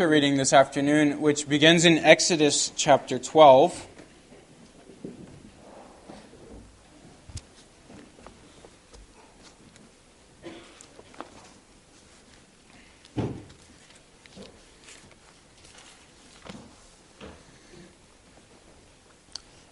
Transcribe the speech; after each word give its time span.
scripture 0.00 0.12
reading 0.12 0.38
this 0.38 0.54
afternoon, 0.54 1.20
which 1.20 1.46
begins 1.46 1.84
in 1.84 1.98
Exodus 1.98 2.72
chapter 2.74 3.18
12. 3.18 3.86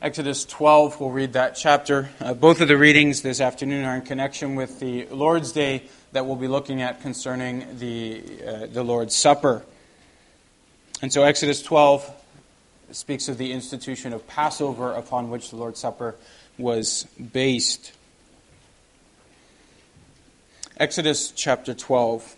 Exodus 0.03 0.45
12, 0.45 1.01
we'll 1.01 1.09
read 1.09 1.33
that 1.33 1.57
chapter. 1.57 2.11
Uh, 2.21 2.35
both 2.35 2.61
of 2.61 2.69
the 2.69 2.77
readings 2.77 3.23
this 3.23 3.41
afternoon 3.41 3.87
are 3.87 3.97
in 3.97 4.03
connection 4.03 4.57
with 4.57 4.79
the 4.79 5.07
Lord's 5.07 5.53
Day 5.53 5.85
that 6.13 6.27
we'll 6.27 6.37
be 6.37 6.49
looking 6.49 6.83
at 6.83 7.01
concerning 7.01 7.79
the, 7.79 8.23
uh, 8.47 8.67
the 8.67 8.85
Lord's 8.85 9.17
Supper. 9.17 9.65
And 11.01 11.13
so 11.13 11.23
Exodus 11.23 11.63
12 11.63 12.11
speaks 12.91 13.29
of 13.29 13.39
the 13.39 13.53
institution 13.53 14.13
of 14.13 14.27
Passover 14.27 14.93
upon 14.93 15.31
which 15.31 15.51
the 15.51 15.57
Lord's 15.57 15.79
Supper 15.79 16.17
was 16.59 17.05
based. 17.33 17.93
Exodus 20.77 21.31
chapter 21.31 21.73
12. 21.73 22.35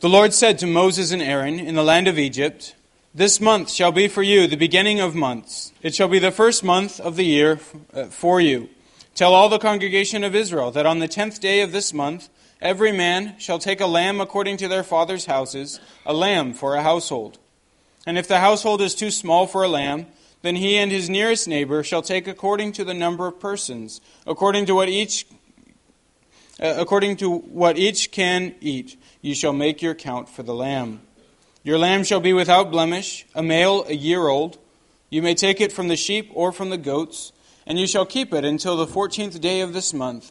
The 0.00 0.08
Lord 0.08 0.32
said 0.32 0.58
to 0.60 0.66
Moses 0.66 1.12
and 1.12 1.20
Aaron 1.20 1.58
in 1.58 1.74
the 1.74 1.84
land 1.84 2.08
of 2.08 2.18
Egypt, 2.18 2.74
this 3.14 3.40
month 3.40 3.70
shall 3.70 3.92
be 3.92 4.08
for 4.08 4.22
you 4.22 4.46
the 4.46 4.56
beginning 4.56 5.00
of 5.00 5.14
months. 5.14 5.72
It 5.82 5.94
shall 5.94 6.08
be 6.08 6.18
the 6.18 6.30
first 6.30 6.64
month 6.64 7.00
of 7.00 7.16
the 7.16 7.24
year 7.24 7.58
uh, 7.92 8.04
for 8.06 8.40
you. 8.40 8.68
Tell 9.14 9.34
all 9.34 9.48
the 9.48 9.58
congregation 9.58 10.22
of 10.22 10.34
Israel 10.34 10.70
that 10.70 10.84
on 10.84 10.98
the 10.98 11.08
tenth 11.08 11.40
day 11.40 11.60
of 11.62 11.72
this 11.72 11.94
month 11.94 12.28
every 12.60 12.92
man 12.92 13.38
shall 13.38 13.58
take 13.58 13.80
a 13.80 13.86
lamb 13.86 14.20
according 14.20 14.56
to 14.58 14.68
their 14.68 14.84
father's 14.84 15.26
houses, 15.26 15.80
a 16.04 16.14
lamb 16.14 16.54
for 16.54 16.74
a 16.74 16.82
household. 16.82 17.38
And 18.06 18.16
if 18.16 18.28
the 18.28 18.40
household 18.40 18.80
is 18.80 18.94
too 18.94 19.10
small 19.10 19.46
for 19.46 19.64
a 19.64 19.68
lamb, 19.68 20.06
then 20.42 20.56
he 20.56 20.76
and 20.76 20.92
his 20.92 21.10
nearest 21.10 21.48
neighbor 21.48 21.82
shall 21.82 22.02
take 22.02 22.28
according 22.28 22.72
to 22.72 22.84
the 22.84 22.94
number 22.94 23.26
of 23.26 23.40
persons, 23.40 24.00
according 24.26 24.66
to 24.66 24.74
what 24.74 24.88
each 24.88 25.26
uh, 26.60 26.74
according 26.78 27.16
to 27.16 27.38
what 27.38 27.76
each 27.76 28.10
can 28.12 28.54
eat. 28.60 28.96
You 29.20 29.34
shall 29.34 29.52
make 29.52 29.82
your 29.82 29.94
count 29.94 30.28
for 30.28 30.42
the 30.42 30.54
lamb. 30.54 31.00
Your 31.64 31.78
lamb 31.78 32.04
shall 32.04 32.20
be 32.20 32.32
without 32.32 32.70
blemish, 32.70 33.26
a 33.34 33.42
male 33.42 33.84
a 33.88 33.94
year 33.94 34.28
old. 34.28 34.58
You 35.10 35.20
may 35.20 35.34
take 35.34 35.60
it 35.60 35.72
from 35.72 35.88
the 35.88 35.96
sheep 35.96 36.30
or 36.32 36.52
from 36.52 36.70
the 36.70 36.78
goats, 36.78 37.32
and 37.66 37.78
you 37.78 37.86
shall 37.86 38.06
keep 38.06 38.32
it 38.32 38.44
until 38.44 38.76
the 38.76 38.86
fourteenth 38.86 39.40
day 39.40 39.60
of 39.60 39.72
this 39.72 39.92
month, 39.92 40.30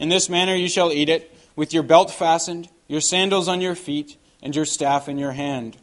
In 0.00 0.08
this 0.08 0.30
manner 0.30 0.54
you 0.54 0.68
shall 0.68 0.90
eat 0.90 1.10
it, 1.10 1.36
with 1.54 1.74
your 1.74 1.82
belt 1.82 2.10
fastened, 2.10 2.70
your 2.88 3.02
sandals 3.02 3.48
on 3.48 3.60
your 3.60 3.74
feet, 3.74 4.16
and 4.42 4.56
your 4.56 4.64
staff 4.64 5.10
in 5.10 5.18
your 5.18 5.32
hand. 5.32 5.76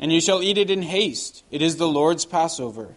And 0.00 0.12
you 0.12 0.20
shall 0.20 0.42
eat 0.42 0.58
it 0.58 0.68
in 0.68 0.82
haste. 0.82 1.44
It 1.52 1.62
is 1.62 1.76
the 1.76 1.86
Lord's 1.86 2.24
Passover. 2.24 2.96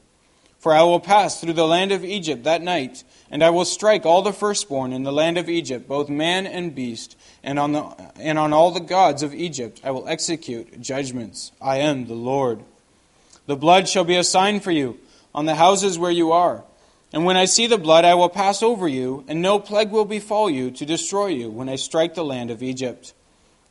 For 0.58 0.74
I 0.74 0.82
will 0.82 1.00
pass 1.00 1.40
through 1.40 1.54
the 1.54 1.68
land 1.68 1.92
of 1.92 2.04
Egypt 2.04 2.46
that 2.46 2.64
night, 2.64 3.04
and 3.30 3.44
I 3.44 3.52
will 3.52 3.64
strike 3.64 4.08
all 4.08 4.24
the 4.24 4.34
firstborn 4.34 4.92
in 4.92 5.04
the 5.04 5.12
land 5.12 5.38
of 5.38 5.50
Egypt, 5.50 5.88
both 5.88 6.10
man 6.10 6.48
and 6.48 6.74
beast, 6.74 7.16
and 7.44 7.60
on, 7.60 7.74
the, 7.74 8.12
and 8.20 8.40
on 8.40 8.52
all 8.52 8.72
the 8.72 8.80
gods 8.80 9.22
of 9.22 9.36
Egypt 9.36 9.82
I 9.84 9.92
will 9.92 10.08
execute 10.08 10.82
judgments. 10.82 11.52
I 11.62 11.78
am 11.78 12.08
the 12.08 12.16
Lord. 12.16 12.64
The 13.46 13.56
blood 13.56 13.88
shall 13.88 14.04
be 14.04 14.16
a 14.16 14.24
sign 14.24 14.60
for 14.60 14.72
you 14.72 14.98
on 15.36 15.46
the 15.46 15.54
houses 15.54 16.00
where 16.00 16.10
you 16.10 16.32
are. 16.32 16.64
And 17.16 17.26
when 17.26 17.38
I 17.38 17.46
see 17.46 17.66
the 17.66 17.80
blood, 17.80 18.06
I 18.06 18.14
will 18.14 18.30
pass 18.30 18.62
over 18.62 18.88
you, 18.88 19.24
and 19.28 19.42
no 19.42 19.58
plague 19.58 19.90
will 19.90 20.06
befall 20.06 20.50
you 20.50 20.70
to 20.70 20.86
destroy 20.86 21.28
you 21.28 21.50
when 21.50 21.70
I 21.70 21.78
strike 21.78 22.14
the 22.14 22.24
land 22.24 22.52
of 22.52 22.62
Egypt. 22.62 23.14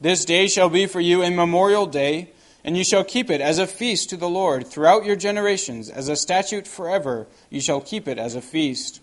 This 0.00 0.24
day 0.24 0.48
shall 0.48 0.68
be 0.68 0.86
for 0.86 1.00
you 1.00 1.22
a 1.22 1.30
memorial 1.30 1.86
day 1.86 2.32
and 2.64 2.78
you 2.78 2.82
shall 2.82 3.04
keep 3.04 3.30
it 3.30 3.42
as 3.42 3.58
a 3.58 3.66
feast 3.66 4.08
to 4.10 4.16
the 4.16 4.28
Lord 4.28 4.66
throughout 4.66 5.04
your 5.04 5.16
generations, 5.16 5.90
as 5.90 6.08
a 6.08 6.16
statute 6.16 6.66
forever. 6.66 7.26
You 7.50 7.60
shall 7.60 7.82
keep 7.82 8.08
it 8.08 8.18
as 8.18 8.34
a 8.34 8.40
feast. 8.40 9.02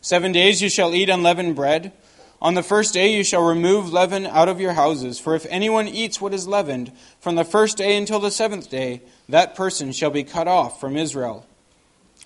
Seven 0.00 0.32
days 0.32 0.62
you 0.62 0.70
shall 0.70 0.94
eat 0.94 1.10
unleavened 1.10 1.54
bread. 1.54 1.92
On 2.40 2.54
the 2.54 2.62
first 2.62 2.94
day 2.94 3.14
you 3.14 3.22
shall 3.22 3.42
remove 3.42 3.92
leaven 3.92 4.26
out 4.26 4.48
of 4.48 4.60
your 4.60 4.72
houses. 4.72 5.18
For 5.18 5.34
if 5.34 5.44
anyone 5.50 5.86
eats 5.86 6.20
what 6.20 6.32
is 6.32 6.48
leavened, 6.48 6.92
from 7.20 7.34
the 7.34 7.44
first 7.44 7.76
day 7.76 7.96
until 7.96 8.20
the 8.20 8.30
seventh 8.30 8.70
day, 8.70 9.02
that 9.28 9.54
person 9.54 9.92
shall 9.92 10.10
be 10.10 10.24
cut 10.24 10.48
off 10.48 10.80
from 10.80 10.96
Israel. 10.96 11.44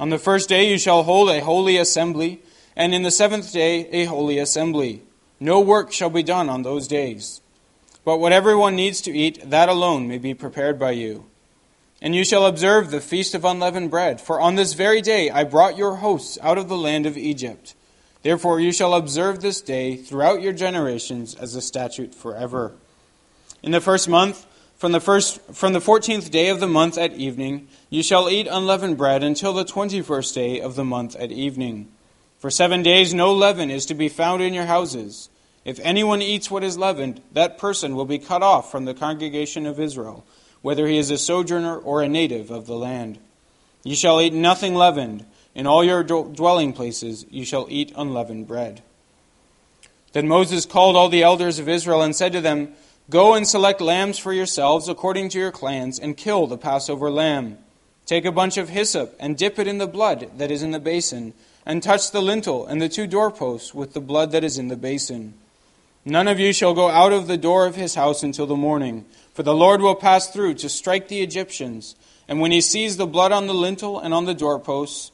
On 0.00 0.10
the 0.10 0.18
first 0.18 0.48
day 0.48 0.70
you 0.70 0.78
shall 0.78 1.02
hold 1.02 1.30
a 1.30 1.40
holy 1.40 1.76
assembly, 1.76 2.42
and 2.74 2.94
in 2.94 3.02
the 3.02 3.10
seventh 3.10 3.52
day 3.52 3.88
a 3.90 4.06
holy 4.06 4.38
assembly. 4.38 5.02
No 5.38 5.60
work 5.60 5.92
shall 5.92 6.10
be 6.10 6.22
done 6.22 6.48
on 6.48 6.62
those 6.62 6.88
days. 6.88 7.40
But 8.04 8.18
what 8.18 8.32
everyone 8.32 8.74
needs 8.74 9.00
to 9.02 9.16
eat, 9.16 9.48
that 9.48 9.68
alone 9.68 10.08
may 10.08 10.18
be 10.18 10.34
prepared 10.34 10.78
by 10.78 10.92
you. 10.92 11.26
And 12.00 12.16
you 12.16 12.24
shall 12.24 12.46
observe 12.46 12.90
the 12.90 13.00
feast 13.00 13.34
of 13.34 13.44
unleavened 13.44 13.90
bread, 13.90 14.20
for 14.20 14.40
on 14.40 14.56
this 14.56 14.72
very 14.72 15.00
day 15.00 15.30
I 15.30 15.44
brought 15.44 15.76
your 15.76 15.96
hosts 15.96 16.36
out 16.42 16.58
of 16.58 16.68
the 16.68 16.76
land 16.76 17.06
of 17.06 17.16
Egypt. 17.16 17.74
Therefore 18.22 18.58
you 18.58 18.72
shall 18.72 18.94
observe 18.94 19.40
this 19.40 19.60
day 19.60 19.96
throughout 19.96 20.42
your 20.42 20.52
generations 20.52 21.34
as 21.34 21.54
a 21.54 21.60
statute 21.60 22.14
forever. 22.14 22.72
In 23.62 23.70
the 23.70 23.80
first 23.80 24.08
month, 24.08 24.46
from 24.76 24.90
the 24.90 25.00
first 25.00 25.40
from 25.52 25.74
the 25.74 25.80
fourteenth 25.80 26.32
day 26.32 26.48
of 26.48 26.58
the 26.58 26.66
month 26.66 26.98
at 26.98 27.12
evening, 27.12 27.68
you 27.92 28.02
shall 28.02 28.30
eat 28.30 28.48
unleavened 28.50 28.96
bread 28.96 29.22
until 29.22 29.52
the 29.52 29.66
twenty 29.66 30.00
first 30.00 30.34
day 30.34 30.58
of 30.62 30.76
the 30.76 30.84
month 30.84 31.14
at 31.16 31.30
evening. 31.30 31.92
For 32.38 32.50
seven 32.50 32.82
days 32.82 33.12
no 33.12 33.34
leaven 33.34 33.70
is 33.70 33.84
to 33.84 33.94
be 33.94 34.08
found 34.08 34.40
in 34.40 34.54
your 34.54 34.64
houses. 34.64 35.28
If 35.66 35.78
anyone 35.80 36.22
eats 36.22 36.50
what 36.50 36.64
is 36.64 36.78
leavened, 36.78 37.20
that 37.32 37.58
person 37.58 37.94
will 37.94 38.06
be 38.06 38.18
cut 38.18 38.42
off 38.42 38.70
from 38.70 38.86
the 38.86 38.94
congregation 38.94 39.66
of 39.66 39.78
Israel, 39.78 40.24
whether 40.62 40.86
he 40.86 40.96
is 40.96 41.10
a 41.10 41.18
sojourner 41.18 41.76
or 41.76 42.00
a 42.00 42.08
native 42.08 42.50
of 42.50 42.66
the 42.66 42.76
land. 42.76 43.18
You 43.84 43.94
shall 43.94 44.22
eat 44.22 44.32
nothing 44.32 44.74
leavened. 44.74 45.26
In 45.54 45.66
all 45.66 45.84
your 45.84 46.02
dwelling 46.02 46.72
places 46.72 47.26
you 47.28 47.44
shall 47.44 47.66
eat 47.68 47.92
unleavened 47.94 48.48
bread. 48.48 48.80
Then 50.14 50.26
Moses 50.28 50.64
called 50.64 50.96
all 50.96 51.10
the 51.10 51.22
elders 51.22 51.58
of 51.58 51.68
Israel 51.68 52.00
and 52.00 52.16
said 52.16 52.32
to 52.32 52.40
them, 52.40 52.72
Go 53.10 53.34
and 53.34 53.46
select 53.46 53.82
lambs 53.82 54.18
for 54.18 54.32
yourselves 54.32 54.88
according 54.88 55.28
to 55.28 55.38
your 55.38 55.52
clans, 55.52 55.98
and 55.98 56.16
kill 56.16 56.46
the 56.46 56.56
Passover 56.56 57.10
lamb. 57.10 57.58
Take 58.06 58.24
a 58.24 58.32
bunch 58.32 58.56
of 58.56 58.68
hyssop 58.68 59.14
and 59.20 59.36
dip 59.36 59.58
it 59.58 59.66
in 59.66 59.78
the 59.78 59.86
blood 59.86 60.30
that 60.38 60.50
is 60.50 60.62
in 60.62 60.72
the 60.72 60.80
basin, 60.80 61.34
and 61.64 61.82
touch 61.82 62.10
the 62.10 62.20
lintel 62.20 62.66
and 62.66 62.82
the 62.82 62.88
two 62.88 63.06
doorposts 63.06 63.72
with 63.72 63.92
the 63.92 64.00
blood 64.00 64.32
that 64.32 64.44
is 64.44 64.58
in 64.58 64.68
the 64.68 64.76
basin. 64.76 65.34
None 66.04 66.26
of 66.26 66.40
you 66.40 66.52
shall 66.52 66.74
go 66.74 66.88
out 66.88 67.12
of 67.12 67.28
the 67.28 67.36
door 67.36 67.66
of 67.66 67.76
his 67.76 67.94
house 67.94 68.24
until 68.24 68.46
the 68.46 68.56
morning, 68.56 69.04
for 69.34 69.44
the 69.44 69.54
Lord 69.54 69.80
will 69.80 69.94
pass 69.94 70.28
through 70.28 70.54
to 70.54 70.68
strike 70.68 71.06
the 71.06 71.22
Egyptians. 71.22 71.94
And 72.26 72.40
when 72.40 72.50
he 72.50 72.60
sees 72.60 72.96
the 72.96 73.06
blood 73.06 73.30
on 73.30 73.46
the 73.46 73.54
lintel 73.54 74.00
and 74.00 74.12
on 74.12 74.24
the 74.24 74.34
doorposts, 74.34 75.12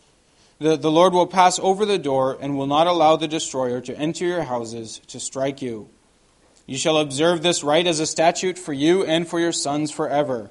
the, 0.58 0.76
the 0.76 0.90
Lord 0.90 1.12
will 1.12 1.26
pass 1.26 1.58
over 1.58 1.84
the 1.84 1.98
door 1.98 2.38
and 2.40 2.56
will 2.56 2.66
not 2.66 2.86
allow 2.86 3.16
the 3.16 3.28
destroyer 3.28 3.80
to 3.82 3.96
enter 3.96 4.24
your 4.24 4.42
houses 4.42 5.00
to 5.08 5.20
strike 5.20 5.60
you. 5.60 5.88
You 6.66 6.78
shall 6.78 6.98
observe 6.98 7.42
this 7.42 7.62
rite 7.62 7.86
as 7.86 8.00
a 8.00 8.06
statute 8.06 8.58
for 8.58 8.72
you 8.72 9.04
and 9.04 9.28
for 9.28 9.38
your 9.38 9.52
sons 9.52 9.90
forever. 9.90 10.50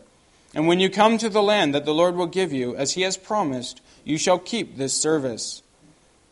And 0.58 0.68
when 0.68 0.80
you 0.80 0.90
come 0.90 1.20
to 1.20 1.30
the 1.30 1.44
land 1.44 1.76
that 1.76 1.86
the 1.86 1.94
Lord 1.94 2.16
will 2.16 2.26
give 2.26 2.52
you, 2.52 2.76
as 2.76 2.94
he 2.94 3.04
has 3.04 3.16
promised, 3.16 3.80
you 4.04 4.18
shall 4.18 4.40
keep 4.40 4.76
this 4.76 5.00
service. 5.00 5.62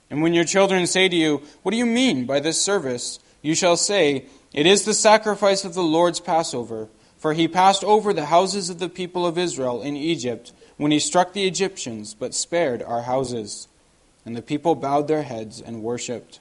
And 0.09 0.23
when 0.23 0.33
your 0.33 0.45
children 0.45 0.87
say 0.87 1.07
to 1.07 1.15
you, 1.15 1.43
What 1.61 1.73
do 1.73 1.77
you 1.77 1.85
mean 1.85 2.25
by 2.25 2.39
this 2.39 2.59
service? 2.59 3.19
You 3.43 3.53
shall 3.53 3.77
say, 3.77 4.25
It 4.51 4.65
is 4.65 4.83
the 4.83 4.95
sacrifice 4.95 5.63
of 5.63 5.75
the 5.75 5.83
Lord's 5.83 6.19
Passover. 6.19 6.87
For 7.19 7.33
he 7.33 7.47
passed 7.47 7.83
over 7.83 8.13
the 8.13 8.25
houses 8.25 8.71
of 8.71 8.79
the 8.79 8.89
people 8.89 9.27
of 9.27 9.37
Israel 9.37 9.83
in 9.83 9.95
Egypt 9.95 10.53
when 10.77 10.89
he 10.91 10.97
struck 10.97 11.33
the 11.33 11.45
Egyptians, 11.45 12.15
but 12.15 12.33
spared 12.33 12.81
our 12.81 13.03
houses. 13.03 13.67
And 14.25 14.35
the 14.35 14.41
people 14.41 14.73
bowed 14.73 15.07
their 15.07 15.21
heads 15.21 15.61
and 15.61 15.83
worshipped. 15.83 16.39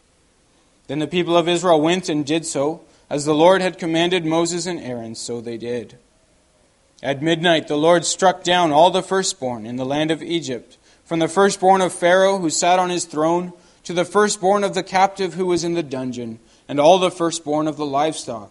Then 0.87 1.01
the 1.01 1.07
people 1.07 1.37
of 1.37 1.51
Israel 1.51 1.83
went 1.83 2.09
and 2.09 2.25
did 2.25 2.47
so. 2.47 2.81
As 3.11 3.27
the 3.27 3.35
Lord 3.35 3.61
had 3.61 3.79
commanded 3.79 4.25
Moses 4.25 4.65
and 4.65 4.81
Aaron, 4.81 5.15
so 5.15 5.43
they 5.43 5.59
did. 5.59 5.99
At 7.05 7.21
midnight 7.21 7.69
the 7.69 7.77
Lord 7.77 8.07
struck 8.07 8.43
down 8.43 8.73
all 8.73 8.91
the 8.91 9.03
firstborn 9.03 9.67
in 9.67 9.77
the 9.77 9.85
land 9.85 10.11
of 10.11 10.23
Egypt, 10.23 10.79
from 11.05 11.19
the 11.19 11.29
firstborn 11.29 11.83
of 11.83 11.93
Pharaoh 11.93 12.39
who 12.39 12.49
sat 12.49 12.79
on 12.79 12.89
his 12.89 13.05
throne, 13.05 13.53
to 13.85 13.93
the 13.93 14.07
firstborn 14.07 14.65
of 14.65 14.73
the 14.73 14.83
captive 14.83 15.35
who 15.35 15.45
was 15.45 15.63
in 15.63 15.75
the 15.75 15.83
dungeon 15.83 16.39
and 16.67 16.81
all 16.81 16.99
the 16.99 17.11
firstborn 17.11 17.69
of 17.69 17.77
the 17.77 17.85
livestock. 17.85 18.51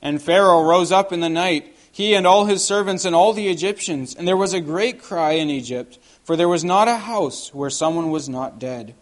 And 0.00 0.22
Pharaoh 0.22 0.62
rose 0.62 0.92
up 0.92 1.12
in 1.12 1.18
the 1.18 1.28
night, 1.28 1.76
he 1.90 2.14
and 2.14 2.28
all 2.28 2.44
his 2.44 2.64
servants 2.64 3.04
and 3.04 3.16
all 3.16 3.32
the 3.32 3.48
Egyptians. 3.48 4.14
And 4.14 4.28
there 4.28 4.36
was 4.36 4.54
a 4.54 4.60
great 4.60 5.02
cry 5.02 5.32
in 5.32 5.50
Egypt, 5.50 5.98
for 6.22 6.36
there 6.36 6.48
was 6.48 6.62
not 6.62 6.86
a 6.86 6.96
house 6.96 7.52
where 7.52 7.70
someone 7.70 8.12
was 8.12 8.28
not 8.28 8.60
dead. 8.60 8.94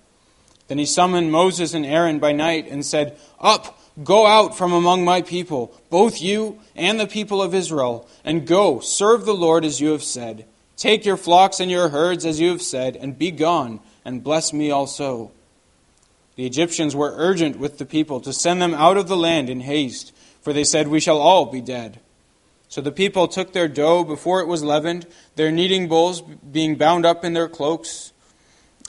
Then 0.68 0.78
he 0.78 0.86
summoned 0.86 1.30
Moses 1.30 1.74
and 1.74 1.84
Aaron 1.84 2.18
by 2.18 2.32
night 2.32 2.66
and 2.70 2.84
said, 2.84 3.18
Up, 3.38 3.77
go 4.02 4.26
out 4.26 4.56
from 4.56 4.72
among 4.72 5.04
my 5.04 5.22
people, 5.22 5.74
both 5.90 6.20
you 6.20 6.60
and 6.76 6.98
the 6.98 7.06
people 7.06 7.42
of 7.42 7.54
Israel, 7.54 8.08
and 8.24 8.46
go, 8.46 8.80
serve 8.80 9.24
the 9.24 9.34
Lord 9.34 9.64
as 9.64 9.80
you 9.80 9.90
have 9.90 10.02
said. 10.02 10.46
Take 10.76 11.04
your 11.04 11.16
flocks 11.16 11.60
and 11.60 11.70
your 11.70 11.88
herds 11.88 12.24
as 12.24 12.40
you 12.40 12.50
have 12.50 12.62
said, 12.62 12.96
and 12.96 13.18
be 13.18 13.30
gone, 13.30 13.80
and 14.04 14.22
bless 14.22 14.52
me 14.52 14.70
also. 14.70 15.32
The 16.36 16.46
Egyptians 16.46 16.94
were 16.94 17.14
urgent 17.16 17.58
with 17.58 17.78
the 17.78 17.86
people 17.86 18.20
to 18.20 18.32
send 18.32 18.62
them 18.62 18.74
out 18.74 18.96
of 18.96 19.08
the 19.08 19.16
land 19.16 19.50
in 19.50 19.60
haste, 19.60 20.14
for 20.40 20.52
they 20.52 20.62
said, 20.62 20.86
We 20.86 21.00
shall 21.00 21.18
all 21.18 21.46
be 21.46 21.60
dead. 21.60 21.98
So 22.68 22.80
the 22.80 22.92
people 22.92 23.26
took 23.26 23.52
their 23.52 23.66
dough 23.66 24.04
before 24.04 24.40
it 24.40 24.46
was 24.46 24.62
leavened, 24.62 25.06
their 25.34 25.50
kneading 25.50 25.88
bowls 25.88 26.20
being 26.20 26.76
bound 26.76 27.04
up 27.04 27.24
in 27.24 27.32
their 27.32 27.48
cloaks 27.48 28.12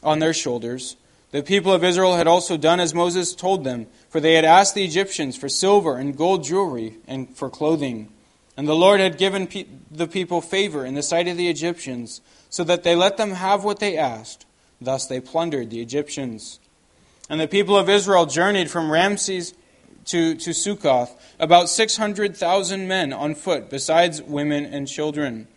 on 0.04 0.20
their 0.20 0.34
shoulders. 0.34 0.96
The 1.32 1.44
people 1.44 1.72
of 1.72 1.84
Israel 1.84 2.16
had 2.16 2.28
also 2.28 2.58
done 2.58 2.80
as 2.80 2.94
Moses 2.94 3.36
told 3.36 3.64
them, 3.64 3.86
for 4.10 4.20
they 4.20 4.34
had 4.34 4.46
asked 4.46 4.74
the 4.74 4.84
Egyptians 4.84 5.38
for 5.38 5.48
silver 5.48 5.96
and 5.96 6.18
gold 6.18 6.44
jewelry 6.44 6.98
and 7.08 7.36
for 7.36 7.50
clothing. 7.50 8.10
And 8.58 8.68
the 8.68 8.76
Lord 8.76 9.00
had 9.00 9.20
given 9.20 9.46
pe- 9.46 9.68
the 9.92 10.08
people 10.08 10.42
favor 10.42 10.86
in 10.86 10.96
the 10.96 11.04
sight 11.04 11.28
of 11.28 11.38
the 11.38 11.48
Egyptians, 11.48 12.22
so 12.50 12.64
that 12.64 12.84
they 12.84 12.96
let 12.96 13.18
them 13.18 13.32
have 13.32 13.64
what 13.64 13.80
they 13.80 13.96
asked. 13.96 14.48
Thus 14.82 15.06
they 15.06 15.20
plundered 15.20 15.70
the 15.70 15.82
Egyptians. 15.82 16.60
And 17.30 17.40
the 17.40 17.48
people 17.48 17.78
of 17.78 17.90
Israel 17.90 18.26
journeyed 18.26 18.72
from 18.72 18.92
Ramses 18.92 19.54
to, 20.06 20.34
to 20.34 20.54
Succoth, 20.54 21.16
about 21.40 21.70
600,000 21.70 22.88
men 22.88 23.14
on 23.14 23.36
foot, 23.36 23.70
besides 23.70 24.24
women 24.24 24.66
and 24.66 24.88
children. 24.88 25.48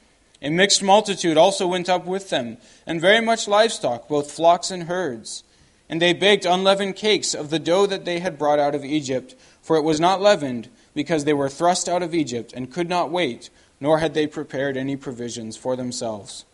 A 0.42 0.50
mixed 0.50 0.82
multitude 0.82 1.38
also 1.38 1.66
went 1.66 1.88
up 1.88 2.04
with 2.04 2.28
them, 2.28 2.58
and 2.86 3.00
very 3.00 3.22
much 3.22 3.48
livestock, 3.48 4.06
both 4.06 4.30
flocks 4.30 4.70
and 4.70 4.82
herds. 4.82 5.44
And 5.92 6.00
they 6.00 6.14
baked 6.14 6.46
unleavened 6.46 6.96
cakes 6.96 7.34
of 7.34 7.50
the 7.50 7.58
dough 7.58 7.84
that 7.84 8.06
they 8.06 8.20
had 8.20 8.38
brought 8.38 8.58
out 8.58 8.74
of 8.74 8.82
Egypt, 8.82 9.34
for 9.60 9.76
it 9.76 9.84
was 9.84 10.00
not 10.00 10.22
leavened, 10.22 10.70
because 10.94 11.26
they 11.26 11.34
were 11.34 11.50
thrust 11.50 11.86
out 11.86 12.02
of 12.02 12.14
Egypt 12.14 12.54
and 12.56 12.72
could 12.72 12.88
not 12.88 13.10
wait, 13.10 13.50
nor 13.78 13.98
had 13.98 14.14
they 14.14 14.26
prepared 14.26 14.78
any 14.78 14.96
provisions 14.96 15.54
for 15.54 15.76
themselves. 15.76 16.46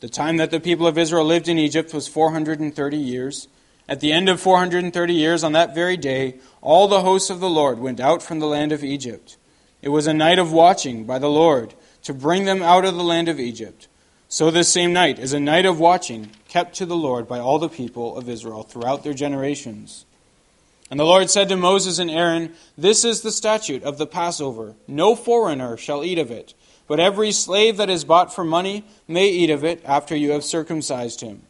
The 0.00 0.10
time 0.10 0.36
that 0.36 0.50
the 0.50 0.60
people 0.60 0.86
of 0.86 0.98
Israel 0.98 1.24
lived 1.24 1.48
in 1.48 1.56
Egypt 1.56 1.94
was 1.94 2.06
430 2.06 2.98
years. 2.98 3.48
At 3.88 4.00
the 4.00 4.12
end 4.12 4.28
of 4.28 4.42
430 4.42 5.14
years, 5.14 5.42
on 5.42 5.52
that 5.52 5.74
very 5.74 5.96
day, 5.96 6.34
all 6.60 6.86
the 6.86 7.00
hosts 7.00 7.30
of 7.30 7.40
the 7.40 7.48
Lord 7.48 7.78
went 7.78 7.98
out 7.98 8.22
from 8.22 8.40
the 8.40 8.46
land 8.46 8.72
of 8.72 8.84
Egypt. 8.84 9.38
It 9.80 9.88
was 9.88 10.06
a 10.06 10.12
night 10.12 10.38
of 10.38 10.52
watching 10.52 11.04
by 11.04 11.18
the 11.18 11.30
Lord 11.30 11.72
to 12.02 12.12
bring 12.12 12.44
them 12.44 12.62
out 12.62 12.84
of 12.84 12.94
the 12.94 13.02
land 13.02 13.30
of 13.30 13.40
Egypt. 13.40 13.88
So 14.28 14.50
this 14.50 14.68
same 14.68 14.92
night 14.92 15.18
is 15.18 15.32
a 15.32 15.40
night 15.40 15.64
of 15.64 15.80
watching 15.80 16.30
kept 16.56 16.76
to 16.76 16.86
the 16.86 16.96
Lord 16.96 17.28
by 17.28 17.38
all 17.38 17.58
the 17.58 17.68
people 17.68 18.16
of 18.16 18.30
Israel 18.30 18.62
throughout 18.62 19.04
their 19.04 19.12
generations. 19.12 20.06
And 20.90 20.98
the 20.98 21.04
Lord 21.04 21.28
said 21.28 21.50
to 21.50 21.56
Moses 21.58 21.98
and 21.98 22.10
Aaron, 22.10 22.54
This 22.78 23.04
is 23.04 23.20
the 23.20 23.30
statute 23.30 23.82
of 23.82 23.98
the 23.98 24.06
Passover. 24.06 24.74
No 24.88 25.14
foreigner 25.14 25.76
shall 25.76 26.02
eat 26.02 26.18
of 26.18 26.30
it, 26.30 26.54
but 26.88 26.98
every 26.98 27.30
slave 27.30 27.76
that 27.76 27.90
is 27.90 28.06
bought 28.06 28.34
for 28.34 28.42
money 28.42 28.86
may 29.06 29.28
eat 29.28 29.50
of 29.50 29.64
it 29.64 29.82
after 29.84 30.16
you 30.16 30.30
have 30.30 30.44
circumcised 30.44 31.20
him. 31.20 31.42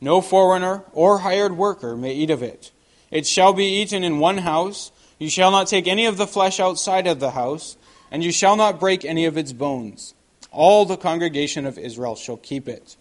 No 0.00 0.20
foreigner 0.20 0.84
or 0.92 1.18
hired 1.18 1.56
worker 1.56 1.96
may 1.96 2.14
eat 2.14 2.30
of 2.30 2.40
it. 2.40 2.70
It 3.10 3.26
shall 3.26 3.52
be 3.52 3.80
eaten 3.80 4.04
in 4.04 4.20
one 4.20 4.38
house. 4.38 4.92
You 5.18 5.28
shall 5.28 5.50
not 5.50 5.66
take 5.66 5.88
any 5.88 6.06
of 6.06 6.18
the 6.18 6.26
flesh 6.28 6.60
outside 6.60 7.08
of 7.08 7.18
the 7.18 7.32
house, 7.32 7.76
and 8.12 8.22
you 8.22 8.30
shall 8.30 8.54
not 8.54 8.78
break 8.78 9.04
any 9.04 9.24
of 9.24 9.36
its 9.36 9.52
bones. 9.52 10.14
All 10.52 10.84
the 10.84 10.96
congregation 10.96 11.66
of 11.66 11.80
Israel 11.80 12.14
shall 12.14 12.36
keep 12.36 12.68
it. 12.68 12.96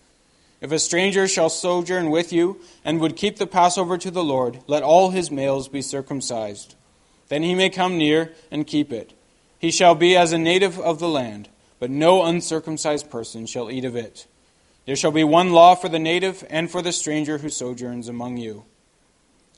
If 0.65 0.71
a 0.71 0.79
stranger 0.79 1.27
shall 1.27 1.51
sojourn 1.51 2.09
with 2.09 2.33
you 2.33 2.59
and 2.83 2.99
would 2.99 3.15
keep 3.15 3.37
the 3.37 3.45
Passover 3.45 3.99
to 3.99 4.09
the 4.09 4.23
Lord, 4.23 4.61
let 4.65 4.81
all 4.81 5.11
his 5.11 5.29
males 5.29 5.67
be 5.67 5.83
circumcised. 5.83 6.73
Then 7.27 7.43
he 7.43 7.53
may 7.53 7.69
come 7.69 7.99
near 7.99 8.33
and 8.49 8.65
keep 8.65 8.91
it. 8.91 9.13
He 9.59 9.69
shall 9.69 9.93
be 9.93 10.17
as 10.17 10.31
a 10.31 10.39
native 10.39 10.79
of 10.79 10.97
the 10.97 11.07
land, 11.07 11.49
but 11.77 11.91
no 11.91 12.23
uncircumcised 12.23 13.11
person 13.11 13.45
shall 13.45 13.69
eat 13.69 13.85
of 13.85 13.95
it. 13.95 14.25
There 14.87 14.95
shall 14.95 15.11
be 15.11 15.23
one 15.23 15.51
law 15.51 15.75
for 15.75 15.87
the 15.87 15.99
native 15.99 16.43
and 16.49 16.71
for 16.71 16.81
the 16.81 16.91
stranger 16.91 17.37
who 17.37 17.49
sojourns 17.49 18.09
among 18.09 18.37
you. 18.37 18.65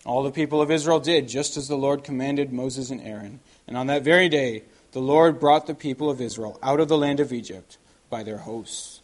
All 0.06 0.24
the 0.24 0.30
people 0.30 0.62
of 0.62 0.70
Israel 0.70 1.00
did 1.00 1.30
just 1.30 1.56
as 1.56 1.70
the 1.70 1.78
Lord 1.78 2.04
commanded 2.04 2.52
Moses 2.52 2.90
and 2.90 3.00
Aaron. 3.00 3.40
And 3.66 3.78
on 3.78 3.88
that 3.88 4.04
very 4.04 4.28
day, 4.28 4.64
the 4.92 5.00
Lord 5.00 5.40
brought 5.40 5.68
the 5.68 5.74
people 5.74 6.10
of 6.10 6.20
Israel 6.20 6.60
out 6.62 6.82
of 6.82 6.90
the 6.90 6.98
land 6.98 7.22
of 7.22 7.32
Egypt 7.32 7.78
by 8.10 8.24
their 8.24 8.40
hosts. 8.40 8.97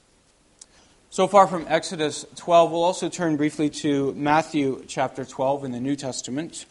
So 1.14 1.28
far 1.28 1.46
from 1.46 1.68
Exodus 1.70 2.26
12, 2.38 2.72
we'll 2.72 2.82
also 2.82 3.08
turn 3.08 3.38
briefly 3.38 3.70
to 3.70 4.16
Matthew 4.16 4.84
chapter 4.88 5.24
12 5.24 5.66
in 5.66 5.72
the 5.72 5.80
New 5.80 5.96
Testament. 5.96 6.66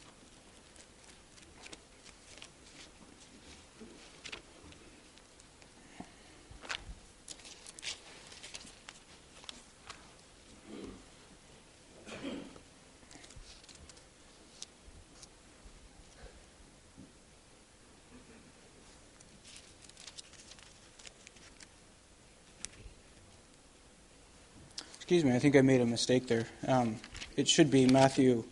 Excuse 25.02 25.24
me, 25.24 25.34
I 25.34 25.40
think 25.40 25.56
I 25.56 25.62
made 25.62 25.80
a 25.80 25.84
mistake 25.84 26.28
there. 26.28 26.46
Um, 26.64 26.94
it 27.36 27.48
should 27.48 27.72
be 27.72 27.86
Matthew 27.86 28.44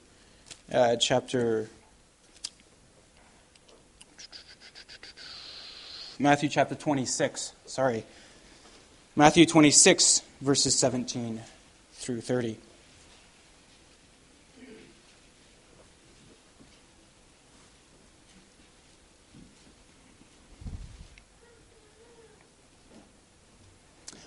uh, 0.73 0.97
chapter. 0.97 1.69
Matthew 6.19 6.49
chapter 6.49 6.75
26. 6.75 7.53
Sorry. 7.67 8.03
Matthew 9.15 9.47
26, 9.47 10.23
verses 10.41 10.77
17 10.77 11.41
through 11.93 12.21
30. 12.21 12.57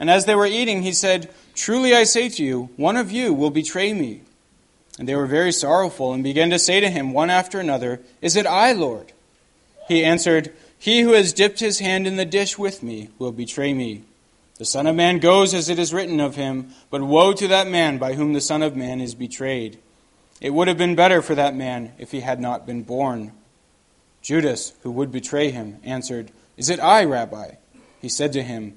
And 0.00 0.08
as 0.08 0.24
they 0.24 0.34
were 0.34 0.46
eating, 0.46 0.82
he 0.82 0.92
said, 0.92 1.30
Truly 1.54 1.94
I 1.94 2.04
say 2.04 2.30
to 2.30 2.42
you, 2.42 2.70
one 2.76 2.96
of 2.96 3.12
you 3.12 3.34
will 3.34 3.50
betray 3.50 3.92
me. 3.92 4.22
And 4.98 5.06
they 5.06 5.14
were 5.14 5.26
very 5.26 5.52
sorrowful 5.52 6.14
and 6.14 6.24
began 6.24 6.48
to 6.50 6.58
say 6.58 6.80
to 6.80 6.90
him 6.90 7.12
one 7.12 7.30
after 7.30 7.60
another, 7.60 8.00
Is 8.22 8.34
it 8.34 8.46
I, 8.46 8.72
Lord? 8.72 9.12
He 9.86 10.02
answered, 10.02 10.52
He 10.78 11.02
who 11.02 11.12
has 11.12 11.34
dipped 11.34 11.60
his 11.60 11.80
hand 11.80 12.06
in 12.06 12.16
the 12.16 12.24
dish 12.24 12.58
with 12.58 12.82
me 12.82 13.10
will 13.18 13.30
betray 13.30 13.74
me. 13.74 14.02
The 14.56 14.64
Son 14.64 14.86
of 14.86 14.96
Man 14.96 15.18
goes 15.18 15.52
as 15.52 15.68
it 15.68 15.78
is 15.78 15.92
written 15.92 16.18
of 16.18 16.34
him, 16.34 16.70
but 16.90 17.02
woe 17.02 17.34
to 17.34 17.48
that 17.48 17.68
man 17.68 17.98
by 17.98 18.14
whom 18.14 18.32
the 18.32 18.40
Son 18.40 18.62
of 18.62 18.76
Man 18.76 19.00
is 19.00 19.14
betrayed. 19.14 19.78
It 20.40 20.50
would 20.50 20.68
have 20.68 20.78
been 20.78 20.94
better 20.94 21.20
for 21.20 21.34
that 21.34 21.54
man 21.54 21.92
if 21.98 22.10
he 22.10 22.20
had 22.20 22.40
not 22.40 22.66
been 22.66 22.82
born. 22.82 23.32
Judas, 24.22 24.72
who 24.82 24.90
would 24.92 25.12
betray 25.12 25.50
him, 25.50 25.78
answered, 25.84 26.30
Is 26.56 26.70
it 26.70 26.80
I, 26.80 27.04
Rabbi? 27.04 27.52
He 28.00 28.08
said 28.08 28.32
to 28.32 28.42
him, 28.42 28.76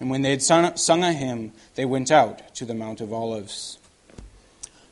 And 0.00 0.08
when 0.08 0.22
they 0.22 0.30
had 0.30 0.42
sung 0.42 1.04
a 1.04 1.12
hymn, 1.12 1.52
they 1.74 1.84
went 1.84 2.10
out 2.10 2.54
to 2.56 2.64
the 2.64 2.74
Mount 2.74 3.02
of 3.02 3.12
Olives. 3.12 3.78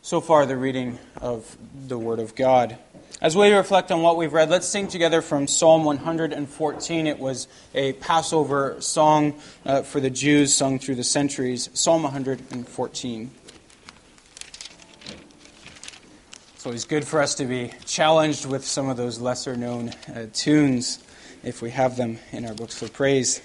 So 0.03 0.21
far, 0.21 0.45
the 0.45 0.57
reading 0.57 0.99
of 1.21 1.57
the 1.87 1.99
Word 1.99 2.19
of 2.19 2.35
God. 2.35 2.79
As 3.21 3.37
we 3.37 3.50
reflect 3.50 3.91
on 3.91 4.03
what 4.03 4.17
we've 4.17 4.33
read, 4.33 4.50
let's 4.50 4.69
sing 4.69 4.87
together 4.87 5.23
from 5.23 5.49
Psalm 5.49 5.85
114. 5.85 7.07
It 7.07 7.19
was 7.19 7.49
a 7.75 7.95
Passover 7.95 8.77
song 8.81 9.41
uh, 9.65 9.83
for 9.83 9.99
the 9.99 10.11
Jews 10.11 10.55
sung 10.55 10.79
through 10.79 10.95
the 10.97 11.05
centuries. 11.05 11.71
Psalm 11.73 12.05
114. 12.05 13.31
It's 16.55 16.67
always 16.67 16.85
good 16.85 17.07
for 17.07 17.23
us 17.23 17.35
to 17.37 17.47
be 17.47 17.73
challenged 17.87 18.45
with 18.45 18.65
some 18.65 18.88
of 18.88 18.97
those 18.97 19.21
lesser 19.21 19.57
known 19.57 19.88
uh, 20.15 20.27
tunes 20.33 21.03
if 21.43 21.62
we 21.62 21.71
have 21.71 21.97
them 21.97 22.19
in 22.31 22.45
our 22.45 22.55
books 22.55 22.83
of 22.83 22.93
praise. 22.93 23.41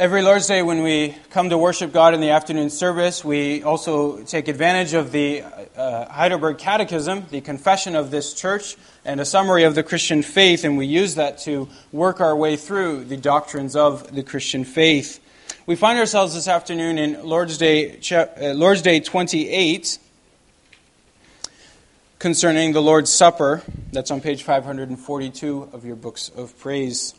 Every 0.00 0.22
Lord's 0.22 0.46
Day, 0.46 0.62
when 0.62 0.82
we 0.82 1.14
come 1.28 1.50
to 1.50 1.58
worship 1.58 1.92
God 1.92 2.14
in 2.14 2.22
the 2.22 2.30
afternoon 2.30 2.70
service, 2.70 3.22
we 3.22 3.62
also 3.62 4.22
take 4.22 4.48
advantage 4.48 4.94
of 4.94 5.12
the 5.12 5.42
uh, 5.76 6.10
Heidelberg 6.10 6.56
Catechism, 6.56 7.26
the 7.30 7.42
confession 7.42 7.94
of 7.94 8.10
this 8.10 8.32
church, 8.32 8.78
and 9.04 9.20
a 9.20 9.26
summary 9.26 9.64
of 9.64 9.74
the 9.74 9.82
Christian 9.82 10.22
faith, 10.22 10.64
and 10.64 10.78
we 10.78 10.86
use 10.86 11.16
that 11.16 11.36
to 11.40 11.68
work 11.92 12.22
our 12.22 12.34
way 12.34 12.56
through 12.56 13.04
the 13.04 13.18
doctrines 13.18 13.76
of 13.76 14.14
the 14.14 14.22
Christian 14.22 14.64
faith. 14.64 15.20
We 15.66 15.76
find 15.76 15.98
ourselves 15.98 16.32
this 16.32 16.48
afternoon 16.48 16.96
in 16.96 17.22
Lord's 17.22 17.58
Day, 17.58 18.00
uh, 18.10 18.54
Lord's 18.54 18.80
Day 18.80 19.00
28 19.00 19.98
concerning 22.18 22.72
the 22.72 22.80
Lord's 22.80 23.12
Supper. 23.12 23.62
That's 23.92 24.10
on 24.10 24.22
page 24.22 24.44
542 24.44 25.68
of 25.74 25.84
your 25.84 25.96
books 25.96 26.30
of 26.30 26.58
praise. 26.58 27.12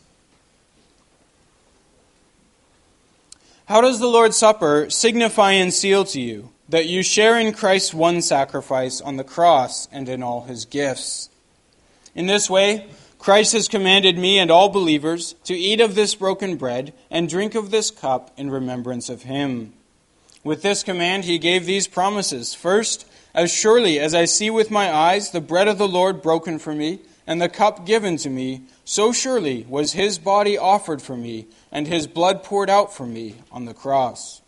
How 3.66 3.80
does 3.80 4.00
the 4.00 4.08
Lord's 4.08 4.36
Supper 4.36 4.90
signify 4.90 5.52
and 5.52 5.72
seal 5.72 6.04
to 6.06 6.20
you 6.20 6.50
that 6.68 6.86
you 6.86 7.02
share 7.02 7.38
in 7.38 7.52
Christ's 7.52 7.94
one 7.94 8.20
sacrifice 8.20 9.00
on 9.00 9.16
the 9.16 9.24
cross 9.24 9.86
and 9.92 10.08
in 10.08 10.22
all 10.22 10.44
his 10.44 10.64
gifts? 10.64 11.30
In 12.14 12.26
this 12.26 12.50
way, 12.50 12.88
Christ 13.18 13.52
has 13.52 13.68
commanded 13.68 14.18
me 14.18 14.40
and 14.40 14.50
all 14.50 14.68
believers 14.68 15.36
to 15.44 15.54
eat 15.54 15.80
of 15.80 15.94
this 15.94 16.16
broken 16.16 16.56
bread 16.56 16.92
and 17.08 17.28
drink 17.28 17.54
of 17.54 17.70
this 17.70 17.92
cup 17.92 18.32
in 18.36 18.50
remembrance 18.50 19.08
of 19.08 19.22
him. 19.22 19.72
With 20.42 20.62
this 20.62 20.82
command, 20.82 21.24
he 21.24 21.38
gave 21.38 21.64
these 21.64 21.86
promises. 21.86 22.52
First, 22.52 23.06
as 23.32 23.52
surely 23.52 24.00
as 24.00 24.12
I 24.12 24.24
see 24.24 24.50
with 24.50 24.72
my 24.72 24.92
eyes 24.92 25.30
the 25.30 25.40
bread 25.40 25.68
of 25.68 25.78
the 25.78 25.86
Lord 25.86 26.20
broken 26.20 26.58
for 26.58 26.74
me, 26.74 26.98
and 27.26 27.40
the 27.40 27.48
cup 27.48 27.86
given 27.86 28.16
to 28.18 28.30
me, 28.30 28.62
so 28.84 29.12
surely 29.12 29.64
was 29.68 29.92
his 29.92 30.18
body 30.18 30.58
offered 30.58 31.00
for 31.00 31.16
me, 31.16 31.46
and 31.70 31.86
his 31.86 32.06
blood 32.06 32.42
poured 32.42 32.70
out 32.70 32.94
for 32.94 33.06
me 33.06 33.36
on 33.50 33.64
the 33.64 33.74
cross. 33.74 34.42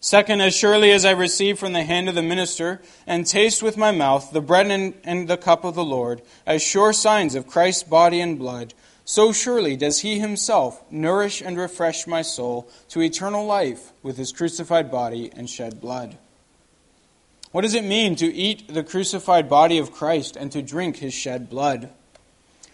Second, 0.00 0.42
as 0.42 0.54
surely 0.54 0.90
as 0.90 1.06
I 1.06 1.12
receive 1.12 1.58
from 1.58 1.72
the 1.72 1.82
hand 1.82 2.10
of 2.10 2.14
the 2.14 2.22
minister, 2.22 2.82
and 3.06 3.26
taste 3.26 3.62
with 3.62 3.78
my 3.78 3.90
mouth 3.90 4.32
the 4.32 4.42
bread 4.42 4.70
and, 4.70 4.92
and 5.02 5.28
the 5.28 5.38
cup 5.38 5.64
of 5.64 5.74
the 5.74 5.84
Lord, 5.84 6.20
as 6.44 6.62
sure 6.62 6.92
signs 6.92 7.34
of 7.34 7.46
Christ's 7.46 7.84
body 7.84 8.20
and 8.20 8.38
blood, 8.38 8.74
so 9.06 9.32
surely 9.32 9.76
does 9.76 10.00
he 10.00 10.18
himself 10.18 10.82
nourish 10.90 11.40
and 11.40 11.56
refresh 11.56 12.06
my 12.06 12.20
soul 12.20 12.68
to 12.88 13.00
eternal 13.00 13.46
life 13.46 13.92
with 14.02 14.18
his 14.18 14.32
crucified 14.32 14.90
body 14.90 15.30
and 15.34 15.48
shed 15.48 15.80
blood. 15.80 16.18
What 17.54 17.60
does 17.60 17.74
it 17.74 17.84
mean 17.84 18.16
to 18.16 18.34
eat 18.34 18.66
the 18.66 18.82
crucified 18.82 19.48
body 19.48 19.78
of 19.78 19.92
Christ 19.92 20.34
and 20.34 20.50
to 20.50 20.60
drink 20.60 20.96
his 20.96 21.14
shed 21.14 21.48
blood? 21.48 21.88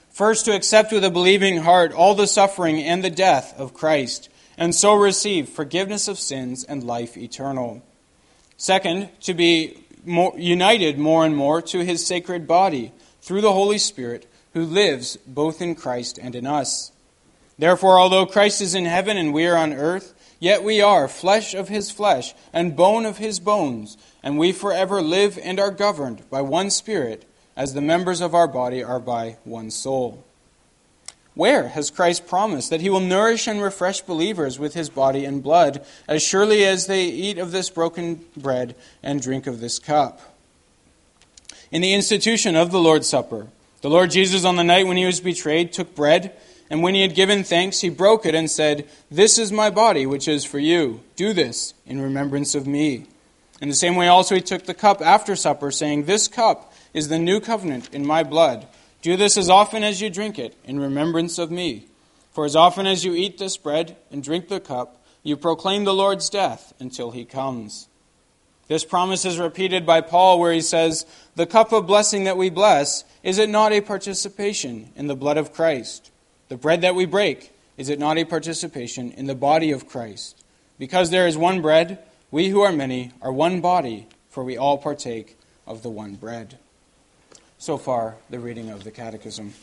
First, 0.08 0.46
to 0.46 0.54
accept 0.56 0.90
with 0.90 1.04
a 1.04 1.10
believing 1.10 1.58
heart 1.58 1.92
all 1.92 2.14
the 2.14 2.26
suffering 2.26 2.82
and 2.82 3.04
the 3.04 3.10
death 3.10 3.52
of 3.60 3.74
Christ, 3.74 4.30
and 4.56 4.74
so 4.74 4.94
receive 4.94 5.50
forgiveness 5.50 6.08
of 6.08 6.18
sins 6.18 6.64
and 6.64 6.82
life 6.82 7.18
eternal. 7.18 7.82
Second, 8.56 9.10
to 9.20 9.34
be 9.34 9.84
more, 10.06 10.32
united 10.38 10.98
more 10.98 11.26
and 11.26 11.36
more 11.36 11.60
to 11.60 11.84
his 11.84 12.06
sacred 12.06 12.46
body 12.46 12.90
through 13.20 13.42
the 13.42 13.52
Holy 13.52 13.76
Spirit, 13.76 14.26
who 14.54 14.64
lives 14.64 15.18
both 15.26 15.60
in 15.60 15.74
Christ 15.74 16.18
and 16.18 16.34
in 16.34 16.46
us. 16.46 16.90
Therefore, 17.58 17.98
although 17.98 18.24
Christ 18.24 18.62
is 18.62 18.74
in 18.74 18.86
heaven 18.86 19.18
and 19.18 19.34
we 19.34 19.46
are 19.46 19.58
on 19.58 19.74
earth, 19.74 20.14
Yet 20.40 20.64
we 20.64 20.80
are 20.80 21.06
flesh 21.06 21.54
of 21.54 21.68
his 21.68 21.90
flesh, 21.90 22.34
and 22.52 22.74
bone 22.74 23.04
of 23.04 23.18
his 23.18 23.38
bones, 23.38 23.98
and 24.22 24.38
we 24.38 24.52
forever 24.52 25.02
live 25.02 25.38
and 25.40 25.60
are 25.60 25.70
governed 25.70 26.28
by 26.30 26.40
one 26.40 26.70
Spirit, 26.70 27.26
as 27.56 27.74
the 27.74 27.82
members 27.82 28.22
of 28.22 28.34
our 28.34 28.48
body 28.48 28.82
are 28.82 28.98
by 28.98 29.36
one 29.44 29.70
soul. 29.70 30.24
Where 31.34 31.68
has 31.68 31.90
Christ 31.90 32.26
promised 32.26 32.70
that 32.70 32.80
he 32.80 32.90
will 32.90 33.00
nourish 33.00 33.46
and 33.46 33.62
refresh 33.62 34.00
believers 34.00 34.58
with 34.58 34.72
his 34.72 34.88
body 34.88 35.26
and 35.26 35.42
blood, 35.42 35.84
as 36.08 36.22
surely 36.22 36.64
as 36.64 36.86
they 36.86 37.04
eat 37.04 37.38
of 37.38 37.52
this 37.52 37.68
broken 37.68 38.24
bread 38.34 38.74
and 39.02 39.20
drink 39.20 39.46
of 39.46 39.60
this 39.60 39.78
cup? 39.78 40.20
In 41.70 41.82
the 41.82 41.94
institution 41.94 42.56
of 42.56 42.72
the 42.72 42.80
Lord's 42.80 43.08
Supper, 43.08 43.46
the 43.82 43.90
Lord 43.90 44.10
Jesus, 44.10 44.44
on 44.44 44.56
the 44.56 44.64
night 44.64 44.86
when 44.86 44.96
he 44.96 45.06
was 45.06 45.20
betrayed, 45.20 45.72
took 45.72 45.94
bread 45.94 46.34
and 46.70 46.84
when 46.84 46.94
he 46.94 47.02
had 47.02 47.16
given 47.16 47.42
thanks, 47.42 47.80
he 47.80 47.88
broke 47.88 48.24
it 48.24 48.34
and 48.34 48.48
said, 48.48 48.88
This 49.10 49.38
is 49.38 49.50
my 49.50 49.70
body, 49.70 50.06
which 50.06 50.28
is 50.28 50.44
for 50.44 50.60
you. 50.60 51.00
Do 51.16 51.32
this 51.32 51.74
in 51.84 52.00
remembrance 52.00 52.54
of 52.54 52.68
me. 52.68 53.06
In 53.60 53.68
the 53.68 53.74
same 53.74 53.96
way, 53.96 54.06
also, 54.06 54.36
he 54.36 54.40
took 54.40 54.64
the 54.64 54.72
cup 54.72 55.02
after 55.02 55.34
supper, 55.34 55.72
saying, 55.72 56.04
This 56.04 56.28
cup 56.28 56.72
is 56.94 57.08
the 57.08 57.18
new 57.18 57.40
covenant 57.40 57.92
in 57.92 58.06
my 58.06 58.22
blood. 58.22 58.68
Do 59.02 59.16
this 59.16 59.36
as 59.36 59.50
often 59.50 59.82
as 59.82 60.00
you 60.00 60.10
drink 60.10 60.38
it 60.38 60.56
in 60.64 60.78
remembrance 60.78 61.38
of 61.38 61.50
me. 61.50 61.86
For 62.30 62.44
as 62.44 62.54
often 62.54 62.86
as 62.86 63.04
you 63.04 63.14
eat 63.14 63.38
this 63.38 63.56
bread 63.56 63.96
and 64.12 64.22
drink 64.22 64.48
the 64.48 64.60
cup, 64.60 65.02
you 65.24 65.36
proclaim 65.36 65.84
the 65.84 65.92
Lord's 65.92 66.30
death 66.30 66.72
until 66.78 67.10
he 67.10 67.24
comes. 67.24 67.88
This 68.68 68.84
promise 68.84 69.24
is 69.24 69.40
repeated 69.40 69.84
by 69.84 70.02
Paul, 70.02 70.38
where 70.38 70.52
he 70.52 70.60
says, 70.60 71.04
The 71.34 71.46
cup 71.46 71.72
of 71.72 71.88
blessing 71.88 72.24
that 72.24 72.36
we 72.36 72.48
bless, 72.48 73.02
is 73.24 73.38
it 73.38 73.50
not 73.50 73.72
a 73.72 73.80
participation 73.80 74.92
in 74.94 75.08
the 75.08 75.16
blood 75.16 75.36
of 75.36 75.52
Christ? 75.52 76.12
The 76.50 76.56
bread 76.56 76.80
that 76.80 76.96
we 76.96 77.06
break, 77.06 77.52
is 77.76 77.88
it 77.88 78.00
not 78.00 78.18
a 78.18 78.24
participation 78.24 79.12
in 79.12 79.26
the 79.26 79.36
body 79.36 79.70
of 79.70 79.86
Christ? 79.86 80.42
Because 80.80 81.10
there 81.10 81.28
is 81.28 81.38
one 81.38 81.62
bread, 81.62 82.00
we 82.32 82.48
who 82.48 82.60
are 82.62 82.72
many 82.72 83.12
are 83.22 83.32
one 83.32 83.60
body, 83.60 84.08
for 84.30 84.42
we 84.42 84.56
all 84.56 84.76
partake 84.76 85.38
of 85.64 85.84
the 85.84 85.88
one 85.88 86.16
bread. 86.16 86.58
So 87.58 87.78
far, 87.78 88.16
the 88.30 88.40
reading 88.40 88.68
of 88.68 88.82
the 88.82 88.90
Catechism. 88.90 89.54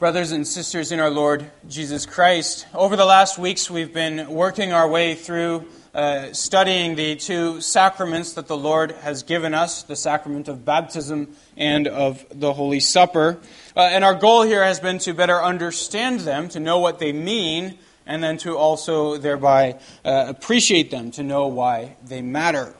Brothers 0.00 0.32
and 0.32 0.44
sisters 0.44 0.90
in 0.90 0.98
our 0.98 1.10
Lord 1.10 1.48
Jesus 1.68 2.06
Christ, 2.06 2.66
over 2.74 2.96
the 2.96 3.04
last 3.04 3.38
weeks 3.38 3.70
we've 3.70 3.94
been 3.94 4.28
working 4.28 4.72
our 4.72 4.88
way 4.88 5.14
through 5.14 5.68
uh, 5.98 6.32
studying 6.32 6.94
the 6.94 7.16
two 7.16 7.60
sacraments 7.60 8.34
that 8.34 8.46
the 8.46 8.56
Lord 8.56 8.92
has 8.92 9.24
given 9.24 9.52
us 9.52 9.82
the 9.82 9.96
sacrament 9.96 10.46
of 10.46 10.64
baptism 10.64 11.34
and 11.56 11.88
of 11.88 12.24
the 12.30 12.52
Holy 12.52 12.78
Supper. 12.78 13.40
Uh, 13.76 13.80
and 13.80 14.04
our 14.04 14.14
goal 14.14 14.42
here 14.42 14.62
has 14.62 14.78
been 14.78 14.98
to 15.00 15.12
better 15.12 15.42
understand 15.42 16.20
them, 16.20 16.48
to 16.50 16.60
know 16.60 16.78
what 16.78 17.00
they 17.00 17.12
mean, 17.12 17.78
and 18.06 18.22
then 18.22 18.38
to 18.38 18.56
also 18.56 19.16
thereby 19.16 19.76
uh, 20.04 20.26
appreciate 20.28 20.92
them, 20.92 21.10
to 21.10 21.24
know 21.24 21.48
why 21.48 21.96
they 22.06 22.22
matter. 22.22 22.76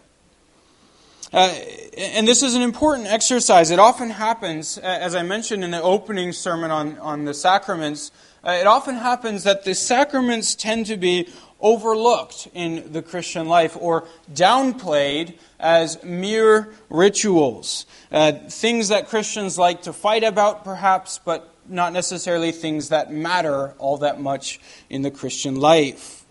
Uh, 1.33 1.53
and 1.97 2.29
this 2.29 2.45
is 2.45 2.55
an 2.55 2.63
important 2.63 3.09
exercise. 3.09 3.73
It 3.73 3.81
often 3.81 4.11
happens, 4.11 4.79
as 4.79 5.17
I 5.17 5.25
mentioned 5.25 5.65
in 5.65 5.73
the 5.73 5.83
opening 5.83 6.33
sermon 6.33 6.71
on, 6.71 6.97
on 6.99 7.25
the 7.25 7.35
sacraments, 7.35 8.13
uh, 8.45 8.52
it 8.52 8.66
often 8.66 8.95
happens 8.95 9.45
that 9.45 9.64
the 9.64 9.75
sacraments 9.75 10.54
tend 10.54 10.87
to 10.87 10.97
be 10.97 11.28
overlooked 11.61 12.49
in 12.54 12.92
the 12.92 13.02
Christian 13.02 13.49
life 13.49 13.76
or 13.78 14.07
downplayed 14.33 15.35
as 15.59 16.02
mere 16.04 16.73
rituals. 16.88 17.85
Uh, 18.12 18.33
things 18.33 18.88
that 18.88 19.09
Christians 19.09 19.59
like 19.59 19.83
to 19.83 19.92
fight 19.92 20.23
about, 20.23 20.64
perhaps, 20.64 21.18
but 21.25 21.52
not 21.68 21.92
necessarily 21.92 22.52
things 22.52 22.90
that 22.90 23.12
matter 23.12 23.75
all 23.78 23.99
that 23.99 24.21
much 24.21 24.61
in 24.88 25.02
the 25.02 25.11
Christian 25.11 25.57
life. 25.57 26.25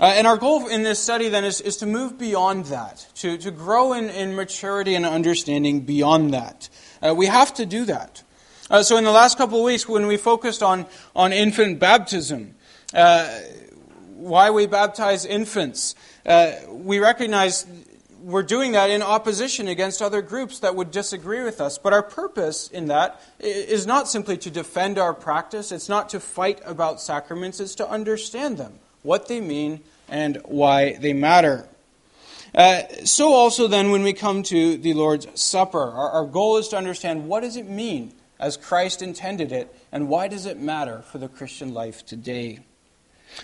Uh, 0.00 0.06
and 0.06 0.26
our 0.26 0.36
goal 0.36 0.66
in 0.68 0.82
this 0.82 0.98
study 0.98 1.28
then 1.28 1.44
is, 1.44 1.60
is 1.60 1.78
to 1.78 1.86
move 1.86 2.18
beyond 2.18 2.66
that, 2.66 3.06
to, 3.14 3.38
to 3.38 3.50
grow 3.50 3.92
in, 3.94 4.10
in 4.10 4.34
maturity 4.34 4.94
and 4.94 5.06
understanding 5.06 5.80
beyond 5.80 6.34
that. 6.34 6.68
Uh, 7.02 7.14
we 7.14 7.26
have 7.26 7.54
to 7.54 7.64
do 7.64 7.84
that. 7.84 8.22
Uh, 8.68 8.82
so, 8.82 8.96
in 8.96 9.04
the 9.04 9.12
last 9.12 9.38
couple 9.38 9.58
of 9.58 9.64
weeks, 9.64 9.88
when 9.88 10.06
we 10.06 10.16
focused 10.16 10.62
on, 10.62 10.86
on 11.14 11.32
infant 11.32 11.78
baptism, 11.78 12.54
uh, 12.92 13.28
why 14.16 14.50
we 14.50 14.66
baptize 14.66 15.24
infants. 15.24 15.94
Uh, 16.24 16.52
we 16.68 16.98
recognize 16.98 17.66
we're 18.20 18.42
doing 18.42 18.72
that 18.72 18.90
in 18.90 19.02
opposition 19.02 19.68
against 19.68 20.02
other 20.02 20.20
groups 20.20 20.58
that 20.60 20.74
would 20.74 20.90
disagree 20.90 21.44
with 21.44 21.60
us. 21.60 21.78
But 21.78 21.92
our 21.92 22.02
purpose 22.02 22.68
in 22.68 22.88
that 22.88 23.20
is 23.38 23.86
not 23.86 24.08
simply 24.08 24.36
to 24.38 24.50
defend 24.50 24.98
our 24.98 25.14
practice, 25.14 25.70
it's 25.70 25.88
not 25.88 26.08
to 26.08 26.18
fight 26.18 26.60
about 26.64 27.00
sacraments, 27.00 27.60
it's 27.60 27.76
to 27.76 27.88
understand 27.88 28.58
them, 28.58 28.80
what 29.02 29.28
they 29.28 29.40
mean, 29.40 29.80
and 30.08 30.40
why 30.44 30.96
they 30.96 31.12
matter. 31.12 31.68
Uh, 32.52 32.82
so 33.04 33.32
also 33.32 33.68
then 33.68 33.92
when 33.92 34.02
we 34.02 34.12
come 34.12 34.42
to 34.42 34.76
the 34.76 34.94
Lord's 34.94 35.28
Supper, 35.40 35.90
our, 35.90 36.10
our 36.10 36.26
goal 36.26 36.56
is 36.56 36.68
to 36.68 36.76
understand 36.76 37.28
what 37.28 37.40
does 37.40 37.56
it 37.56 37.68
mean 37.68 38.12
as 38.38 38.56
Christ 38.56 39.02
intended 39.02 39.52
it, 39.52 39.74
and 39.92 40.08
why 40.08 40.28
does 40.28 40.46
it 40.46 40.58
matter 40.60 41.02
for 41.10 41.18
the 41.18 41.28
Christian 41.28 41.72
life 41.72 42.04
today? 42.04 42.60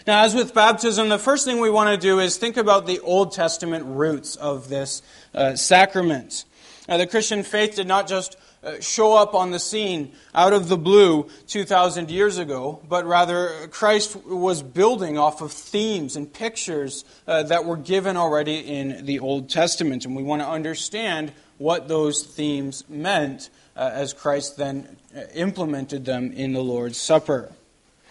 Now, 0.07 0.25
as 0.25 0.35
with 0.35 0.55
baptism, 0.55 1.09
the 1.09 1.19
first 1.19 1.45
thing 1.45 1.61
we 1.61 1.71
want 1.71 1.91
to 1.91 1.97
do 1.97 2.21
is 2.21 2.37
think 2.37 2.57
about 2.57 2.87
the 2.87 3.01
Old 3.01 3.33
Testament 3.33 3.85
roots 3.87 4.37
of 4.37 4.69
this 4.69 5.03
uh, 5.35 5.57
sacrament. 5.57 6.45
Now, 6.89 6.97
the 6.97 7.07
Christian 7.07 7.43
faith 7.43 7.77
did 7.77 7.87
not 7.87 8.09
just 8.09 8.37
uh, 8.65 8.81
show 8.81 9.15
up 9.15 9.35
on 9.35 9.51
the 9.51 9.59
scene 9.59 10.13
out 10.35 10.53
of 10.53 10.69
the 10.69 10.77
blue 10.77 11.29
2,000 11.49 12.11
years 12.11 12.39
ago, 12.39 12.81
but 12.89 13.05
rather 13.05 13.69
Christ 13.69 14.17
was 14.25 14.63
building 14.63 15.19
off 15.19 15.41
of 15.41 15.53
themes 15.53 16.17
and 16.17 16.33
pictures 16.33 17.05
uh, 17.27 17.43
that 17.45 17.65
were 17.65 17.77
given 17.77 18.17
already 18.17 18.59
in 18.59 19.05
the 19.05 19.19
Old 19.19 19.51
Testament. 19.51 20.05
And 20.05 20.15
we 20.15 20.23
want 20.23 20.43
to 20.43 20.49
understand 20.49 21.33
what 21.59 21.89
those 21.89 22.23
themes 22.23 22.85
meant 22.89 23.51
uh, 23.77 23.91
as 23.93 24.13
Christ 24.13 24.57
then 24.57 24.97
implemented 25.35 26.05
them 26.05 26.33
in 26.33 26.53
the 26.53 26.63
Lord's 26.63 26.99
Supper. 26.99 27.53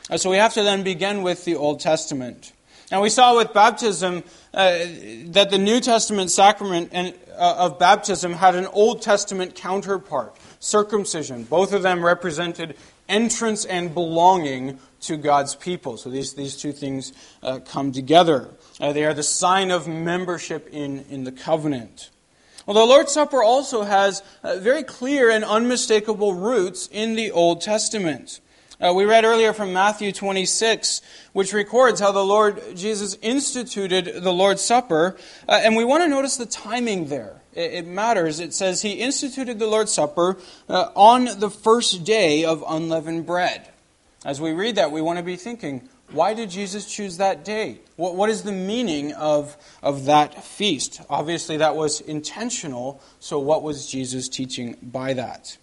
Uh, 0.09 0.17
so 0.17 0.29
we 0.29 0.37
have 0.37 0.53
to 0.53 0.63
then 0.63 0.83
begin 0.83 1.23
with 1.23 1.45
the 1.45 1.55
Old 1.55 1.79
Testament. 1.79 2.51
And 2.91 3.01
we 3.01 3.09
saw 3.09 3.37
with 3.37 3.53
baptism 3.53 4.23
uh, 4.53 4.79
that 5.27 5.49
the 5.49 5.57
New 5.57 5.79
Testament 5.79 6.29
sacrament 6.29 6.89
and, 6.91 7.13
uh, 7.37 7.55
of 7.57 7.79
baptism 7.79 8.33
had 8.33 8.55
an 8.55 8.65
Old 8.67 9.01
Testament 9.01 9.55
counterpart, 9.55 10.35
circumcision. 10.59 11.43
Both 11.45 11.71
of 11.71 11.83
them 11.83 12.03
represented 12.03 12.75
entrance 13.07 13.63
and 13.63 13.93
belonging 13.93 14.79
to 15.01 15.15
God's 15.15 15.55
people. 15.55 15.95
So 15.95 16.09
these, 16.09 16.33
these 16.33 16.57
two 16.57 16.73
things 16.73 17.13
uh, 17.41 17.59
come 17.59 17.93
together. 17.93 18.49
Uh, 18.79 18.91
they 18.91 19.05
are 19.05 19.13
the 19.13 19.23
sign 19.23 19.71
of 19.71 19.87
membership 19.87 20.67
in, 20.71 21.05
in 21.09 21.23
the 21.23 21.31
covenant. 21.31 22.09
Well, 22.65 22.75
the 22.75 22.85
Lord's 22.85 23.11
Supper 23.11 23.41
also 23.41 23.83
has 23.83 24.21
uh, 24.43 24.57
very 24.57 24.83
clear 24.83 25.31
and 25.31 25.43
unmistakable 25.43 26.35
roots 26.35 26.87
in 26.91 27.15
the 27.15 27.31
Old 27.31 27.61
Testament. 27.61 28.39
Uh, 28.79 28.93
we 28.93 29.05
read 29.05 29.25
earlier 29.25 29.51
from 29.51 29.73
Matthew 29.73 30.11
26, 30.11 31.01
which 31.33 31.53
records 31.53 31.99
how 31.99 32.11
the 32.11 32.25
Lord 32.25 32.61
Jesus 32.75 33.15
instituted 33.21 34.23
the 34.23 34.33
Lord's 34.33 34.63
Supper, 34.63 35.17
uh, 35.47 35.59
and 35.63 35.75
we 35.75 35.85
want 35.85 36.03
to 36.03 36.07
notice 36.07 36.37
the 36.37 36.45
timing 36.45 37.07
there. 37.07 37.41
It, 37.53 37.73
it, 37.73 37.87
matters. 37.87 38.39
It 38.39 38.53
says 38.53 38.81
he 38.81 38.93
instituted 38.93 39.59
the 39.59 39.67
Lord's 39.67 39.91
Supper 39.91 40.37
uh, 40.69 40.89
on 40.95 41.39
the 41.39 41.49
first 41.49 42.03
day 42.03 42.45
of 42.45 42.63
unleavened 42.67 43.25
bread. 43.25 43.67
As 44.23 44.39
we 44.39 44.51
read 44.51 44.75
that, 44.75 44.91
we 44.91 45.01
want 45.01 45.17
to 45.17 45.23
be 45.23 45.35
thinking, 45.35 45.89
why 46.11 46.33
did 46.33 46.49
Jesus 46.49 46.85
choose 46.85 47.17
that 47.17 47.45
day? 47.45 47.79
What, 47.95 48.15
what 48.15 48.29
is 48.29 48.43
the 48.43 48.51
meaning 48.51 49.13
of, 49.13 49.57
of 49.81 50.05
that 50.05 50.43
feast? 50.43 51.01
Obviously, 51.09 51.57
that 51.57 51.75
was 51.75 52.01
intentional, 52.01 53.01
so 53.19 53.39
what 53.39 53.63
was 53.63 53.87
Jesus 53.87 54.27
teaching 54.29 54.77
by 54.81 55.13
that? 55.13 55.57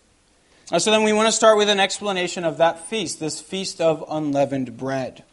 So 0.76 0.90
then 0.90 1.02
we 1.02 1.14
want 1.14 1.26
to 1.28 1.32
start 1.32 1.56
with 1.56 1.70
an 1.70 1.80
explanation 1.80 2.44
of 2.44 2.58
that 2.58 2.88
feast, 2.88 3.20
this 3.20 3.40
feast 3.40 3.80
of 3.80 4.04
unleavened 4.08 4.76
bread. 4.76 5.24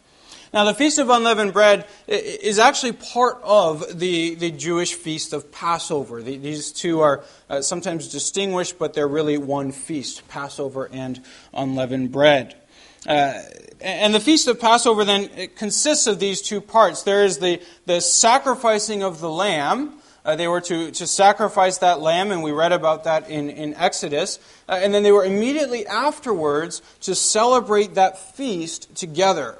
Now, 0.53 0.63
the 0.63 0.73
Feast 0.73 0.99
of 0.99 1.09
Unleavened 1.09 1.51
Bread 1.51 1.85
is 2.07 2.59
actually 2.59 2.93
part 2.93 3.41
of 3.43 3.99
the, 3.99 4.35
the 4.35 4.51
Jewish 4.51 4.93
feast 4.93 5.33
of 5.33 5.51
Passover. 5.51 6.21
The, 6.21 6.37
these 6.37 6.71
two 6.71 7.01
are 7.01 7.25
uh, 7.49 7.61
sometimes 7.61 8.07
distinguished, 8.07 8.79
but 8.79 8.93
they're 8.93 9.05
really 9.05 9.37
one 9.37 9.73
feast 9.73 10.25
Passover 10.29 10.87
and 10.93 11.21
unleavened 11.53 12.13
bread. 12.13 12.55
Uh, 13.05 13.41
and 13.81 14.15
the 14.15 14.19
Feast 14.19 14.47
of 14.47 14.59
Passover 14.59 15.05
then 15.05 15.29
consists 15.55 16.07
of 16.07 16.19
these 16.19 16.41
two 16.41 16.61
parts. 16.61 17.03
There 17.03 17.23
is 17.23 17.39
the, 17.39 17.61
the 17.85 18.01
sacrificing 18.01 19.03
of 19.03 19.19
the 19.19 19.29
lamb, 19.29 19.99
uh, 20.25 20.35
they 20.35 20.47
were 20.47 20.61
to, 20.61 20.89
to 20.89 21.05
sacrifice 21.05 21.77
that 21.77 22.01
lamb, 22.01 22.31
and 22.31 22.41
we 22.41 22.51
read 22.51 22.71
about 22.71 23.03
that 23.03 23.29
in, 23.29 23.51
in 23.51 23.75
Exodus. 23.75 24.39
Uh, 24.67 24.79
and 24.81 24.91
then 24.91 25.03
they 25.03 25.11
were 25.11 25.23
immediately 25.23 25.85
afterwards 25.85 26.81
to 27.01 27.13
celebrate 27.13 27.93
that 27.93 28.17
feast 28.17 28.93
together. 28.95 29.59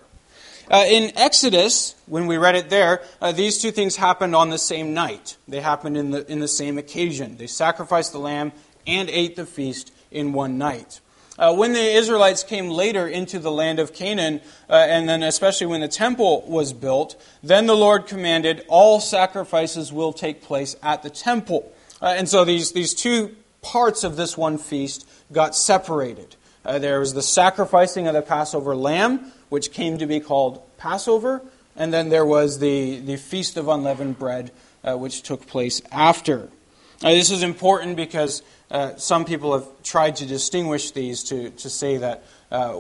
Uh, 0.70 0.84
in 0.88 1.16
Exodus, 1.16 1.94
when 2.08 2.26
we 2.26 2.38
read 2.38 2.56
it 2.56 2.72
there, 2.72 3.04
uh, 3.22 3.32
these 3.32 3.60
two 3.60 3.70
things 3.70 3.96
happened 3.98 4.36
on 4.36 4.50
the 4.50 4.58
same 4.58 4.96
night. 4.96 5.38
They 5.48 5.62
happened 5.62 5.96
in 5.96 6.10
the, 6.10 6.30
in 6.32 6.40
the 6.40 6.48
same 6.48 6.80
occasion. 6.80 7.38
They 7.38 7.46
sacrificed 7.46 8.14
the 8.14 8.20
lamb 8.20 8.52
and 8.88 9.08
ate 9.12 9.36
the 9.36 9.46
feast 9.46 9.94
in 10.10 10.34
one 10.34 10.58
night. 10.58 11.00
Uh, 11.38 11.54
when 11.54 11.74
the 11.74 11.80
Israelites 11.80 12.44
came 12.44 12.70
later 12.70 13.08
into 13.08 13.40
the 13.40 13.52
land 13.52 13.78
of 13.78 13.94
Canaan, 13.94 14.40
uh, 14.70 14.74
and 14.74 15.10
then 15.10 15.22
especially 15.22 15.68
when 15.68 15.82
the 15.82 15.88
temple 15.88 16.46
was 16.48 16.72
built, 16.72 17.22
then 17.44 17.66
the 17.66 17.76
Lord 17.76 18.08
commanded 18.08 18.64
all 18.70 19.02
sacrifices 19.02 19.92
will 19.92 20.14
take 20.14 20.42
place 20.42 20.78
at 20.82 21.04
the 21.04 21.10
temple. 21.10 21.72
Uh, 22.02 22.16
and 22.18 22.30
so 22.30 22.46
these, 22.46 22.72
these 22.72 22.94
two 22.94 23.36
parts 23.62 24.06
of 24.06 24.16
this 24.16 24.38
one 24.38 24.58
feast 24.58 25.08
got 25.32 25.56
separated. 25.56 26.36
Uh, 26.64 26.80
there 26.80 27.00
was 27.00 27.14
the 27.14 27.22
sacrificing 27.22 28.08
of 28.08 28.14
the 28.14 28.22
Passover 28.22 28.76
lamb, 28.76 29.32
which 29.50 29.72
came 29.72 29.98
to 29.98 30.06
be 30.06 30.22
called 30.22 30.62
Passover, 30.78 31.42
and 31.76 31.94
then 31.94 32.10
there 32.10 32.26
was 32.26 32.60
the, 32.60 33.00
the 33.00 33.18
Feast 33.18 33.58
of 33.58 33.68
Unleavened 33.68 34.18
Bread, 34.18 34.52
uh, 34.84 34.96
which 34.96 35.22
took 35.22 35.46
place 35.48 35.82
after. 35.92 36.50
This 37.00 37.32
is 37.32 37.44
important 37.44 37.96
because 37.96 38.42
uh, 38.72 38.96
some 38.96 39.26
people 39.26 39.54
have 39.54 39.68
tried 39.84 40.16
to 40.18 40.26
distinguish 40.26 40.92
these 40.92 41.24
to, 41.24 41.50
to 41.52 41.70
say 41.70 41.98
that 41.98 42.24
uh, 42.52 42.74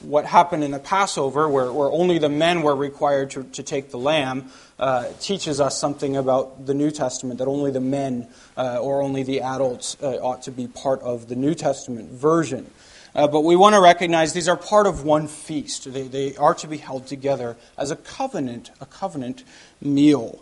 what 0.00 0.24
happened 0.24 0.64
in 0.64 0.70
the 0.70 0.78
Passover, 0.78 1.48
where, 1.48 1.70
where 1.72 1.90
only 1.90 2.18
the 2.18 2.28
men 2.28 2.62
were 2.62 2.74
required 2.74 3.30
to, 3.30 3.44
to 3.44 3.62
take 3.62 3.90
the 3.90 3.98
lamb, 3.98 4.50
uh, 4.78 5.06
teaches 5.20 5.60
us 5.60 5.78
something 5.78 6.16
about 6.16 6.66
the 6.66 6.74
New 6.74 6.90
Testament, 6.90 7.38
that 7.38 7.48
only 7.48 7.70
the 7.70 7.80
men 7.80 8.28
uh, 8.56 8.78
or 8.78 9.02
only 9.02 9.22
the 9.22 9.40
adults 9.40 9.96
uh, 10.02 10.16
ought 10.16 10.42
to 10.42 10.50
be 10.50 10.66
part 10.66 11.00
of 11.02 11.28
the 11.28 11.36
New 11.36 11.54
Testament 11.54 12.10
version. 12.10 12.70
but 13.14 13.42
we 13.42 13.56
want 13.56 13.74
to 13.74 13.80
recognize 13.80 14.32
these 14.32 14.48
are 14.48 14.56
part 14.56 14.86
of 14.86 15.04
one 15.04 15.28
feast. 15.28 15.92
They, 15.92 16.08
they 16.08 16.36
are 16.36 16.54
to 16.54 16.66
be 16.66 16.78
held 16.78 17.06
together 17.06 17.56
as 17.76 17.90
a 17.90 17.96
covenant, 17.96 18.70
a 18.80 18.86
covenant 18.86 19.44
meal. 19.80 20.40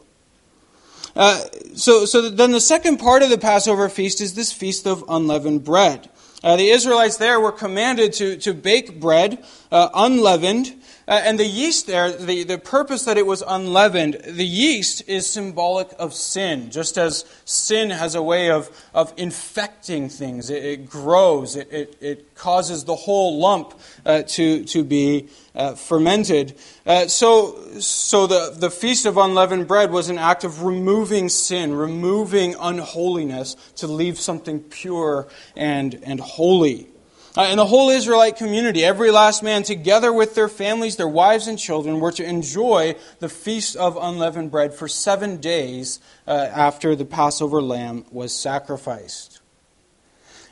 Uh, 1.17 1.43
so, 1.75 2.05
so 2.05 2.29
then 2.29 2.53
the 2.53 2.61
second 2.61 2.99
part 2.99 3.23
of 3.23 3.31
the 3.31 3.39
Passover 3.39 3.89
feast 3.89 4.21
is 4.21 4.35
this 4.35 4.53
feast 4.53 4.87
of 4.87 5.03
unleavened 5.09 5.65
bread. 5.65 6.11
Uh, 6.45 6.57
the 6.57 6.69
Israelites 6.69 7.17
there 7.17 7.41
were 7.41 7.53
commanded 7.53 8.13
to, 8.13 8.37
to 8.37 8.53
bake 8.53 9.01
bread 9.01 9.43
uh, 9.73 9.89
unleavened 9.95 10.75
uh, 11.09 11.21
and 11.25 11.38
the 11.38 11.47
yeast 11.47 11.87
there, 11.87 12.11
the, 12.11 12.42
the 12.42 12.59
purpose 12.59 13.05
that 13.05 13.16
it 13.16 13.27
was 13.27 13.42
unleavened, 13.47 14.14
the 14.27 14.45
yeast 14.45 15.09
is 15.09 15.29
symbolic 15.29 15.88
of 16.01 16.12
sin. 16.12 16.71
Just 16.71 16.99
as 16.99 17.25
sin 17.45 17.90
has 17.90 18.16
a 18.16 18.23
way 18.23 18.51
of, 18.51 18.71
of 18.92 19.14
infecting 19.16 20.09
things, 20.09 20.51
it, 20.51 20.64
it 20.64 20.90
grows, 20.90 21.55
it, 21.55 21.73
it, 21.73 21.97
it, 22.01 22.35
causes 22.35 22.85
the 22.85 22.95
whole 22.95 23.38
lump 23.38 23.73
uh, 24.05 24.23
to, 24.23 24.62
to 24.64 24.85
be 24.85 25.29
uh, 25.55 25.75
fermented. 25.75 26.55
Uh, 26.85 27.07
so 27.07 27.57
so 27.81 28.27
the, 28.27 28.55
the 28.55 28.71
Feast 28.71 29.07
of 29.07 29.16
Unleavened 29.16 29.66
Bread 29.66 29.90
was 29.90 30.09
an 30.09 30.19
act 30.19 30.45
of 30.45 30.64
removing 30.64 31.29
sin, 31.29 31.73
removing 31.73 32.55
unholiness 32.61 33.55
to 33.77 33.87
leave 33.87 34.19
something 34.19 34.61
pure 34.61 35.29
and, 35.55 35.99
and 36.03 36.21
holy. 36.21 36.88
Uh, 37.37 37.42
and 37.42 37.59
the 37.59 37.66
whole 37.66 37.90
Israelite 37.90 38.37
community, 38.37 38.83
every 38.83 39.11
last 39.11 39.42
man, 39.42 39.62
together 39.62 40.11
with 40.11 40.35
their 40.35 40.49
families, 40.49 40.96
their 40.96 41.07
wives, 41.07 41.46
and 41.46 41.59
children, 41.59 42.01
were 42.01 42.12
to 42.12 42.25
enjoy 42.25 42.94
the 43.18 43.29
feast 43.29 43.77
of 43.77 43.99
unleavened 44.01 44.51
bread 44.51 44.72
for 44.72 44.88
seven 44.88 45.37
days 45.37 46.01
uh, 46.27 46.31
after 46.31 46.96
the 46.96 47.05
Passover 47.05 47.61
lamb 47.61 48.07
was 48.11 48.33
sacrificed. 48.33 49.40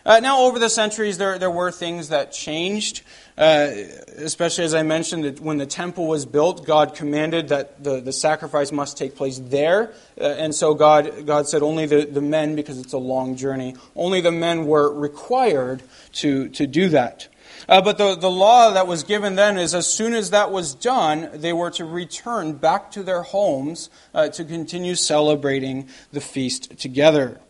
Uh, 0.05 0.21
now, 0.21 0.43
over 0.43 0.59
the 0.59 0.69
centuries, 0.69 1.17
there, 1.17 1.39
there 1.39 1.51
were 1.51 1.73
things 1.73 2.11
that 2.11 2.31
changed. 2.31 3.03
Uh, 3.37 3.71
especially 4.17 4.63
as 4.63 4.75
I 4.75 4.85
mentioned, 4.85 5.25
that 5.25 5.41
when 5.41 5.59
the 5.59 5.67
temple 5.67 6.07
was 6.07 6.25
built, 6.25 6.65
God 6.65 6.95
commanded 6.95 7.49
that 7.49 7.83
the, 7.83 8.01
the 8.01 8.13
sacrifice 8.13 8.71
must 8.71 8.97
take 8.97 9.17
place 9.17 9.41
there. 9.41 9.93
Uh, 10.21 10.25
and 10.25 10.55
so 10.55 10.75
God, 10.75 11.27
God 11.27 11.49
said 11.49 11.63
only 11.63 11.87
the, 11.87 12.05
the 12.05 12.21
men, 12.21 12.55
because 12.55 12.79
it's 12.79 12.93
a 12.93 12.99
long 12.99 13.35
journey, 13.35 13.75
only 13.97 14.21
the 14.21 14.31
men 14.31 14.67
were 14.67 14.93
required 14.93 15.83
to, 16.13 16.49
to 16.51 16.67
do 16.69 16.89
that. 16.91 17.29
Uh, 17.69 17.81
but 17.81 17.99
the, 17.99 18.15
the 18.15 18.31
law 18.31 18.73
that 18.73 18.87
was 18.87 19.03
given 19.03 19.35
then 19.35 19.59
is 19.59 19.75
as 19.75 19.87
soon 19.87 20.15
as 20.15 20.31
that 20.31 20.51
was 20.51 20.75
done, 20.75 21.29
they 21.35 21.53
were 21.53 21.71
to 21.71 21.85
return 21.85 22.53
back 22.53 22.91
to 22.93 23.03
their 23.03 23.23
homes 23.23 23.91
uh, 24.13 24.29
to 24.29 24.45
continue 24.45 24.95
celebrating 24.95 25.89
the 26.13 26.21
feast 26.21 26.79
together. 26.79 27.41